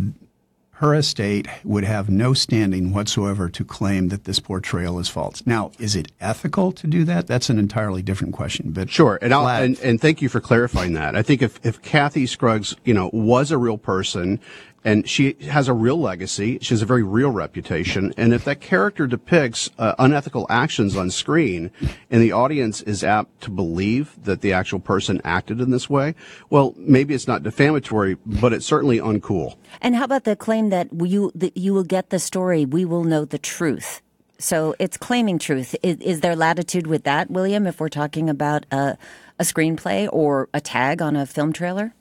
her 0.80 0.96
estate 0.96 1.46
would 1.66 1.84
have 1.84 2.10
no 2.10 2.34
standing 2.34 2.94
whatsoever 2.94 3.50
to 3.50 3.66
claim 3.66 4.08
that 4.08 4.24
this 4.24 4.40
portrayal 4.40 4.98
is 4.98 5.10
false. 5.10 5.46
Now, 5.46 5.72
is 5.78 5.94
it 5.94 6.10
ethical 6.22 6.72
to 6.72 6.88
do 6.88 7.04
that? 7.04 7.28
That's 7.28 7.50
an 7.50 7.60
entirely 7.60 8.02
different 8.02 8.34
question. 8.34 8.72
But 8.72 8.90
sure, 8.90 9.20
and, 9.22 9.34
and, 9.34 9.78
and 9.82 10.00
thank 10.00 10.22
you 10.22 10.30
for 10.30 10.40
clarifying 10.40 10.94
that. 10.94 11.18
I 11.18 11.22
think 11.22 11.42
if 11.42 11.60
if 11.66 11.82
Kathy 11.82 12.26
Scruggs, 12.26 12.78
you 12.86 12.94
know, 12.94 13.10
was 13.12 13.52
a 13.52 13.58
real 13.58 13.78
person 13.78 14.40
and 14.84 15.08
she 15.08 15.34
has 15.50 15.68
a 15.68 15.74
real 15.74 16.00
legacy. 16.00 16.60
She 16.62 16.74
has 16.74 16.82
a 16.82 16.86
very 16.86 17.04
real 17.04 17.32
reputation. 17.32 18.14
And 18.18 18.34
if 18.34 18.46
that 18.46 18.62
character 18.62 19.08
depicts 19.08 19.70
uh, 19.78 19.96
unethical 20.00 20.46
actions 20.50 20.96
on 20.96 21.12
screen 21.12 21.72
and 22.10 22.22
the 22.22 22.32
audience 22.32 22.82
is 22.82 23.04
apt 23.04 23.42
to 23.42 23.52
believe 23.52 24.16
that 24.24 24.42
the 24.42 24.54
actual 24.54 24.80
person 24.80 25.22
acted 25.24 25.60
in 25.60 25.72
this 25.72 25.90
way, 25.90 26.16
well, 26.50 26.74
maybe 26.78 27.14
it's 27.14 27.28
not 27.28 27.44
defamatory, 27.44 28.18
but 28.26 28.54
it's 28.54 28.66
certainly 28.66 29.00
uncool. 29.00 29.56
And 29.82 29.96
how 29.96 30.06
about 30.06 30.24
the 30.24 30.36
claim 30.36 30.70
that 30.70 30.88
you, 30.94 31.32
that 31.36 31.58
you 31.58 31.74
will 31.74 31.84
get 31.84 32.10
the 32.10 32.20
story, 32.20 32.66
we 32.66 32.86
will 32.86 33.04
know 33.04 33.26
the 33.26 33.40
truth? 33.40 34.02
So 34.42 34.74
it's 34.80 34.96
claiming 34.96 35.38
truth. 35.38 35.76
Is, 35.84 35.98
is 35.98 36.22
there 36.22 36.36
latitude 36.36 36.88
with 36.88 37.04
that, 37.04 37.30
William, 37.30 37.68
if 37.68 37.82
we're 37.82 37.90
talking 37.90 38.30
about 38.30 38.66
a, 38.72 38.98
a 39.38 39.44
screenplay 39.44 40.08
or 40.14 40.48
a 40.54 40.62
tag 40.62 41.02
on 41.02 41.18
a 41.18 41.26
film 41.26 41.52
trailer? 41.52 41.94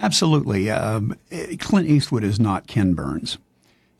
Absolutely. 0.00 0.70
Um, 0.70 1.16
Clint 1.58 1.88
Eastwood 1.88 2.24
is 2.24 2.40
not 2.40 2.66
Ken 2.66 2.94
Burns. 2.94 3.38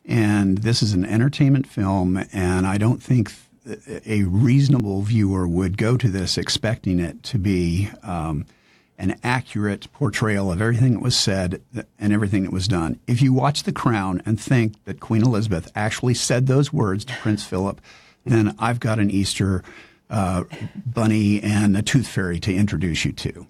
And 0.05 0.59
this 0.59 0.83
is 0.83 0.93
an 0.93 1.05
entertainment 1.05 1.65
film, 1.65 2.25
and 2.33 2.67
I 2.67 2.77
don't 2.77 3.01
think 3.01 3.31
a 4.05 4.23
reasonable 4.23 5.01
viewer 5.01 5.47
would 5.47 5.77
go 5.77 5.95
to 5.95 6.09
this 6.09 6.37
expecting 6.37 6.99
it 6.99 7.23
to 7.23 7.37
be 7.37 7.89
um, 8.03 8.45
an 8.97 9.17
accurate 9.23 9.91
portrayal 9.93 10.51
of 10.51 10.61
everything 10.61 10.93
that 10.93 11.01
was 11.01 11.15
said 11.15 11.61
and 11.97 12.13
everything 12.13 12.43
that 12.43 12.51
was 12.51 12.67
done. 12.67 12.99
If 13.07 13.21
you 13.21 13.31
watch 13.31 13.63
The 13.63 13.71
Crown 13.71 14.21
and 14.25 14.39
think 14.39 14.83
that 14.83 14.99
Queen 14.99 15.23
Elizabeth 15.23 15.71
actually 15.75 16.13
said 16.13 16.47
those 16.47 16.73
words 16.73 17.05
to 17.05 17.13
Prince 17.15 17.45
Philip, 17.45 17.79
then 18.25 18.55
I've 18.59 18.81
got 18.81 18.99
an 18.99 19.09
Easter 19.09 19.63
uh, 20.09 20.43
bunny 20.85 21.41
and 21.41 21.75
a 21.77 21.81
tooth 21.81 22.07
fairy 22.07 22.39
to 22.41 22.53
introduce 22.53 23.05
you 23.05 23.13
to. 23.13 23.47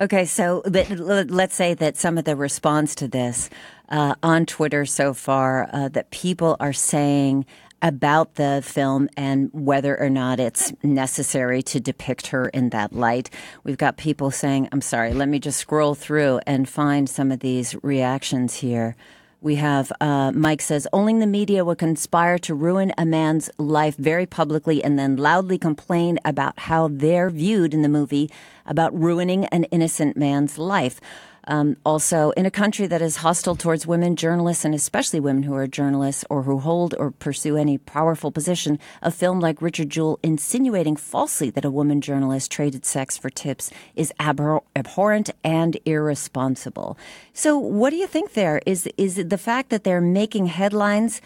Okay, 0.00 0.24
so 0.24 0.62
let's 0.66 1.54
say 1.54 1.74
that 1.74 1.96
some 1.96 2.18
of 2.18 2.24
the 2.24 2.34
response 2.34 2.96
to 2.96 3.06
this 3.06 3.48
uh, 3.88 4.16
on 4.24 4.44
Twitter 4.44 4.84
so 4.86 5.14
far 5.14 5.70
uh, 5.72 5.88
that 5.90 6.10
people 6.10 6.56
are 6.58 6.72
saying 6.72 7.46
about 7.80 8.34
the 8.36 8.60
film 8.64 9.08
and 9.16 9.50
whether 9.52 9.96
or 10.00 10.10
not 10.10 10.40
it's 10.40 10.72
necessary 10.82 11.62
to 11.62 11.78
depict 11.78 12.28
her 12.28 12.48
in 12.48 12.70
that 12.70 12.92
light. 12.92 13.30
We've 13.62 13.76
got 13.76 13.96
people 13.96 14.30
saying, 14.30 14.68
I'm 14.72 14.80
sorry, 14.80 15.12
let 15.12 15.28
me 15.28 15.38
just 15.38 15.60
scroll 15.60 15.94
through 15.94 16.40
and 16.46 16.68
find 16.68 17.08
some 17.08 17.30
of 17.30 17.40
these 17.40 17.76
reactions 17.84 18.56
here. 18.56 18.96
We 19.44 19.56
have 19.56 19.92
uh, 20.00 20.32
Mike 20.34 20.62
says 20.62 20.88
only 20.90 21.20
the 21.20 21.26
media 21.26 21.66
would 21.66 21.76
conspire 21.76 22.38
to 22.38 22.54
ruin 22.54 22.94
a 22.96 23.04
man's 23.04 23.50
life 23.58 23.94
very 23.94 24.24
publicly 24.24 24.82
and 24.82 24.98
then 24.98 25.16
loudly 25.16 25.58
complain 25.58 26.18
about 26.24 26.60
how 26.60 26.88
they're 26.88 27.28
viewed 27.28 27.74
in 27.74 27.82
the 27.82 27.90
movie 27.90 28.30
about 28.64 28.98
ruining 28.98 29.44
an 29.48 29.64
innocent 29.64 30.16
man's 30.16 30.56
life. 30.56 30.98
Um, 31.46 31.76
also, 31.84 32.30
in 32.30 32.46
a 32.46 32.50
country 32.50 32.86
that 32.86 33.02
is 33.02 33.16
hostile 33.16 33.56
towards 33.56 33.86
women 33.86 34.16
journalists, 34.16 34.64
and 34.64 34.74
especially 34.74 35.20
women 35.20 35.42
who 35.42 35.54
are 35.54 35.66
journalists 35.66 36.24
or 36.30 36.42
who 36.42 36.58
hold 36.58 36.94
or 36.98 37.10
pursue 37.10 37.56
any 37.56 37.78
powerful 37.78 38.30
position, 38.30 38.78
a 39.02 39.10
film 39.10 39.40
like 39.40 39.60
Richard 39.60 39.90
Jewell 39.90 40.18
insinuating 40.22 40.96
falsely 40.96 41.50
that 41.50 41.64
a 41.64 41.70
woman 41.70 42.00
journalist 42.00 42.50
traded 42.50 42.84
sex 42.84 43.18
for 43.18 43.30
tips 43.30 43.70
is 43.94 44.12
abhor- 44.18 44.64
abhorrent 44.74 45.30
and 45.42 45.76
irresponsible. 45.84 46.96
So, 47.32 47.58
what 47.58 47.90
do 47.90 47.96
you 47.96 48.06
think 48.06 48.32
there? 48.32 48.60
Is, 48.66 48.88
is 48.96 49.16
the 49.16 49.38
fact 49.38 49.70
that 49.70 49.84
they're 49.84 50.00
making 50.00 50.46
headlines? 50.46 51.20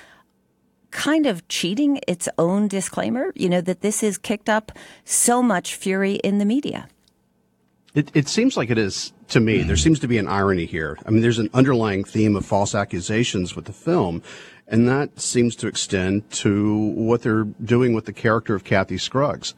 kind 0.91 1.27
of 1.27 1.47
cheating 1.49 2.01
its 2.09 2.31
own 2.39 2.67
disclaimer, 2.67 3.31
you 3.35 3.47
know, 3.47 3.61
that 3.61 3.83
this 3.83 4.01
has 4.01 4.17
kicked 4.17 4.49
up 4.49 4.73
so 5.05 5.43
much 5.43 5.75
fury 5.75 6.15
in 6.15 6.39
the 6.39 6.47
media. 6.47 6.89
It, 7.95 8.11
it 8.15 8.29
seems 8.29 8.57
like 8.57 8.71
it 8.71 8.79
is 8.79 9.13
to 9.29 9.41
me. 9.41 9.63
There 9.63 9.77
seems 9.77 9.99
to 10.01 10.09
be 10.09 10.19
an 10.19 10.29
irony 10.29 10.67
here. 10.67 10.99
I 11.07 11.11
mean, 11.11 11.23
there's 11.23 11.39
an 11.39 11.51
underlying 11.55 12.05
theme 12.05 12.37
of 12.37 12.45
false 12.45 12.75
accusations 12.75 13.57
with 13.57 13.65
the 13.65 13.73
film, 13.73 14.23
and 14.67 14.87
that 14.89 15.19
seems 15.21 15.57
to 15.57 15.67
extend 15.67 16.31
to 16.33 16.77
what 16.77 17.23
they're 17.23 17.45
doing 17.45 17.95
with 17.95 18.05
the 18.05 18.13
character 18.13 18.55
of 18.55 18.65
Kathy 18.65 18.99
Scruggs. 18.99 19.55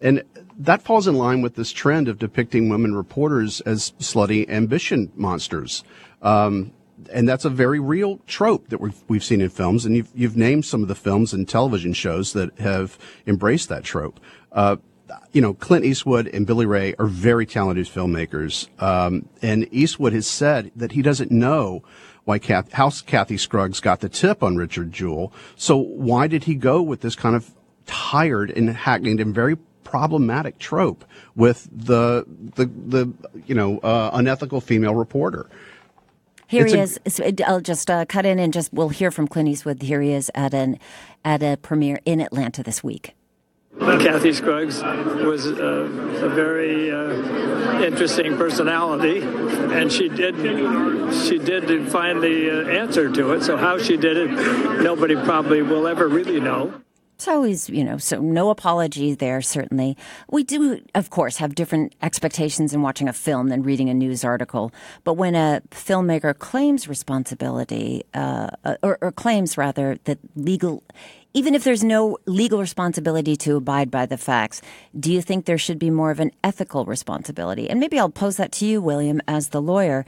And 0.00 0.22
that 0.58 0.82
falls 0.82 1.08
in 1.08 1.16
line 1.16 1.42
with 1.42 1.56
this 1.56 1.72
trend 1.72 2.08
of 2.08 2.18
depicting 2.18 2.68
women 2.68 2.94
reporters 2.94 3.60
as 3.62 3.92
slutty 3.98 4.48
ambition 4.48 5.10
monsters. 5.16 5.82
Um, 6.22 6.72
and 7.12 7.28
that's 7.28 7.44
a 7.44 7.50
very 7.50 7.80
real 7.80 8.20
trope 8.26 8.68
that 8.68 8.80
we've, 8.80 9.02
we've 9.08 9.24
seen 9.24 9.40
in 9.40 9.48
films. 9.48 9.84
And 9.84 9.96
you've, 9.96 10.10
you've 10.14 10.36
named 10.36 10.64
some 10.64 10.82
of 10.82 10.88
the 10.88 10.94
films 10.94 11.32
and 11.32 11.48
television 11.48 11.92
shows 11.92 12.32
that 12.34 12.56
have 12.58 12.98
embraced 13.26 13.68
that 13.70 13.82
trope. 13.82 14.20
Uh, 14.52 14.76
you 15.32 15.40
know, 15.40 15.54
Clint 15.54 15.84
Eastwood 15.84 16.28
and 16.28 16.46
Billy 16.46 16.66
Ray 16.66 16.94
are 16.98 17.06
very 17.06 17.46
talented 17.46 17.86
filmmakers. 17.86 18.68
Um, 18.82 19.28
and 19.40 19.68
Eastwood 19.72 20.12
has 20.12 20.26
said 20.26 20.70
that 20.76 20.92
he 20.92 21.02
doesn't 21.02 21.30
know 21.30 21.82
why 22.24 22.38
Kath, 22.38 22.72
how 22.72 22.90
Kathy 23.06 23.36
Scruggs 23.36 23.80
got 23.80 24.00
the 24.00 24.08
tip 24.08 24.42
on 24.42 24.56
Richard 24.56 24.92
Jewell. 24.92 25.32
So 25.56 25.76
why 25.76 26.26
did 26.26 26.44
he 26.44 26.54
go 26.54 26.82
with 26.82 27.00
this 27.00 27.16
kind 27.16 27.34
of 27.34 27.52
tired 27.86 28.50
and 28.50 28.70
hackneyed 28.70 29.20
and 29.20 29.34
very 29.34 29.56
problematic 29.84 30.58
trope 30.58 31.04
with 31.34 31.68
the 31.70 32.24
the 32.54 32.64
the 32.64 33.12
you 33.46 33.54
know 33.54 33.78
uh, 33.78 34.10
unethical 34.12 34.60
female 34.60 34.94
reporter? 34.94 35.48
Here 36.46 36.66
it's 36.66 36.72
he 36.72 37.24
a, 37.24 37.28
is. 37.28 37.42
I'll 37.46 37.60
just 37.60 37.90
uh, 37.90 38.04
cut 38.04 38.26
in 38.26 38.38
and 38.38 38.52
just 38.52 38.72
we'll 38.72 38.90
hear 38.90 39.10
from 39.10 39.26
Clint 39.26 39.48
Eastwood. 39.48 39.82
Here 39.82 40.00
he 40.00 40.12
is 40.12 40.30
at 40.34 40.54
an 40.54 40.78
at 41.24 41.42
a 41.42 41.56
premiere 41.56 41.98
in 42.04 42.20
Atlanta 42.20 42.62
this 42.62 42.84
week. 42.84 43.14
Kathy 43.78 44.32
Scruggs 44.32 44.82
was 44.82 45.46
a, 45.46 45.64
a 45.64 46.28
very 46.28 46.90
uh, 46.90 47.82
interesting 47.82 48.36
personality, 48.36 49.20
and 49.20 49.90
she 49.90 50.08
did 50.08 50.36
she 51.26 51.38
did 51.38 51.90
find 51.90 52.22
the 52.22 52.66
uh, 52.66 52.70
answer 52.70 53.10
to 53.10 53.32
it. 53.32 53.42
So 53.42 53.56
how 53.56 53.78
she 53.78 53.96
did 53.96 54.16
it, 54.16 54.30
nobody 54.82 55.16
probably 55.16 55.62
will 55.62 55.86
ever 55.86 56.06
really 56.06 56.40
know. 56.40 56.82
So 57.18 57.44
he's, 57.44 57.70
you 57.70 57.84
know, 57.84 57.98
so 57.98 58.20
no 58.20 58.50
apology 58.50 59.14
there, 59.14 59.40
certainly. 59.42 59.96
We 60.28 60.42
do, 60.42 60.80
of 60.92 61.10
course, 61.10 61.36
have 61.36 61.54
different 61.54 61.94
expectations 62.02 62.74
in 62.74 62.82
watching 62.82 63.08
a 63.08 63.12
film 63.12 63.48
than 63.48 63.62
reading 63.62 63.88
a 63.88 63.94
news 63.94 64.24
article. 64.24 64.72
But 65.04 65.14
when 65.14 65.36
a 65.36 65.62
filmmaker 65.70 66.36
claims 66.36 66.88
responsibility, 66.88 68.02
uh, 68.12 68.48
or, 68.82 68.98
or 69.00 69.12
claims 69.12 69.56
rather 69.56 69.98
that 70.02 70.18
legal 70.34 70.82
even 71.34 71.54
if 71.54 71.64
there's 71.64 71.84
no 71.84 72.18
legal 72.26 72.60
responsibility 72.60 73.36
to 73.36 73.56
abide 73.56 73.90
by 73.90 74.06
the 74.06 74.18
facts, 74.18 74.60
do 74.98 75.12
you 75.12 75.22
think 75.22 75.44
there 75.44 75.58
should 75.58 75.78
be 75.78 75.90
more 75.90 76.10
of 76.10 76.20
an 76.20 76.30
ethical 76.44 76.84
responsibility? 76.84 77.68
And 77.70 77.80
maybe 77.80 77.98
I'll 77.98 78.10
pose 78.10 78.36
that 78.36 78.52
to 78.52 78.66
you, 78.66 78.82
William, 78.82 79.20
as 79.26 79.48
the 79.48 79.62
lawyer. 79.62 80.04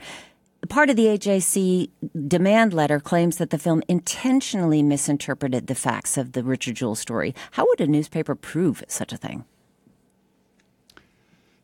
Part 0.69 0.89
of 0.89 0.95
the 0.95 1.05
AJC 1.05 1.89
demand 2.27 2.73
letter 2.73 2.99
claims 2.99 3.37
that 3.37 3.51
the 3.51 3.57
film 3.57 3.83
intentionally 3.87 4.81
misinterpreted 4.81 5.67
the 5.67 5.75
facts 5.75 6.17
of 6.17 6.31
the 6.31 6.43
Richard 6.43 6.75
Jewell 6.75 6.95
story. 6.95 7.35
How 7.51 7.65
would 7.67 7.81
a 7.81 7.87
newspaper 7.87 8.35
prove 8.35 8.83
such 8.87 9.13
a 9.13 9.17
thing? 9.17 9.45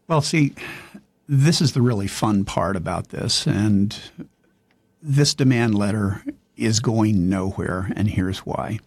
Well, 0.07 0.21
see, 0.21 0.53
this 1.27 1.61
is 1.61 1.73
the 1.73 1.81
really 1.81 2.07
fun 2.07 2.45
part 2.45 2.75
about 2.75 3.09
this. 3.09 3.47
And 3.47 3.97
this 5.01 5.33
demand 5.33 5.75
letter 5.75 6.23
is 6.57 6.79
going 6.79 7.29
nowhere, 7.29 7.91
and 7.95 8.07
here's 8.07 8.39
why. 8.39 8.79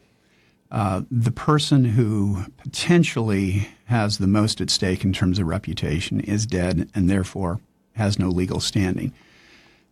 Uh, 0.75 1.03
the 1.09 1.31
person 1.31 1.85
who 1.85 2.43
potentially 2.59 3.68
has 3.85 4.18
the 4.18 4.27
most 4.27 4.61
at 4.61 4.68
stake 4.68 5.05
in 5.05 5.12
terms 5.12 5.39
of 5.39 5.47
reputation 5.47 6.18
is 6.18 6.47
dead 6.47 6.91
and 6.97 7.09
therefore 7.09 7.61
has 7.95 8.18
no 8.18 8.29
legal 8.29 8.59
standing. 8.59 9.12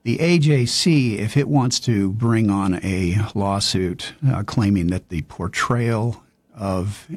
The 0.03 0.19
AJC, 0.19 1.21
if 1.21 1.37
it 1.37 1.47
wants 1.47 1.79
to 1.81 2.11
bring 2.11 2.51
on 2.51 2.81
a 2.83 3.17
lawsuit 3.33 4.15
uh, 4.29 4.43
claiming 4.43 4.89
that 4.89 5.09
the 5.09 5.23
portrayal 5.23 6.21
of 6.53 7.09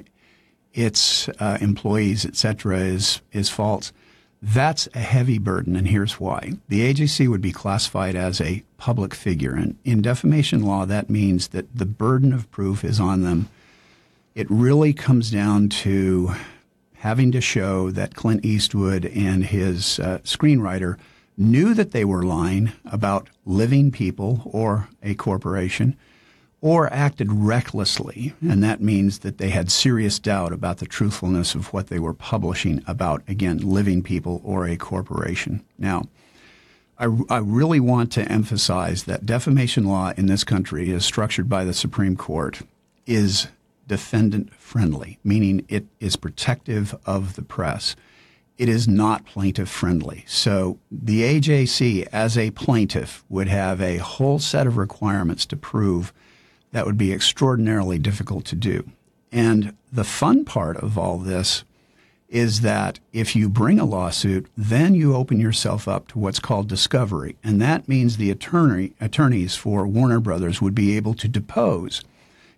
its 0.76 1.28
uh, 1.40 1.58
employees, 1.60 2.24
et 2.24 2.36
cetera, 2.36 2.78
is, 2.78 3.22
is 3.32 3.50
false, 3.50 3.92
that's 4.44 4.88
a 4.94 5.00
heavy 5.00 5.40
burden, 5.40 5.76
and 5.76 5.88
here's 5.88 6.20
why. 6.20 6.52
The 6.68 6.94
AJC 6.94 7.28
would 7.30 7.42
be 7.42 7.52
classified 7.52 8.16
as 8.16 8.40
a 8.40 8.64
public 8.78 9.16
figure, 9.16 9.56
and 9.56 9.76
in 9.84 10.04
defamation 10.04 10.62
law, 10.62 10.86
that 10.86 11.10
means 11.10 11.48
that 11.48 11.76
the 11.76 11.88
burden 11.88 12.32
of 12.32 12.52
proof 12.52 12.84
is 12.84 13.00
on 13.00 13.24
them. 13.24 13.50
It 14.36 14.52
really 14.52 14.92
comes 14.92 15.32
down 15.32 15.70
to 15.70 16.36
having 16.96 17.32
to 17.32 17.40
show 17.40 17.90
that 17.92 18.16
Clint 18.16 18.44
Eastwood 18.44 19.06
and 19.06 19.46
his 19.46 19.98
uh, 19.98 20.20
screenwriter 20.24 20.98
knew 21.38 21.74
that 21.74 21.92
they 21.92 22.04
were 22.04 22.24
lying 22.24 22.74
about 22.84 23.30
living 23.46 23.92
people 23.92 24.42
or 24.44 24.90
a 25.02 25.16
corporation 25.16 25.96
or 26.60 26.92
acted 26.92 27.32
recklessly. 27.32 28.34
And 28.42 28.62
that 28.62 28.82
means 28.82 29.20
that 29.20 29.38
they 29.38 29.52
had 29.52 29.72
serious 29.72 30.20
doubt 30.20 30.52
about 30.52 30.80
the 30.80 30.86
truthfulness 30.86 31.56
of 31.56 31.72
what 31.72 31.88
they 31.88 32.00
were 32.00 32.14
publishing 32.14 32.84
about, 32.88 33.24
again, 33.30 33.60
living 33.60 34.04
people 34.04 34.42
or 34.44 34.68
a 34.68 34.76
corporation. 34.76 35.64
Now, 35.78 36.10
I, 37.00 37.08
I, 37.30 37.38
really 37.38 37.80
want 37.80 38.12
to 38.14 38.30
emphasize 38.30 39.04
that 39.04 39.26
defamation 39.26 39.86
law 39.86 40.12
in 40.18 40.26
this 40.26 40.44
country, 40.44 40.92
as 40.92 41.06
structured 41.06 41.48
by 41.48 41.64
the 41.64 41.74
Supreme 41.74 42.16
Court, 42.16 42.62
is 43.06 43.48
defendant 43.88 44.54
friendly, 44.54 45.20
meaning 45.24 45.66
it 45.68 45.86
is 46.00 46.16
protective 46.16 46.96
of 47.06 47.36
the 47.36 47.42
press. 47.42 47.96
It 48.58 48.70
is 48.70 48.88
not 48.88 49.26
plaintiff 49.26 49.70
friendly. 49.70 50.24
So 50.28 50.80
the 50.90 51.22
AJC, 51.22 52.08
as 52.12 52.38
a 52.38 52.52
plaintiff, 52.52 53.24
would 53.28 53.48
have 53.48 53.82
a 53.82 53.98
whole 53.98 54.40
set 54.40 54.66
of 54.66 54.78
requirements 54.78 55.46
to 55.48 55.58
prove 55.58 56.14
that 56.72 56.86
would 56.86 56.98
be 56.98 57.14
extraordinarily 57.14 58.00
difficult 58.00 58.46
to 58.46 58.56
do. 58.56 58.90
And 59.32 59.76
the 59.92 60.04
fun 60.04 60.46
part 60.46 60.78
of 60.78 60.98
all 60.98 61.18
this 61.18 61.64
is 62.30 62.62
that 62.62 63.00
if 63.14 63.36
you 63.36 63.48
bring 63.48 63.80
a 63.80 63.86
lawsuit, 63.86 64.48
then 64.58 64.96
you 64.96 65.16
open 65.16 65.40
yourself 65.40 65.88
up 65.88 66.08
to 66.08 66.20
what's 66.20 66.40
called 66.40 66.68
discovery. 66.68 67.36
And 67.44 67.62
that 67.62 67.88
means 67.88 68.18
the 68.18 68.32
attorney, 68.32 68.94
attorneys 69.00 69.56
for 69.56 69.86
Warner 69.86 70.20
Brothers 70.20 70.62
would 70.62 70.76
be 70.76 70.96
able 70.98 71.14
to 71.16 71.28
depose 71.28 72.02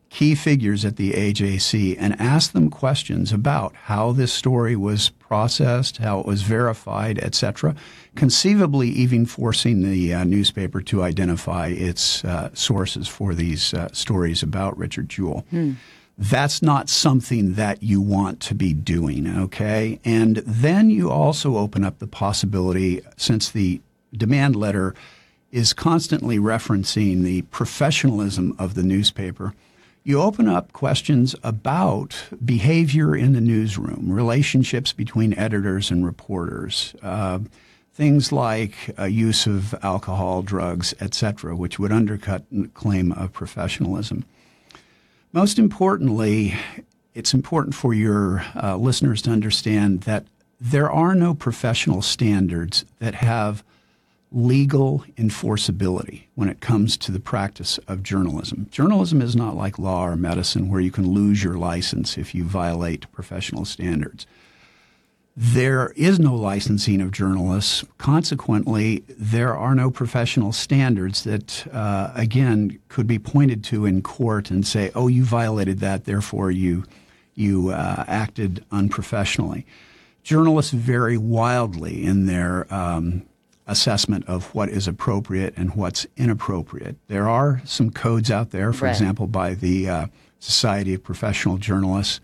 key 0.10 0.36
figures 0.36 0.86
at 0.86 0.95
the 0.95 1.12
AJC 1.14 1.95
and 1.99 2.20
ask 2.20 2.51
them 2.51 2.70
questions 2.70 3.32
about 3.32 3.74
how 3.76 4.12
this 4.12 4.32
story 4.32 4.76
was 4.76 5.10
processed, 5.10 5.97
how 5.97 6.20
it 6.20 6.26
was 6.26 6.41
verified, 6.43 7.20
etc., 7.20 7.76
conceivably 8.16 8.89
even 8.89 9.26
forcing 9.26 9.82
the 9.82 10.14
uh, 10.14 10.24
newspaper 10.24 10.82
to 10.82 11.03
identify 11.03 11.68
its 11.68 12.24
uh, 12.24 12.49
sources 12.53 13.08
for 13.08 13.34
these 13.34 13.74
uh, 13.74 13.89
stories 13.91 14.41
about 14.41 14.78
Richard 14.78 15.10
Jewell. 15.10 15.45
Hmm 15.49 15.74
that's 16.18 16.64
not 16.64 16.89
something 16.89 17.53
that 17.53 17.84
you 17.84 18.01
want 18.01 18.39
to 18.39 18.55
be 18.55 18.74
doing, 18.74 19.28
okay? 19.28 19.99
And 20.03 20.38
then 20.38 20.89
you 20.89 21.12
also 21.12 21.58
open 21.58 21.84
up 21.84 21.99
the 21.99 22.08
possibility, 22.08 23.01
since 23.18 23.51
the 23.51 23.82
demand 24.12 24.55
letter 24.55 24.95
is 25.51 25.74
constantly 25.74 26.39
referencing 26.39 27.22
the 27.22 27.43
professionalism 27.43 28.55
of 28.58 28.74
the 28.74 28.84
newspaper, 28.84 29.53
you 30.08 30.22
open 30.22 30.47
up 30.47 30.72
questions 30.72 31.36
about 31.43 32.30
behavior 32.43 33.14
in 33.14 33.34
the 33.34 33.41
newsroom, 33.41 34.10
relationships 34.10 34.93
between 34.93 35.38
editors 35.38 35.91
and 35.91 36.05
reporters. 36.05 36.95
Uh, 37.03 37.39
things 37.93 38.32
like 38.32 38.74
uh, 38.97 39.03
use 39.03 39.45
of 39.45 39.76
alcohol, 39.84 40.43
drugs, 40.43 40.93
etc., 41.01 41.58
which 41.58 41.78
would 41.78 41.91
undercut 41.91 42.45
the 42.49 42.70
claim 42.70 43.12
of 43.12 43.34
professionalism. 43.34 44.24
Most 45.34 45.60
importantly, 45.60 46.55
it's 47.14 47.34
important 47.34 47.76
for 47.76 47.93
your 47.93 48.45
uh, 48.55 48.78
listeners 48.78 49.22
to 49.24 49.32
understand 49.32 50.03
that 50.03 50.26
there 50.58 50.89
are 50.89 51.16
no 51.16 51.34
professional 51.34 52.01
standards 52.01 52.86
that 52.99 53.16
have 53.16 53.62
legal 54.32 55.06
enforceability 55.16 56.24
when 56.36 56.50
it 56.50 56.60
comes 56.60 56.98
to 56.98 57.12
the 57.12 57.20
practice 57.20 57.78
of 57.88 58.04
journalism. 58.04 58.68
Journalism 58.72 59.22
is 59.22 59.36
not 59.36 59.56
like 59.56 59.80
law 59.80 60.06
or 60.06 60.16
medicine 60.16 60.70
where 60.70 60.82
you 60.82 60.92
can 60.92 61.12
lose 61.12 61.44
your 61.44 61.58
license 61.58 62.18
if 62.18 62.36
you 62.36 62.44
violate 62.44 63.12
professional 63.12 63.64
standards. 63.64 64.28
There 65.40 65.94
is 65.96 66.20
no 66.20 66.36
licensing 66.36 67.00
of 67.00 67.12
journalists. 67.12 67.86
Consequently, 68.00 69.04
there 69.08 69.56
are 69.56 69.76
no 69.76 69.92
professional 69.92 70.52
standards 70.52 71.24
that, 71.26 71.68
uh, 71.72 72.12
again, 72.16 72.80
could 72.90 73.06
be 73.06 73.20
pointed 73.20 73.64
to 73.66 73.86
in 73.86 74.02
court 74.02 74.50
and 74.50 74.66
say, 74.66 74.90
"Oh, 74.96 75.08
you 75.08 75.24
violated 75.24 75.80
that, 75.80 76.06
therefore 76.06 76.50
you 76.50 76.86
you 77.36 77.70
uh, 77.70 78.04
acted 78.08 78.66
unprofessionally." 78.72 79.68
Journalists 80.24 80.74
vary 80.74 81.20
wildly 81.20 82.04
in 82.04 82.26
their 82.26 82.66
um, 82.74 83.22
assessment 83.68 84.26
of 84.28 84.53
what 84.55 84.70
is 84.70 84.88
appropriate 84.88 85.53
and 85.57 85.76
what's 85.76 86.07
inappropriate. 86.15 86.95
There 87.07 87.28
are 87.28 87.61
some 87.65 87.91
codes 87.91 88.32
out 88.32 88.51
there, 88.51 88.74
for 88.74 88.86
right. 88.86 88.91
example, 88.91 89.28
by 89.28 89.53
the 89.53 89.89
uh, 89.89 90.07
Society 90.39 90.93
of 90.93 91.03
Professional 91.03 91.57
Journalists 91.57 92.22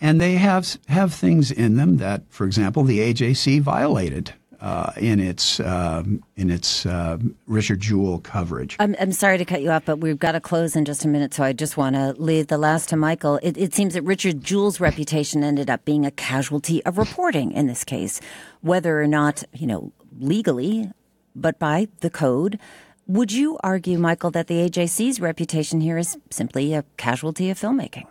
and 0.00 0.20
they 0.20 0.34
have 0.34 0.78
have 0.88 1.12
things 1.12 1.50
in 1.50 1.76
them 1.76 1.98
that, 1.98 2.22
for 2.30 2.46
example, 2.46 2.84
the 2.84 2.98
AJC 3.00 3.60
violated 3.60 4.32
uh, 4.60 4.92
in 4.96 5.20
its 5.20 5.60
um, 5.60 6.22
in 6.36 6.50
its 6.50 6.86
uh, 6.86 7.18
Richard 7.46 7.80
Jewell 7.80 8.18
coverage. 8.18 8.76
I'm, 8.78 8.96
I'm 8.98 9.12
sorry 9.12 9.38
to 9.38 9.44
cut 9.44 9.62
you 9.62 9.70
off, 9.70 9.84
but 9.84 9.98
we've 9.98 10.18
got 10.18 10.32
to 10.32 10.40
close 10.40 10.74
in 10.74 10.84
just 10.84 11.04
a 11.04 11.08
minute, 11.08 11.34
so 11.34 11.44
I 11.44 11.52
just 11.52 11.76
want 11.76 11.96
to 11.96 12.14
leave 12.18 12.46
the 12.46 12.58
last 12.58 12.88
to 12.90 12.96
Michael. 12.96 13.38
It, 13.42 13.56
it 13.58 13.74
seems 13.74 13.94
that 13.94 14.02
Richard 14.02 14.42
Jewell's 14.42 14.80
reputation 14.80 15.44
ended 15.44 15.68
up 15.68 15.84
being 15.84 16.06
a 16.06 16.10
casualty 16.10 16.84
of 16.84 16.98
reporting 16.98 17.52
in 17.52 17.66
this 17.66 17.84
case, 17.84 18.20
whether 18.62 19.00
or 19.00 19.06
not 19.06 19.44
you 19.52 19.66
know 19.66 19.92
legally, 20.20 20.90
but 21.34 21.58
by 21.58 21.88
the 22.00 22.10
code. 22.10 22.58
Would 23.06 23.32
you 23.32 23.58
argue, 23.64 23.98
Michael, 23.98 24.30
that 24.30 24.46
the 24.46 24.68
AJC's 24.68 25.20
reputation 25.20 25.80
here 25.80 25.98
is 25.98 26.16
simply 26.30 26.74
a 26.74 26.84
casualty 26.96 27.50
of 27.50 27.58
filmmaking? 27.58 28.06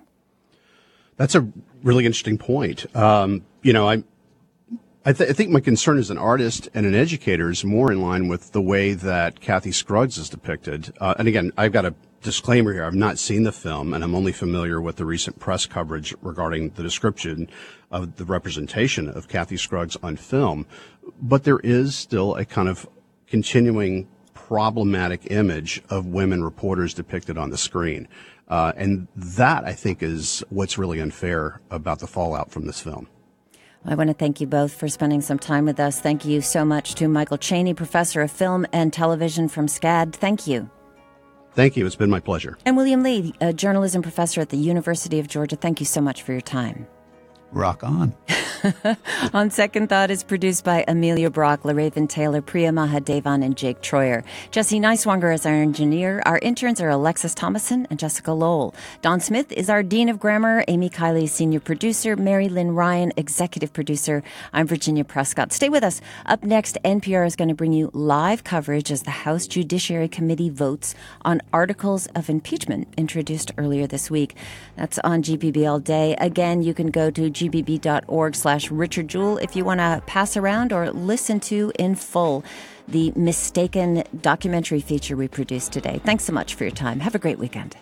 That's 1.16 1.36
a 1.36 1.48
really 1.84 2.06
interesting 2.06 2.38
point. 2.38 2.94
Um, 2.96 3.46
you 3.62 3.72
know, 3.72 3.88
I, 3.88 4.04
I, 5.06 5.14
th- 5.14 5.30
I, 5.30 5.34
think 5.34 5.52
my 5.52 5.60
concern 5.60 5.98
as 5.98 6.10
an 6.10 6.18
artist 6.18 6.70
and 6.74 6.86
an 6.86 6.96
educator 6.96 7.50
is 7.50 7.64
more 7.64 7.92
in 7.92 8.02
line 8.02 8.28
with 8.28 8.52
the 8.52 8.62
way 8.62 8.94
that 8.94 9.40
Kathy 9.40 9.72
Scruggs 9.72 10.18
is 10.18 10.30
depicted. 10.30 10.94
Uh, 11.00 11.14
and 11.18 11.28
again, 11.28 11.52
I've 11.58 11.72
got 11.72 11.86
a 11.86 11.94
disclaimer 12.22 12.74
here. 12.74 12.84
I've 12.84 12.96
not 12.96 13.20
seen 13.20 13.44
the 13.44 13.52
film, 13.52 13.94
and 13.94 14.04
I'm 14.04 14.16
only 14.16 14.32
familiar 14.32 14.82
with 14.82 14.98
the 14.98 15.06
recent 15.06 15.40
press 15.40 15.66
coverage 15.66 16.16
regarding 16.22 16.72
the 16.72 16.84
description 16.84 17.50
of 17.92 18.18
the 18.18 18.26
representation 18.26 19.10
of 19.10 19.28
Kathy 19.28 19.58
Scruggs 19.58 19.98
on 20.04 20.18
film. 20.18 20.66
But 21.22 21.44
there 21.44 21.60
is 21.60 21.96
still 21.96 22.36
a 22.36 22.46
kind 22.46 22.70
of 22.70 22.88
continuing 23.28 24.08
problematic 24.34 25.32
image 25.32 25.82
of 25.90 26.08
women 26.08 26.44
reporters 26.44 26.94
depicted 26.94 27.38
on 27.38 27.50
the 27.50 27.58
screen. 27.58 28.08
Uh, 28.48 28.74
and 28.76 29.08
that, 29.16 29.64
I 29.64 29.74
think, 29.74 30.02
is 30.02 30.44
what's 30.50 30.78
really 30.78 31.00
unfair 31.00 31.62
about 31.70 32.00
the 32.00 32.08
fallout 32.08 32.52
from 32.52 32.66
this 32.66 32.82
film. 32.82 33.08
I 33.86 33.96
want 33.96 34.10
to 34.10 34.14
thank 34.14 34.42
you 34.42 34.48
both 34.48 34.74
for 34.74 34.90
spending 34.90 35.22
some 35.22 35.40
time 35.40 35.66
with 35.66 35.80
us. 35.80 36.02
Thank 36.02 36.26
you 36.26 36.42
so 36.42 36.66
much 36.66 36.96
to 36.96 37.08
Michael 37.08 37.38
Cheney, 37.38 37.74
professor 37.74 38.22
of 38.22 38.32
film 38.32 38.66
and 38.74 38.92
television 38.92 39.48
from 39.48 39.68
SCAD. 39.68 40.14
Thank 40.14 40.48
you. 40.48 40.70
Thank 41.54 41.78
you. 41.78 41.86
It's 41.86 41.96
been 41.96 42.10
my 42.10 42.20
pleasure. 42.20 42.58
And 42.66 42.78
William 42.78 43.04
Lee, 43.04 43.34
a 43.42 43.54
journalism 43.54 44.02
professor 44.02 44.42
at 44.42 44.50
the 44.50 44.58
University 44.58 45.20
of 45.20 45.28
Georgia. 45.28 45.56
Thank 45.56 45.80
you 45.80 45.86
so 45.86 46.02
much 46.02 46.24
for 46.24 46.32
your 46.32 46.42
time. 46.42 46.88
Rock 47.52 47.84
on. 47.84 48.14
On 49.34 49.50
Second 49.50 49.88
Thought 49.88 50.12
is 50.12 50.24
produced 50.24 50.64
by 50.64 50.84
Amelia 50.88 51.30
Brock, 51.30 51.64
LaRaven 51.64 52.10
Taylor, 52.10 52.42
Priya 52.42 52.72
Mahadevan, 52.72 53.44
and 53.44 53.56
Jake 53.56 53.82
Troyer. 53.82 54.24
Jesse 54.52 54.80
Neiswanger 54.80 55.34
is 55.34 55.46
our 55.46 55.54
engineer. 55.54 56.22
Our 56.26 56.40
interns 56.40 56.82
are 56.82 56.90
Alexis 56.90 57.34
Thomason 57.34 57.88
and 57.90 57.98
Jessica 57.98 58.34
Lowell. 58.34 58.76
Don 59.02 59.20
Smith 59.20 59.52
is 59.54 59.70
our 59.70 59.82
Dean 59.82 60.10
of 60.10 60.20
Grammar. 60.20 60.66
Amy 60.68 60.90
Kiley, 60.90 61.28
senior 61.30 61.60
producer. 61.60 62.16
Mary 62.16 62.50
Lynn 62.50 62.72
Ryan, 62.72 63.14
executive 63.16 63.72
producer. 63.72 64.24
I'm 64.52 64.68
Virginia 64.68 65.06
Prescott. 65.06 65.54
Stay 65.54 65.70
with 65.70 65.84
us. 65.84 66.02
Up 66.26 66.44
next, 66.44 66.78
NPR 66.84 67.26
is 67.26 67.36
going 67.36 67.50
to 67.50 67.56
bring 67.56 67.72
you 67.72 67.90
live 67.94 68.44
coverage 68.44 68.92
as 68.92 69.04
the 69.04 69.12
House 69.12 69.48
Judiciary 69.48 70.10
Committee 70.10 70.50
votes 70.50 70.96
on 71.22 71.42
articles 71.54 72.08
of 72.08 72.30
impeachment 72.30 72.88
introduced 72.98 73.52
earlier 73.58 73.88
this 73.88 74.12
week. 74.12 74.36
That's 74.76 75.00
on 75.00 75.24
GPB 75.24 75.70
all 75.70 75.80
day. 75.80 76.16
Again, 76.20 76.62
you 76.62 76.74
can 76.74 76.92
go 76.92 77.10
to 77.10 77.30
gpb.org 77.40 78.36
slash 78.36 78.70
Richard 78.70 79.08
Jewell 79.08 79.38
if 79.38 79.56
you 79.56 79.64
want 79.66 79.80
to 79.80 80.04
pass 80.06 80.36
around 80.36 80.74
or 80.74 80.92
listen 80.92 81.40
to 81.42 81.72
in 81.80 81.96
full 81.96 82.44
the 82.88 83.14
mistaken 83.16 84.04
documentary 84.22 84.82
feature 84.82 85.16
we 85.16 85.28
produced 85.28 85.72
today. 85.72 86.02
Thanks 86.04 86.24
so 86.24 86.34
much 86.34 86.56
for 86.56 86.64
your 86.64 86.72
time. 86.72 87.00
Have 87.00 87.16
a 87.16 87.20
great 87.20 87.40
weekend. 87.40 87.78